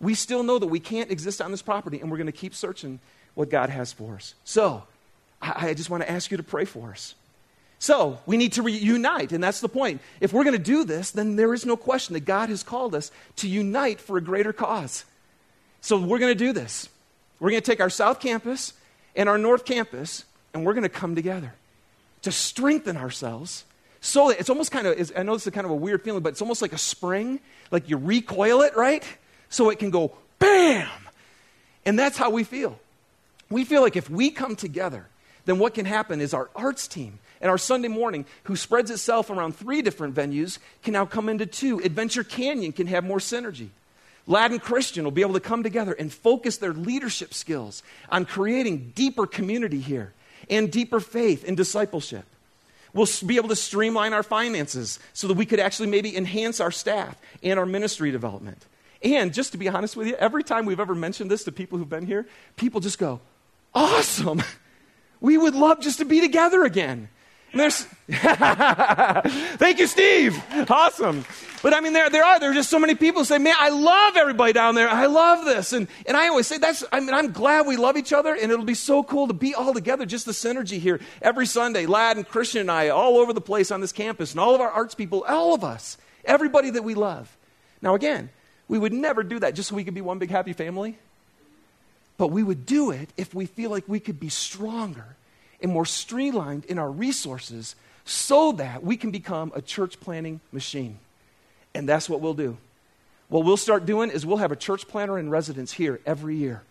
we 0.00 0.14
still 0.14 0.42
know 0.42 0.58
that 0.58 0.66
we 0.66 0.80
can't 0.80 1.10
exist 1.10 1.40
on 1.40 1.50
this 1.50 1.62
property 1.62 2.00
and 2.00 2.10
we're 2.10 2.16
going 2.16 2.26
to 2.26 2.32
keep 2.32 2.54
searching 2.54 3.00
what 3.34 3.50
God 3.50 3.70
has 3.70 3.92
for 3.92 4.16
us. 4.16 4.34
So, 4.44 4.84
I, 5.40 5.68
I 5.68 5.74
just 5.74 5.90
want 5.90 6.02
to 6.02 6.10
ask 6.10 6.30
you 6.30 6.36
to 6.36 6.42
pray 6.42 6.64
for 6.64 6.90
us. 6.90 7.14
So 7.78 8.18
we 8.26 8.36
need 8.36 8.52
to 8.52 8.62
reunite, 8.62 9.32
and 9.32 9.42
that's 9.42 9.60
the 9.62 9.68
point. 9.68 10.02
If 10.20 10.34
we're 10.34 10.44
going 10.44 10.56
to 10.56 10.62
do 10.62 10.84
this, 10.84 11.12
then 11.12 11.36
there 11.36 11.54
is 11.54 11.64
no 11.64 11.78
question 11.78 12.12
that 12.12 12.26
God 12.26 12.50
has 12.50 12.62
called 12.62 12.94
us 12.94 13.10
to 13.36 13.48
unite 13.48 14.02
for 14.02 14.18
a 14.18 14.20
greater 14.20 14.52
cause. 14.52 15.06
So 15.80 15.98
we're 15.98 16.18
going 16.18 16.36
to 16.36 16.38
do 16.38 16.52
this. 16.52 16.90
We're 17.38 17.48
going 17.50 17.62
to 17.62 17.66
take 17.66 17.80
our 17.80 17.88
South 17.88 18.20
Campus 18.20 18.74
and 19.16 19.30
our 19.30 19.38
North 19.38 19.64
Campus, 19.64 20.26
and 20.52 20.66
we're 20.66 20.74
going 20.74 20.82
to 20.82 20.90
come 20.90 21.14
together 21.14 21.54
to 22.20 22.30
strengthen 22.30 22.98
ourselves. 22.98 23.64
So 24.00 24.30
it's 24.30 24.48
almost 24.48 24.72
kind 24.72 24.86
of, 24.86 25.12
I 25.16 25.22
know 25.22 25.34
this 25.34 25.46
is 25.46 25.52
kind 25.52 25.66
of 25.66 25.70
a 25.70 25.76
weird 25.76 26.02
feeling, 26.02 26.22
but 26.22 26.30
it's 26.30 26.40
almost 26.40 26.62
like 26.62 26.72
a 26.72 26.78
spring, 26.78 27.40
like 27.70 27.88
you 27.88 27.98
recoil 27.98 28.62
it, 28.62 28.76
right? 28.76 29.04
So 29.50 29.70
it 29.70 29.78
can 29.78 29.90
go 29.90 30.12
bam. 30.38 30.88
And 31.84 31.98
that's 31.98 32.16
how 32.16 32.30
we 32.30 32.44
feel. 32.44 32.78
We 33.50 33.64
feel 33.64 33.82
like 33.82 33.96
if 33.96 34.08
we 34.08 34.30
come 34.30 34.56
together, 34.56 35.06
then 35.44 35.58
what 35.58 35.74
can 35.74 35.84
happen 35.84 36.20
is 36.20 36.32
our 36.32 36.48
arts 36.54 36.88
team 36.88 37.18
and 37.40 37.50
our 37.50 37.58
Sunday 37.58 37.88
morning, 37.88 38.26
who 38.44 38.56
spreads 38.56 38.90
itself 38.90 39.30
around 39.30 39.56
three 39.56 39.82
different 39.82 40.14
venues, 40.14 40.58
can 40.82 40.92
now 40.92 41.06
come 41.06 41.28
into 41.28 41.46
two. 41.46 41.80
Adventure 41.80 42.22
Canyon 42.22 42.72
can 42.72 42.86
have 42.86 43.02
more 43.02 43.18
synergy. 43.18 43.68
Latin 44.26 44.58
Christian 44.58 45.04
will 45.04 45.10
be 45.10 45.22
able 45.22 45.34
to 45.34 45.40
come 45.40 45.62
together 45.62 45.92
and 45.92 46.12
focus 46.12 46.58
their 46.58 46.74
leadership 46.74 47.34
skills 47.34 47.82
on 48.10 48.24
creating 48.26 48.92
deeper 48.94 49.26
community 49.26 49.80
here 49.80 50.12
and 50.48 50.70
deeper 50.70 51.00
faith 51.00 51.44
and 51.46 51.56
discipleship. 51.56 52.24
We'll 52.92 53.08
be 53.26 53.36
able 53.36 53.48
to 53.48 53.56
streamline 53.56 54.12
our 54.12 54.22
finances 54.22 54.98
so 55.12 55.28
that 55.28 55.34
we 55.34 55.46
could 55.46 55.60
actually 55.60 55.88
maybe 55.88 56.16
enhance 56.16 56.60
our 56.60 56.70
staff 56.70 57.16
and 57.42 57.58
our 57.58 57.66
ministry 57.66 58.10
development. 58.10 58.66
And 59.02 59.32
just 59.32 59.52
to 59.52 59.58
be 59.58 59.68
honest 59.68 59.96
with 59.96 60.06
you, 60.06 60.14
every 60.16 60.44
time 60.44 60.66
we've 60.66 60.80
ever 60.80 60.94
mentioned 60.94 61.30
this 61.30 61.44
to 61.44 61.52
people 61.52 61.78
who've 61.78 61.88
been 61.88 62.06
here, 62.06 62.26
people 62.56 62.80
just 62.80 62.98
go, 62.98 63.20
Awesome! 63.74 64.42
We 65.22 65.36
would 65.36 65.54
love 65.54 65.80
just 65.80 65.98
to 65.98 66.06
be 66.06 66.22
together 66.22 66.64
again. 66.64 67.10
There's 67.52 67.86
Thank 68.10 69.78
you, 69.78 69.86
Steve. 69.86 70.42
Awesome. 70.68 71.24
But 71.62 71.74
I 71.74 71.80
mean, 71.80 71.92
there, 71.92 72.10
there 72.10 72.24
are. 72.24 72.40
There 72.40 72.50
are 72.50 72.54
just 72.54 72.68
so 72.68 72.78
many 72.78 72.96
people 72.96 73.24
say, 73.24 73.38
man, 73.38 73.54
I 73.56 73.68
love 73.68 74.16
everybody 74.16 74.52
down 74.52 74.74
there. 74.74 74.88
I 74.88 75.06
love 75.06 75.44
this. 75.44 75.72
And, 75.72 75.86
and 76.06 76.16
I 76.16 76.26
always 76.26 76.48
say, 76.48 76.58
that's, 76.58 76.82
I 76.90 76.98
mean, 76.98 77.14
I'm 77.14 77.30
glad 77.30 77.68
we 77.68 77.76
love 77.76 77.96
each 77.96 78.12
other, 78.12 78.34
and 78.34 78.50
it'll 78.50 78.64
be 78.64 78.74
so 78.74 79.04
cool 79.04 79.28
to 79.28 79.32
be 79.32 79.54
all 79.54 79.72
together, 79.72 80.06
just 80.06 80.26
the 80.26 80.32
synergy 80.32 80.80
here 80.80 81.00
every 81.22 81.46
Sunday. 81.46 81.86
Lad 81.86 82.16
and 82.16 82.26
Christian 82.26 82.62
and 82.62 82.70
I, 82.70 82.88
all 82.88 83.18
over 83.18 83.32
the 83.32 83.40
place 83.40 83.70
on 83.70 83.80
this 83.80 83.92
campus, 83.92 84.32
and 84.32 84.40
all 84.40 84.56
of 84.56 84.60
our 84.60 84.70
arts 84.70 84.96
people, 84.96 85.24
all 85.28 85.54
of 85.54 85.62
us, 85.62 85.96
everybody 86.24 86.70
that 86.70 86.82
we 86.82 86.94
love. 86.94 87.36
Now, 87.80 87.94
again, 87.94 88.30
we 88.66 88.78
would 88.78 88.92
never 88.92 89.22
do 89.22 89.38
that 89.38 89.54
just 89.54 89.68
so 89.68 89.76
we 89.76 89.84
could 89.84 89.94
be 89.94 90.00
one 90.00 90.18
big 90.18 90.30
happy 90.30 90.52
family. 90.52 90.98
But 92.16 92.28
we 92.28 92.42
would 92.42 92.66
do 92.66 92.90
it 92.90 93.08
if 93.16 93.34
we 93.34 93.46
feel 93.46 93.70
like 93.70 93.84
we 93.86 94.00
could 94.00 94.18
be 94.18 94.30
stronger 94.30 95.16
and 95.62 95.72
more 95.72 95.86
streamlined 95.86 96.64
in 96.66 96.78
our 96.78 96.90
resources 96.90 97.74
so 98.04 98.52
that 98.52 98.82
we 98.82 98.96
can 98.96 99.10
become 99.10 99.52
a 99.54 99.62
church 99.62 100.00
planting 100.00 100.40
machine. 100.52 100.98
And 101.74 101.88
that's 101.88 102.08
what 102.08 102.20
we'll 102.20 102.34
do. 102.34 102.56
What 103.28 103.44
we'll 103.44 103.56
start 103.56 103.86
doing 103.86 104.10
is 104.10 104.26
we'll 104.26 104.38
have 104.38 104.52
a 104.52 104.56
church 104.56 104.88
planter 104.88 105.18
in 105.18 105.30
residence 105.30 105.72
here 105.72 106.00
every 106.04 106.36
year 106.36 106.62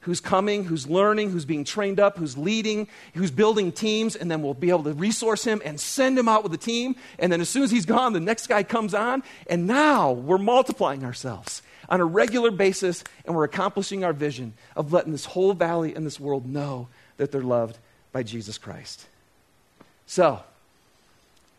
who's 0.00 0.20
coming, 0.20 0.64
who's 0.64 0.86
learning, 0.86 1.30
who's 1.30 1.46
being 1.46 1.64
trained 1.64 1.98
up, 1.98 2.18
who's 2.18 2.36
leading, 2.36 2.86
who's 3.14 3.30
building 3.30 3.72
teams, 3.72 4.14
and 4.14 4.30
then 4.30 4.42
we'll 4.42 4.52
be 4.52 4.68
able 4.68 4.82
to 4.82 4.92
resource 4.92 5.44
him 5.44 5.62
and 5.64 5.80
send 5.80 6.18
him 6.18 6.28
out 6.28 6.42
with 6.42 6.52
a 6.52 6.58
team. 6.58 6.94
And 7.18 7.32
then 7.32 7.40
as 7.40 7.48
soon 7.48 7.62
as 7.62 7.70
he's 7.70 7.86
gone, 7.86 8.12
the 8.12 8.20
next 8.20 8.46
guy 8.46 8.64
comes 8.64 8.92
on, 8.92 9.22
and 9.48 9.66
now 9.66 10.12
we're 10.12 10.36
multiplying 10.36 11.04
ourselves 11.04 11.62
on 11.88 12.02
a 12.02 12.04
regular 12.04 12.50
basis, 12.50 13.02
and 13.24 13.34
we're 13.34 13.44
accomplishing 13.44 14.04
our 14.04 14.12
vision 14.12 14.52
of 14.76 14.92
letting 14.92 15.12
this 15.12 15.24
whole 15.24 15.54
valley 15.54 15.94
and 15.94 16.04
this 16.04 16.20
world 16.20 16.46
know 16.46 16.88
that 17.16 17.32
they're 17.32 17.40
loved 17.40 17.78
by 18.14 18.22
Jesus 18.22 18.58
Christ. 18.58 19.06
So, 20.06 20.40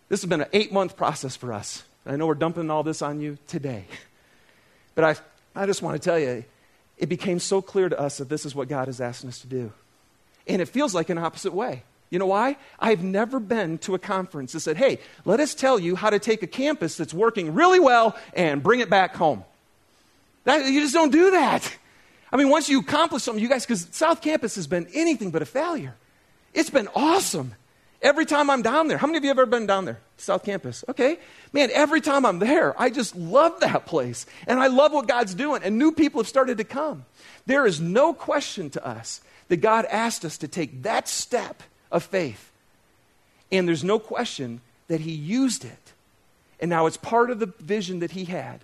this 0.08 0.22
has 0.22 0.30
been 0.30 0.42
an 0.42 0.48
eight 0.54 0.72
month 0.72 0.96
process 0.96 1.36
for 1.36 1.52
us. 1.52 1.84
I 2.06 2.16
know 2.16 2.28
we're 2.28 2.34
dumping 2.36 2.72
all 2.72 2.82
this 2.82 3.02
on 3.02 3.20
you 3.20 3.38
today. 3.46 3.86
But 4.96 5.04
I, 5.56 5.62
I 5.64 5.66
just 5.66 5.82
want 5.82 6.02
to 6.02 6.04
tell 6.04 6.18
you, 6.18 6.46
it 6.98 7.10
became 7.10 7.40
so 7.40 7.62
clear 7.62 7.90
to 7.90 8.00
us 8.00 8.20
that 8.20 8.30
this 8.30 8.46
is 8.46 8.56
what 8.56 8.70
God 8.70 8.88
is 8.88 9.02
asking 9.02 9.30
us 9.30 9.40
to 9.40 9.48
do. 9.48 9.74
And 10.48 10.62
it 10.62 10.70
feels 10.70 10.96
like 10.96 11.10
an 11.10 11.18
opposite 11.18 11.54
way. 11.54 11.84
You 12.10 12.20
know 12.20 12.28
why? 12.28 12.56
I've 12.80 13.04
never 13.04 13.42
been 13.42 13.78
to 13.80 13.94
a 13.94 14.00
conference 14.00 14.54
that 14.54 14.62
said, 14.62 14.78
hey, 14.78 15.00
let 15.26 15.42
us 15.42 15.54
tell 15.54 15.78
you 15.78 15.98
how 15.98 16.10
to 16.10 16.20
take 16.20 16.42
a 16.42 16.48
campus 16.48 16.96
that's 16.96 17.14
working 17.14 17.54
really 17.54 17.82
well 17.82 18.16
and 18.34 18.64
bring 18.64 18.80
it 18.80 18.90
back 18.90 19.16
home. 19.16 19.44
That, 20.46 20.72
you 20.72 20.80
just 20.80 20.94
don't 20.94 21.12
do 21.12 21.32
that. 21.32 21.76
I 22.32 22.38
mean, 22.38 22.50
once 22.50 22.70
you 22.70 22.80
accomplish 22.80 23.24
something, 23.24 23.44
you 23.44 23.50
guys, 23.50 23.66
because 23.66 23.90
South 23.92 24.22
Campus 24.22 24.56
has 24.56 24.68
been 24.68 24.88
anything 24.94 25.32
but 25.32 25.42
a 25.42 25.46
failure. 25.46 25.96
It's 26.56 26.70
been 26.70 26.88
awesome. 26.96 27.54
Every 28.02 28.26
time 28.26 28.50
I'm 28.50 28.62
down 28.62 28.88
there, 28.88 28.98
how 28.98 29.08
many 29.08 29.18
of 29.18 29.24
you 29.24 29.30
have 29.30 29.40
ever 29.40 29.46
been 29.46 29.68
down 29.68 29.86
there, 29.86 30.00
South 30.18 30.44
Campus? 30.44 30.84
Okay. 30.88 31.20
Man, 31.54 31.70
every 31.74 32.02
time 32.02 32.26
I'm 32.26 32.40
there, 32.40 32.80
I 32.80 32.90
just 32.90 33.16
love 33.16 33.60
that 33.60 33.86
place. 33.86 34.26
And 34.48 34.60
I 34.60 34.68
love 34.68 34.94
what 34.94 35.08
God's 35.08 35.34
doing. 35.34 35.64
And 35.64 35.78
new 35.78 35.92
people 35.92 36.22
have 36.22 36.28
started 36.28 36.58
to 36.60 36.64
come. 36.64 37.06
There 37.46 37.66
is 37.66 37.82
no 37.82 38.14
question 38.14 38.70
to 38.72 38.86
us 38.86 39.22
that 39.50 39.58
God 39.58 39.86
asked 39.86 40.24
us 40.24 40.38
to 40.40 40.48
take 40.48 40.84
that 40.84 41.08
step 41.08 41.62
of 41.92 42.04
faith. 42.04 42.52
And 43.52 43.68
there's 43.68 43.84
no 43.84 44.00
question 44.00 44.62
that 44.88 45.02
He 45.02 45.12
used 45.12 45.66
it. 45.66 45.94
And 46.60 46.70
now 46.70 46.86
it's 46.86 46.98
part 46.98 47.32
of 47.32 47.40
the 47.40 47.48
vision 47.60 48.00
that 48.00 48.12
He 48.12 48.26
had 48.26 48.62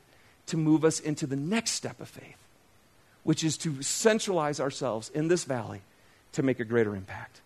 to 0.48 0.58
move 0.58 0.86
us 0.86 1.00
into 1.00 1.28
the 1.28 1.36
next 1.36 1.72
step 1.72 2.00
of 2.00 2.10
faith, 2.10 2.38
which 3.24 3.44
is 3.44 3.58
to 3.58 3.82
centralize 3.82 4.60
ourselves 4.60 5.10
in 5.10 5.28
this 5.28 5.44
valley 5.44 5.82
to 6.34 6.44
make 6.44 6.60
a 6.60 6.66
greater 6.66 6.96
impact. 6.96 7.42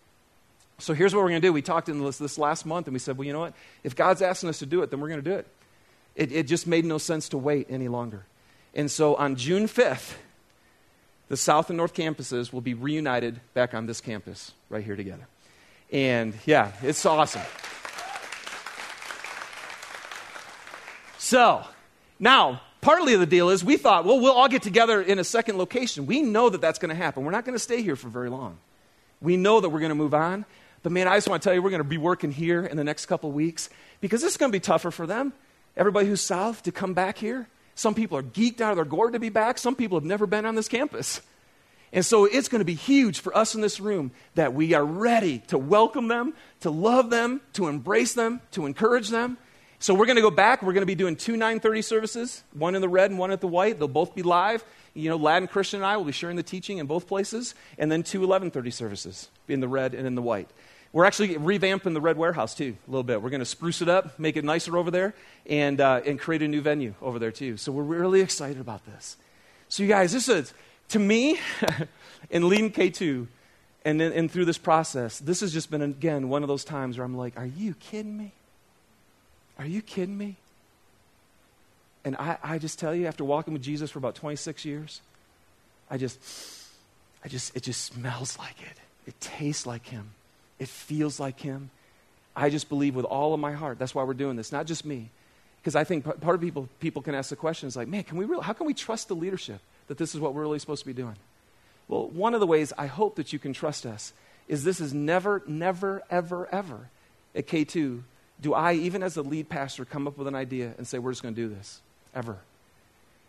So 0.78 0.92
here's 0.92 1.14
what 1.14 1.22
we're 1.22 1.30
going 1.30 1.40
to 1.40 1.46
do. 1.46 1.52
We 1.52 1.62
talked 1.62 1.88
in 1.88 2.04
this, 2.04 2.18
this, 2.18 2.38
last 2.38 2.66
month 2.66 2.86
and 2.86 2.92
we 2.92 2.98
said, 2.98 3.16
well, 3.16 3.26
you 3.26 3.32
know 3.32 3.40
what? 3.40 3.54
If 3.82 3.96
God's 3.96 4.20
asking 4.20 4.50
us 4.50 4.58
to 4.58 4.66
do 4.66 4.82
it, 4.82 4.90
then 4.90 5.00
we're 5.00 5.08
going 5.08 5.22
to 5.22 5.30
do 5.30 5.36
it. 5.36 5.46
it. 6.14 6.32
It 6.32 6.46
just 6.46 6.66
made 6.66 6.84
no 6.84 6.98
sense 6.98 7.30
to 7.30 7.38
wait 7.38 7.66
any 7.70 7.88
longer. 7.88 8.26
And 8.74 8.90
so 8.90 9.14
on 9.14 9.36
June 9.36 9.66
5th, 9.66 10.14
the 11.28 11.36
South 11.36 11.70
and 11.70 11.76
North 11.76 11.94
campuses 11.94 12.52
will 12.52 12.60
be 12.60 12.74
reunited 12.74 13.40
back 13.54 13.74
on 13.74 13.86
this 13.86 14.00
campus 14.00 14.52
right 14.68 14.84
here 14.84 14.96
together. 14.96 15.26
And 15.90 16.34
yeah, 16.44 16.72
it's 16.82 17.04
awesome. 17.06 17.42
So, 21.18 21.64
now, 22.20 22.60
partly 22.80 23.14
of 23.14 23.20
the 23.20 23.26
deal 23.26 23.48
is 23.50 23.64
we 23.64 23.76
thought, 23.76 24.04
well, 24.04 24.20
we'll 24.20 24.32
all 24.32 24.48
get 24.48 24.62
together 24.62 25.02
in 25.02 25.18
a 25.18 25.24
second 25.24 25.58
location. 25.58 26.06
We 26.06 26.22
know 26.22 26.50
that 26.50 26.60
that's 26.60 26.78
going 26.78 26.90
to 26.90 26.94
happen. 26.94 27.24
We're 27.24 27.32
not 27.32 27.44
going 27.44 27.56
to 27.56 27.62
stay 27.62 27.82
here 27.82 27.96
for 27.96 28.08
very 28.08 28.30
long. 28.30 28.58
We 29.20 29.36
know 29.36 29.60
that 29.60 29.70
we're 29.70 29.80
going 29.80 29.90
to 29.90 29.96
move 29.96 30.14
on. 30.14 30.44
But 30.82 30.92
man, 30.92 31.08
I 31.08 31.16
just 31.16 31.28
want 31.28 31.42
to 31.42 31.48
tell 31.48 31.54
you, 31.54 31.62
we're 31.62 31.70
going 31.70 31.82
to 31.82 31.88
be 31.88 31.98
working 31.98 32.30
here 32.30 32.64
in 32.64 32.76
the 32.76 32.84
next 32.84 33.06
couple 33.06 33.32
weeks 33.32 33.68
because 34.00 34.22
this 34.22 34.32
is 34.32 34.36
going 34.36 34.50
to 34.50 34.56
be 34.56 34.60
tougher 34.60 34.90
for 34.90 35.06
them. 35.06 35.32
Everybody 35.76 36.06
who's 36.06 36.20
south 36.20 36.62
to 36.62 36.72
come 36.72 36.94
back 36.94 37.18
here. 37.18 37.48
Some 37.74 37.94
people 37.94 38.16
are 38.16 38.22
geeked 38.22 38.60
out 38.60 38.70
of 38.70 38.76
their 38.76 38.84
gourd 38.84 39.12
to 39.12 39.18
be 39.18 39.28
back. 39.28 39.58
Some 39.58 39.74
people 39.74 39.98
have 39.98 40.06
never 40.06 40.26
been 40.26 40.46
on 40.46 40.54
this 40.54 40.68
campus. 40.68 41.20
And 41.92 42.04
so 42.04 42.24
it's 42.24 42.48
going 42.48 42.60
to 42.60 42.64
be 42.64 42.74
huge 42.74 43.20
for 43.20 43.36
us 43.36 43.54
in 43.54 43.60
this 43.60 43.80
room 43.80 44.10
that 44.34 44.54
we 44.54 44.74
are 44.74 44.84
ready 44.84 45.38
to 45.48 45.58
welcome 45.58 46.08
them, 46.08 46.34
to 46.60 46.70
love 46.70 47.10
them, 47.10 47.40
to 47.54 47.68
embrace 47.68 48.14
them, 48.14 48.40
to 48.52 48.66
encourage 48.66 49.08
them. 49.08 49.38
So 49.78 49.94
we're 49.94 50.06
going 50.06 50.16
to 50.16 50.22
go 50.22 50.30
back. 50.30 50.62
We're 50.62 50.72
going 50.72 50.82
to 50.82 50.86
be 50.86 50.94
doing 50.94 51.16
two 51.16 51.32
930 51.32 51.82
services, 51.82 52.44
one 52.52 52.74
in 52.74 52.80
the 52.80 52.88
red 52.88 53.10
and 53.10 53.18
one 53.18 53.30
at 53.30 53.40
the 53.40 53.48
white. 53.48 53.78
They'll 53.78 53.88
both 53.88 54.14
be 54.14 54.22
live 54.22 54.64
you 54.96 55.10
know, 55.10 55.16
Latin 55.16 55.46
Christian 55.46 55.80
and 55.80 55.86
I 55.86 55.96
will 55.96 56.04
be 56.04 56.12
sharing 56.12 56.36
the 56.36 56.42
teaching 56.42 56.78
in 56.78 56.86
both 56.86 57.06
places, 57.06 57.54
and 57.78 57.92
then 57.92 58.02
two 58.02 58.20
1130 58.20 58.70
services 58.70 59.28
in 59.46 59.60
the 59.60 59.68
red 59.68 59.94
and 59.94 60.06
in 60.06 60.14
the 60.14 60.22
white. 60.22 60.48
We're 60.92 61.04
actually 61.04 61.34
revamping 61.34 61.92
the 61.92 62.00
red 62.00 62.16
warehouse 62.16 62.54
too, 62.54 62.76
a 62.88 62.90
little 62.90 63.04
bit. 63.04 63.20
We're 63.20 63.30
going 63.30 63.40
to 63.40 63.46
spruce 63.46 63.82
it 63.82 63.88
up, 63.88 64.18
make 64.18 64.36
it 64.36 64.44
nicer 64.44 64.76
over 64.78 64.90
there, 64.90 65.14
and, 65.44 65.80
uh, 65.80 66.00
and 66.06 66.18
create 66.18 66.40
a 66.42 66.48
new 66.48 66.62
venue 66.62 66.94
over 67.02 67.18
there 67.18 67.30
too. 67.30 67.58
So 67.58 67.70
we're 67.70 67.82
really 67.82 68.22
excited 68.22 68.60
about 68.60 68.86
this. 68.86 69.18
So, 69.68 69.82
you 69.82 69.88
guys, 69.88 70.12
this 70.12 70.28
is, 70.28 70.54
to 70.90 70.98
me, 70.98 71.38
in 72.30 72.48
leading 72.48 72.70
K2, 72.70 73.26
and, 73.84 74.00
then, 74.00 74.12
and 74.12 74.30
through 74.30 74.46
this 74.46 74.58
process, 74.58 75.18
this 75.18 75.40
has 75.40 75.52
just 75.52 75.70
been, 75.70 75.82
again, 75.82 76.28
one 76.28 76.42
of 76.42 76.48
those 76.48 76.64
times 76.64 76.96
where 76.96 77.04
I'm 77.04 77.16
like, 77.16 77.36
are 77.36 77.46
you 77.46 77.74
kidding 77.74 78.16
me? 78.16 78.32
Are 79.58 79.66
you 79.66 79.82
kidding 79.82 80.16
me? 80.16 80.36
And 82.04 82.16
I, 82.16 82.38
I 82.42 82.58
just 82.58 82.78
tell 82.78 82.94
you, 82.94 83.06
after 83.06 83.24
walking 83.24 83.52
with 83.52 83.62
Jesus 83.62 83.90
for 83.90 83.98
about 83.98 84.14
26 84.14 84.64
years, 84.64 85.00
I 85.90 85.98
just, 85.98 86.18
I 87.24 87.28
just, 87.28 87.56
it 87.56 87.62
just 87.62 87.84
smells 87.84 88.38
like 88.38 88.60
it. 88.62 88.78
It 89.06 89.20
tastes 89.20 89.66
like 89.66 89.86
Him. 89.86 90.10
It 90.58 90.68
feels 90.68 91.18
like 91.18 91.40
Him. 91.40 91.70
I 92.36 92.50
just 92.50 92.68
believe 92.68 92.94
with 92.94 93.06
all 93.06 93.34
of 93.34 93.40
my 93.40 93.52
heart. 93.52 93.78
That's 93.78 93.94
why 93.94 94.04
we're 94.04 94.14
doing 94.14 94.36
this, 94.36 94.52
not 94.52 94.66
just 94.66 94.84
me. 94.84 95.10
Because 95.60 95.74
I 95.74 95.82
think 95.82 96.04
part 96.04 96.36
of 96.36 96.40
people, 96.40 96.68
people 96.78 97.02
can 97.02 97.14
ask 97.14 97.30
the 97.30 97.36
questions 97.36 97.76
like, 97.76 97.88
man, 97.88 98.04
can 98.04 98.18
we 98.18 98.24
really, 98.24 98.44
how 98.44 98.52
can 98.52 98.66
we 98.66 98.74
trust 98.74 99.08
the 99.08 99.16
leadership 99.16 99.60
that 99.88 99.98
this 99.98 100.14
is 100.14 100.20
what 100.20 100.32
we're 100.32 100.42
really 100.42 100.60
supposed 100.60 100.82
to 100.82 100.86
be 100.86 100.92
doing? 100.92 101.16
Well, 101.88 102.08
one 102.08 102.34
of 102.34 102.40
the 102.40 102.46
ways 102.46 102.72
I 102.78 102.86
hope 102.86 103.16
that 103.16 103.32
you 103.32 103.40
can 103.40 103.52
trust 103.52 103.84
us 103.84 104.12
is 104.46 104.62
this 104.62 104.80
is 104.80 104.94
never, 104.94 105.42
never, 105.46 106.04
ever, 106.08 106.48
ever 106.52 106.88
at 107.34 107.48
K2 107.48 108.02
do 108.40 108.54
I, 108.54 108.74
even 108.74 109.02
as 109.02 109.14
the 109.14 109.22
lead 109.22 109.48
pastor, 109.48 109.84
come 109.84 110.06
up 110.06 110.18
with 110.18 110.28
an 110.28 110.34
idea 110.34 110.74
and 110.76 110.86
say, 110.86 110.98
we're 110.98 111.12
just 111.12 111.22
going 111.22 111.34
to 111.34 111.40
do 111.40 111.54
this 111.54 111.80
ever. 112.14 112.38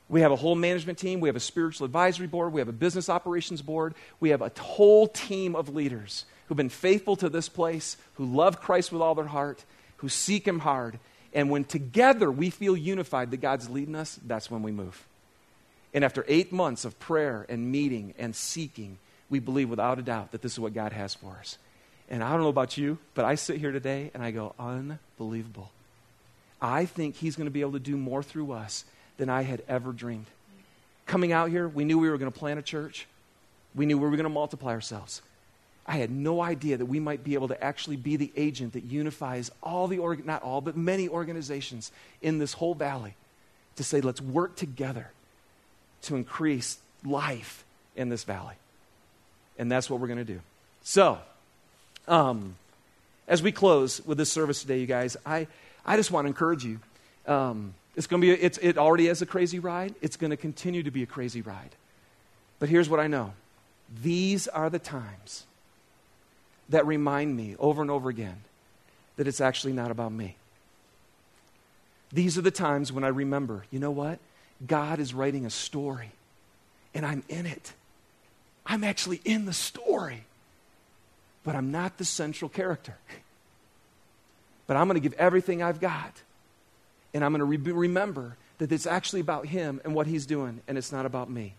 We 0.10 0.22
have 0.22 0.32
a 0.32 0.38
whole 0.38 0.56
management 0.56 0.98
team. 0.98 1.20
We 1.20 1.30
have 1.30 1.36
a 1.36 1.42
spiritual 1.42 1.86
advisory 1.86 2.28
board. 2.28 2.54
We 2.54 2.62
have 2.62 2.70
a 2.70 2.74
business 2.74 3.10
operations 3.10 3.62
board. 3.62 3.94
We 4.20 4.30
have 4.30 4.42
a 4.42 4.52
whole 4.60 5.08
team 5.08 5.56
of 5.56 5.70
leaders 5.70 6.26
who've 6.48 6.58
been 6.58 6.70
faithful 6.70 7.16
to 7.18 7.30
this 7.30 7.50
place, 7.50 7.98
who 8.14 8.26
love 8.26 8.62
Christ 8.62 8.92
with 8.92 9.02
all 9.02 9.16
their 9.16 9.26
heart, 9.26 9.66
who 9.98 10.10
seek 10.10 10.48
Him 10.48 10.60
hard. 10.60 11.00
And 11.34 11.50
when 11.50 11.66
together 11.66 12.32
we 12.32 12.50
feel 12.50 12.78
unified 12.78 13.32
that 13.32 13.38
God's 13.38 13.70
leading 13.70 13.96
us, 13.96 14.18
that's 14.26 14.50
when 14.50 14.64
we 14.64 14.72
move. 14.72 15.06
And 15.94 16.06
after 16.06 16.24
eight 16.28 16.54
months 16.54 16.86
of 16.86 16.98
prayer 17.00 17.46
and 17.50 17.72
meeting 17.72 18.14
and 18.18 18.36
seeking, 18.36 19.00
we 19.30 19.40
believe 19.40 19.70
without 19.70 20.00
a 20.00 20.02
doubt 20.02 20.32
that 20.32 20.42
this 20.42 20.54
is 20.54 20.60
what 20.60 20.74
God 20.74 20.94
has 20.94 21.14
for 21.14 21.38
us. 21.40 21.58
And 22.10 22.24
I 22.24 22.32
don't 22.32 22.42
know 22.42 22.48
about 22.48 22.78
you, 22.78 22.98
but 23.14 23.26
I 23.26 23.36
sit 23.36 23.58
here 23.58 23.72
today 23.72 24.12
and 24.14 24.24
I 24.24 24.32
go, 24.32 24.54
unbelievable. 24.58 25.72
I 26.62 26.86
think 26.86 27.16
He's 27.16 27.36
going 27.36 27.48
to 27.48 27.52
be 27.52 27.62
able 27.62 27.74
to 27.74 27.80
do 27.80 27.98
more 27.98 28.24
through 28.24 28.54
us 28.54 28.86
than 29.18 29.30
I 29.30 29.42
had 29.42 29.62
ever 29.68 29.92
dreamed. 29.92 30.28
Coming 31.06 31.32
out 31.32 31.50
here, 31.50 31.68
we 31.68 31.86
knew 31.86 32.00
we 32.00 32.10
were 32.10 32.18
going 32.18 32.32
to 32.32 32.38
plant 32.38 32.60
a 32.60 32.64
church, 32.64 33.08
we 33.76 33.86
knew 33.86 33.98
we 33.98 34.10
were 34.10 34.16
going 34.16 34.24
to 34.24 34.30
multiply 34.30 34.72
ourselves. 34.72 35.22
I 35.90 35.98
had 35.98 36.12
no 36.12 36.42
idea 36.42 36.76
that 36.78 36.86
we 36.86 37.00
might 37.00 37.24
be 37.24 37.36
able 37.36 37.48
to 37.48 37.64
actually 37.64 37.96
be 37.96 38.18
the 38.18 38.32
agent 38.36 38.74
that 38.74 38.84
unifies 38.84 39.50
all 39.64 39.88
the, 39.88 40.00
org- 40.00 40.26
not 40.26 40.44
all, 40.44 40.60
but 40.60 40.76
many 40.76 41.08
organizations 41.08 41.94
in 42.22 42.40
this 42.40 42.52
whole 42.52 42.76
valley 42.76 43.16
to 43.78 43.86
say, 43.86 44.02
let's 44.02 44.20
work 44.20 44.58
together 44.58 45.10
to 46.04 46.18
increase 46.18 46.78
life 47.06 47.64
in 47.96 48.10
this 48.10 48.26
valley. 48.26 48.56
And 49.58 49.72
that's 49.72 49.90
what 49.90 50.02
we're 50.02 50.08
going 50.08 50.20
to 50.20 50.26
do. 50.26 50.42
So, 50.84 51.20
um, 52.08 52.56
as 53.28 53.42
we 53.42 53.52
close 53.52 54.06
with 54.06 54.18
this 54.18 54.32
service 54.32 54.62
today, 54.62 54.80
you 54.80 54.86
guys, 54.86 55.18
I, 55.26 55.48
I 55.86 55.98
just 55.98 56.12
want 56.12 56.26
to 56.26 56.28
encourage 56.28 56.64
you. 56.64 56.80
Um, 57.26 57.74
it's 57.96 58.08
going 58.08 58.22
to 58.22 58.28
be, 58.28 58.42
it's, 58.42 58.58
it 58.60 58.78
already 58.78 59.08
is 59.08 59.22
a 59.22 59.26
crazy 59.26 59.60
ride. 59.60 59.96
It's 60.02 60.18
going 60.18 60.30
to 60.30 60.38
continue 60.38 60.84
to 60.84 60.92
be 60.92 61.04
a 61.04 61.08
crazy 61.08 61.42
ride. 61.42 61.76
But 62.60 62.70
here's 62.70 62.90
what 62.90 63.00
I 63.00 63.08
know 63.08 63.34
these 64.02 64.48
are 64.48 64.70
the 64.70 64.80
times 64.80 65.46
that 66.70 66.86
remind 66.86 67.36
me 67.36 67.56
over 67.60 67.82
and 67.82 67.90
over 67.90 68.10
again 68.10 68.42
that 69.16 69.28
it's 69.28 69.42
actually 69.42 69.74
not 69.74 69.92
about 69.92 70.12
me. 70.12 70.36
These 72.12 72.38
are 72.38 72.42
the 72.42 72.52
times 72.52 72.92
when 72.92 73.04
I 73.04 73.10
remember, 73.10 73.66
you 73.72 73.80
know 73.80 73.92
what? 73.92 74.20
God 74.66 75.00
is 75.00 75.14
writing 75.14 75.46
a 75.46 75.50
story, 75.50 76.12
and 76.94 77.06
I'm 77.06 77.24
in 77.30 77.46
it. 77.46 77.74
I'm 78.66 78.84
actually 78.84 79.22
in 79.24 79.46
the 79.46 79.54
story, 79.54 80.24
but 81.48 81.56
I'm 81.56 81.72
not 81.72 81.98
the 81.98 82.04
central 82.04 82.50
character. 82.50 82.98
But 84.68 84.76
I'm 84.76 84.90
going 84.90 85.02
to 85.02 85.10
give 85.10 85.14
everything 85.14 85.64
I've 85.64 85.80
got, 85.80 86.12
and 87.14 87.24
I'm 87.24 87.32
going 87.32 87.40
to 87.40 87.46
re- 87.46 87.72
remember 87.72 88.36
that 88.58 88.70
it's 88.70 88.86
actually 88.86 89.22
about 89.22 89.46
Him 89.46 89.80
and 89.86 89.96
what 89.96 90.08
He's 90.08 90.26
doing, 90.26 90.60
and 90.68 90.78
it's 90.78 90.92
not 90.92 91.06
about 91.06 91.30
me. 91.30 91.54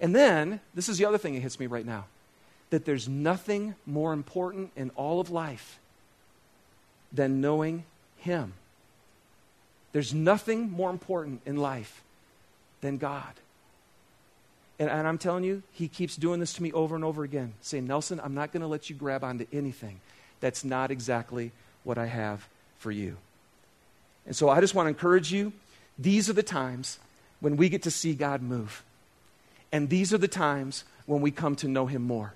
And 0.00 0.14
then, 0.14 0.60
this 0.74 0.90
is 0.90 0.98
the 0.98 1.06
other 1.06 1.16
thing 1.16 1.32
that 1.32 1.40
hits 1.40 1.58
me 1.58 1.66
right 1.66 1.86
now 1.86 2.04
that 2.68 2.84
there's 2.84 3.08
nothing 3.08 3.74
more 3.86 4.12
important 4.12 4.70
in 4.76 4.90
all 4.96 5.18
of 5.18 5.30
life 5.30 5.78
than 7.10 7.40
knowing 7.40 7.84
Him. 8.18 8.52
There's 9.92 10.12
nothing 10.12 10.70
more 10.70 10.90
important 10.90 11.40
in 11.46 11.56
life 11.56 12.02
than 12.82 12.98
God. 12.98 13.32
And, 14.78 14.90
and, 14.90 15.06
I'm 15.08 15.18
telling 15.18 15.44
you, 15.44 15.62
He 15.72 15.88
keeps 15.88 16.16
doing 16.16 16.40
this 16.40 16.52
to 16.54 16.62
me 16.62 16.72
over 16.72 16.94
and 16.94 17.04
over 17.04 17.24
again, 17.24 17.54
saying, 17.62 17.86
Nelson, 17.86 18.20
I'm 18.22 18.34
not 18.34 18.52
going 18.52 18.60
to 18.60 18.66
let 18.66 18.90
you 18.90 18.96
grab 18.96 19.24
onto 19.24 19.46
anything 19.52 20.00
that's 20.40 20.64
not 20.64 20.90
exactly 20.90 21.52
what 21.84 21.98
I 21.98 22.06
have 22.06 22.46
for 22.78 22.90
you. 22.90 23.16
And 24.26 24.36
so 24.36 24.48
I 24.48 24.60
just 24.60 24.74
want 24.74 24.86
to 24.86 24.88
encourage 24.88 25.32
you 25.32 25.52
these 25.98 26.28
are 26.28 26.34
the 26.34 26.42
times 26.42 26.98
when 27.40 27.56
we 27.56 27.68
get 27.68 27.82
to 27.84 27.90
see 27.90 28.14
God 28.14 28.42
move. 28.42 28.82
And 29.72 29.88
these 29.88 30.12
are 30.12 30.18
the 30.18 30.28
times 30.28 30.84
when 31.06 31.20
we 31.20 31.30
come 31.30 31.56
to 31.56 31.68
know 31.68 31.86
Him 31.86 32.02
more. 32.02 32.34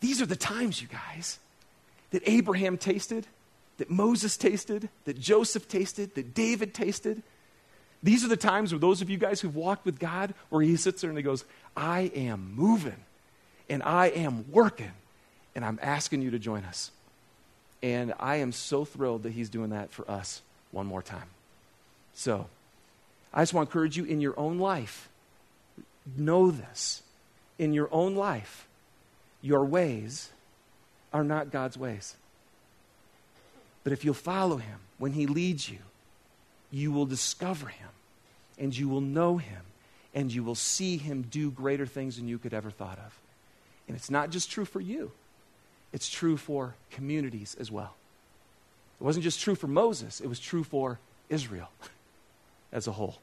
These 0.00 0.20
are 0.20 0.26
the 0.26 0.36
times, 0.36 0.80
you 0.82 0.88
guys, 0.88 1.38
that 2.10 2.22
Abraham 2.26 2.78
tasted, 2.78 3.26
that 3.78 3.90
Moses 3.90 4.36
tasted, 4.36 4.88
that 5.04 5.18
Joseph 5.18 5.68
tasted, 5.68 6.14
that 6.14 6.34
David 6.34 6.74
tasted. 6.74 7.22
These 8.04 8.22
are 8.22 8.28
the 8.28 8.36
times 8.36 8.70
where 8.70 8.78
those 8.78 9.00
of 9.00 9.08
you 9.08 9.16
guys 9.16 9.40
who've 9.40 9.56
walked 9.56 9.86
with 9.86 9.98
God, 9.98 10.34
where 10.50 10.60
He 10.60 10.76
sits 10.76 11.00
there 11.00 11.08
and 11.08 11.18
He 11.18 11.22
goes, 11.22 11.46
I 11.74 12.12
am 12.14 12.52
moving 12.54 13.02
and 13.70 13.82
I 13.82 14.08
am 14.08 14.44
working 14.52 14.92
and 15.54 15.64
I'm 15.64 15.78
asking 15.80 16.20
you 16.20 16.30
to 16.32 16.38
join 16.38 16.64
us. 16.64 16.90
And 17.82 18.12
I 18.20 18.36
am 18.36 18.52
so 18.52 18.84
thrilled 18.84 19.22
that 19.22 19.32
He's 19.32 19.48
doing 19.48 19.70
that 19.70 19.90
for 19.90 20.08
us 20.08 20.42
one 20.70 20.84
more 20.86 21.00
time. 21.00 21.28
So, 22.12 22.46
I 23.32 23.40
just 23.40 23.54
want 23.54 23.70
to 23.70 23.70
encourage 23.70 23.96
you 23.96 24.04
in 24.04 24.20
your 24.20 24.38
own 24.38 24.58
life, 24.58 25.08
know 26.16 26.50
this. 26.50 27.02
In 27.58 27.72
your 27.72 27.88
own 27.90 28.16
life, 28.16 28.66
your 29.40 29.64
ways 29.64 30.28
are 31.12 31.24
not 31.24 31.50
God's 31.50 31.78
ways. 31.78 32.16
But 33.82 33.92
if 33.92 34.04
you'll 34.04 34.12
follow 34.12 34.58
Him 34.58 34.80
when 34.98 35.12
He 35.12 35.26
leads 35.26 35.70
you, 35.70 35.78
you 36.70 36.92
will 36.92 37.06
discover 37.06 37.68
Him 37.68 37.88
and 38.58 38.76
you 38.76 38.88
will 38.88 39.00
know 39.00 39.36
Him 39.36 39.62
and 40.14 40.32
you 40.32 40.44
will 40.44 40.54
see 40.54 40.96
Him 40.96 41.22
do 41.22 41.50
greater 41.50 41.86
things 41.86 42.16
than 42.16 42.28
you 42.28 42.38
could 42.38 42.54
ever 42.54 42.70
thought 42.70 42.98
of. 42.98 43.18
And 43.88 43.96
it's 43.96 44.10
not 44.10 44.30
just 44.30 44.50
true 44.50 44.64
for 44.64 44.80
you, 44.80 45.12
it's 45.92 46.08
true 46.08 46.36
for 46.36 46.74
communities 46.90 47.56
as 47.58 47.70
well. 47.70 47.94
It 49.00 49.04
wasn't 49.04 49.24
just 49.24 49.40
true 49.40 49.54
for 49.54 49.66
Moses, 49.66 50.20
it 50.20 50.28
was 50.28 50.40
true 50.40 50.64
for 50.64 50.98
Israel 51.28 51.68
as 52.72 52.86
a 52.86 52.92
whole. 52.92 53.18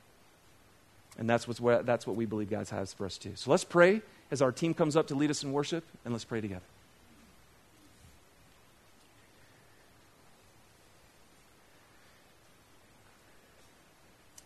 And 1.17 1.29
that's, 1.29 1.47
what's, 1.47 1.59
that's 1.85 2.07
what 2.07 2.15
we 2.15 2.25
believe 2.25 2.49
God 2.49 2.67
has 2.69 2.93
for 2.93 3.05
us 3.05 3.17
too. 3.17 3.33
So 3.35 3.51
let's 3.51 3.65
pray 3.65 4.01
as 4.31 4.41
our 4.41 4.51
team 4.51 4.73
comes 4.73 4.95
up 4.95 5.07
to 5.07 5.15
lead 5.15 5.29
us 5.29 5.43
in 5.43 5.51
worship, 5.51 5.83
and 6.05 6.13
let's 6.13 6.23
pray 6.23 6.39
together. 6.39 6.61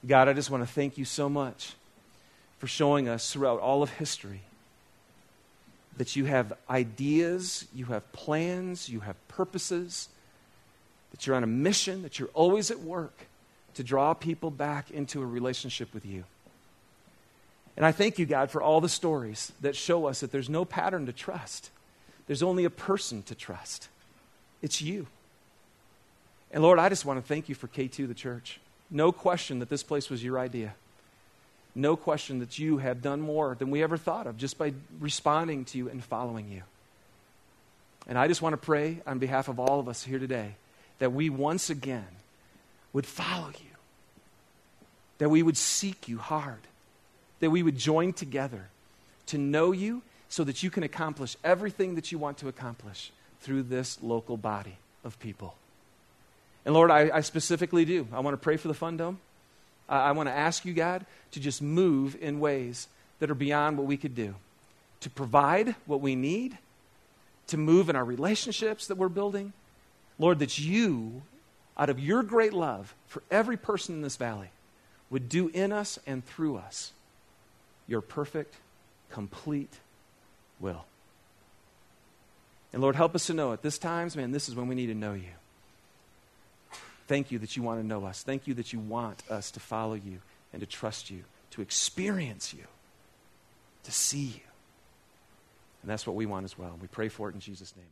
God, 0.05 0.27
I 0.27 0.33
just 0.33 0.51
want 0.51 0.65
to 0.65 0.71
thank 0.71 0.97
you 0.97 1.05
so 1.05 1.29
much 1.29 1.73
for 2.59 2.67
showing 2.67 3.07
us 3.07 3.31
throughout 3.31 3.59
all 3.59 3.81
of 3.81 3.89
history 3.91 4.41
that 5.97 6.15
you 6.15 6.25
have 6.25 6.53
ideas, 6.69 7.65
you 7.73 7.85
have 7.85 8.11
plans, 8.11 8.89
you 8.89 8.99
have 8.99 9.15
purposes, 9.27 10.09
that 11.11 11.25
you're 11.25 11.35
on 11.35 11.43
a 11.43 11.47
mission, 11.47 12.01
that 12.03 12.19
you're 12.19 12.29
always 12.33 12.69
at 12.69 12.79
work 12.79 13.27
to 13.75 13.83
draw 13.83 14.13
people 14.13 14.51
back 14.51 14.91
into 14.91 15.21
a 15.21 15.25
relationship 15.25 15.93
with 15.93 16.05
you. 16.05 16.25
And 17.77 17.85
I 17.85 17.91
thank 17.91 18.19
you, 18.19 18.25
God, 18.25 18.51
for 18.51 18.61
all 18.61 18.81
the 18.81 18.89
stories 18.89 19.51
that 19.61 19.75
show 19.75 20.05
us 20.05 20.19
that 20.21 20.31
there's 20.31 20.49
no 20.49 20.65
pattern 20.65 21.05
to 21.07 21.13
trust. 21.13 21.69
There's 22.27 22.43
only 22.43 22.65
a 22.65 22.69
person 22.69 23.21
to 23.23 23.35
trust. 23.35 23.89
It's 24.61 24.81
you. 24.81 25.07
And 26.51 26.63
Lord, 26.63 26.79
I 26.79 26.89
just 26.89 27.05
want 27.05 27.21
to 27.21 27.27
thank 27.27 27.49
you 27.49 27.55
for 27.55 27.67
K2, 27.67 28.07
the 28.07 28.13
church. 28.13 28.59
No 28.89 29.11
question 29.11 29.59
that 29.59 29.69
this 29.69 29.83
place 29.83 30.09
was 30.09 30.23
your 30.23 30.39
idea. 30.39 30.75
No 31.73 31.95
question 31.95 32.39
that 32.39 32.57
you 32.57 32.77
have 32.77 33.01
done 33.01 33.19
more 33.19 33.55
than 33.55 33.69
we 33.69 33.83
ever 33.83 33.97
thought 33.97 34.27
of 34.27 34.37
just 34.37 34.57
by 34.57 34.73
responding 34.99 35.65
to 35.65 35.77
you 35.77 35.89
and 35.89 36.03
following 36.03 36.49
you. 36.49 36.61
And 38.07 38.17
I 38.17 38.27
just 38.27 38.41
want 38.41 38.53
to 38.53 38.57
pray 38.57 39.01
on 39.05 39.19
behalf 39.19 39.47
of 39.47 39.59
all 39.59 39.79
of 39.79 39.89
us 39.89 40.03
here 40.03 40.19
today 40.19 40.55
that 40.99 41.11
we 41.11 41.29
once 41.29 41.69
again 41.69 42.07
would 42.93 43.05
follow 43.05 43.49
you, 43.49 43.75
that 45.17 45.29
we 45.29 45.43
would 45.43 45.57
seek 45.57 46.07
you 46.07 46.17
hard 46.17 46.61
that 47.39 47.49
we 47.49 47.63
would 47.63 47.77
join 47.77 48.13
together 48.13 48.69
to 49.27 49.37
know 49.37 49.71
you 49.71 50.01
so 50.29 50.43
that 50.43 50.63
you 50.63 50.69
can 50.69 50.83
accomplish 50.83 51.37
everything 51.43 51.95
that 51.95 52.11
you 52.11 52.17
want 52.17 52.37
to 52.39 52.47
accomplish 52.47 53.11
through 53.41 53.63
this 53.63 54.01
local 54.01 54.37
body 54.37 54.77
of 55.03 55.19
people. 55.19 55.55
And 56.65 56.73
Lord, 56.73 56.89
I, 56.89 57.11
I 57.13 57.21
specifically 57.21 57.85
do. 57.85 58.07
I 58.11 58.19
want 58.19 58.33
to 58.33 58.43
pray 58.43 58.57
for 58.57 58.67
the 58.67 58.73
Fun 58.73 58.97
Dome. 58.97 59.19
I, 59.87 60.09
I 60.09 60.11
want 60.11 60.27
to 60.27 60.33
ask 60.33 60.65
you, 60.65 60.73
God, 60.73 61.05
to 61.31 61.39
just 61.39 61.61
move 61.61 62.17
in 62.19 62.39
ways 62.39 62.87
that 63.19 63.29
are 63.29 63.35
beyond 63.35 63.77
what 63.77 63.87
we 63.87 63.97
could 63.97 64.15
do, 64.15 64.35
to 65.01 65.09
provide 65.09 65.75
what 65.85 66.01
we 66.01 66.15
need, 66.15 66.57
to 67.47 67.57
move 67.57 67.89
in 67.89 67.95
our 67.95 68.03
relationships 68.03 68.87
that 68.87 68.97
we're 68.97 69.09
building. 69.09 69.53
Lord, 70.17 70.39
that 70.39 70.57
you, 70.57 71.21
out 71.77 71.89
of 71.89 71.99
your 71.99 72.23
great 72.23 72.53
love 72.53 72.95
for 73.07 73.21
every 73.29 73.57
person 73.57 73.95
in 73.95 74.01
this 74.01 74.15
valley, 74.15 74.49
would 75.09 75.29
do 75.29 75.49
in 75.49 75.71
us 75.71 75.99
and 76.07 76.25
through 76.25 76.57
us 76.57 76.91
your 77.87 78.01
perfect, 78.01 78.55
complete 79.11 79.79
will. 80.59 80.85
And 82.73 82.81
Lord, 82.81 82.95
help 82.95 83.13
us 83.15 83.27
to 83.27 83.33
know 83.33 83.53
at 83.53 83.61
this 83.61 83.77
times, 83.77 84.17
man, 84.17 84.31
this 84.31 84.49
is 84.49 84.55
when 84.55 84.67
we 84.67 84.75
need 84.75 84.87
to 84.87 84.95
know 84.95 85.13
you. 85.13 85.29
Thank 87.07 87.31
you 87.31 87.39
that 87.39 87.55
you 87.55 87.63
want 87.63 87.81
to 87.81 87.85
know 87.85 88.05
us. 88.05 88.23
Thank 88.23 88.47
you 88.47 88.53
that 88.55 88.73
you 88.73 88.79
want 88.79 89.23
us 89.29 89.51
to 89.51 89.59
follow 89.59 89.93
you 89.93 90.19
and 90.51 90.59
to 90.59 90.65
trust 90.65 91.09
you, 91.09 91.23
to 91.51 91.61
experience 91.61 92.53
you, 92.53 92.63
to 93.83 93.91
see 93.91 94.25
you. 94.25 94.41
And 95.81 95.91
that's 95.91 96.07
what 96.07 96.15
we 96.15 96.25
want 96.25 96.45
as 96.45 96.57
well. 96.57 96.77
We 96.81 96.87
pray 96.87 97.09
for 97.09 97.29
it 97.29 97.35
in 97.35 97.39
Jesus' 97.39 97.75
name. 97.75 97.85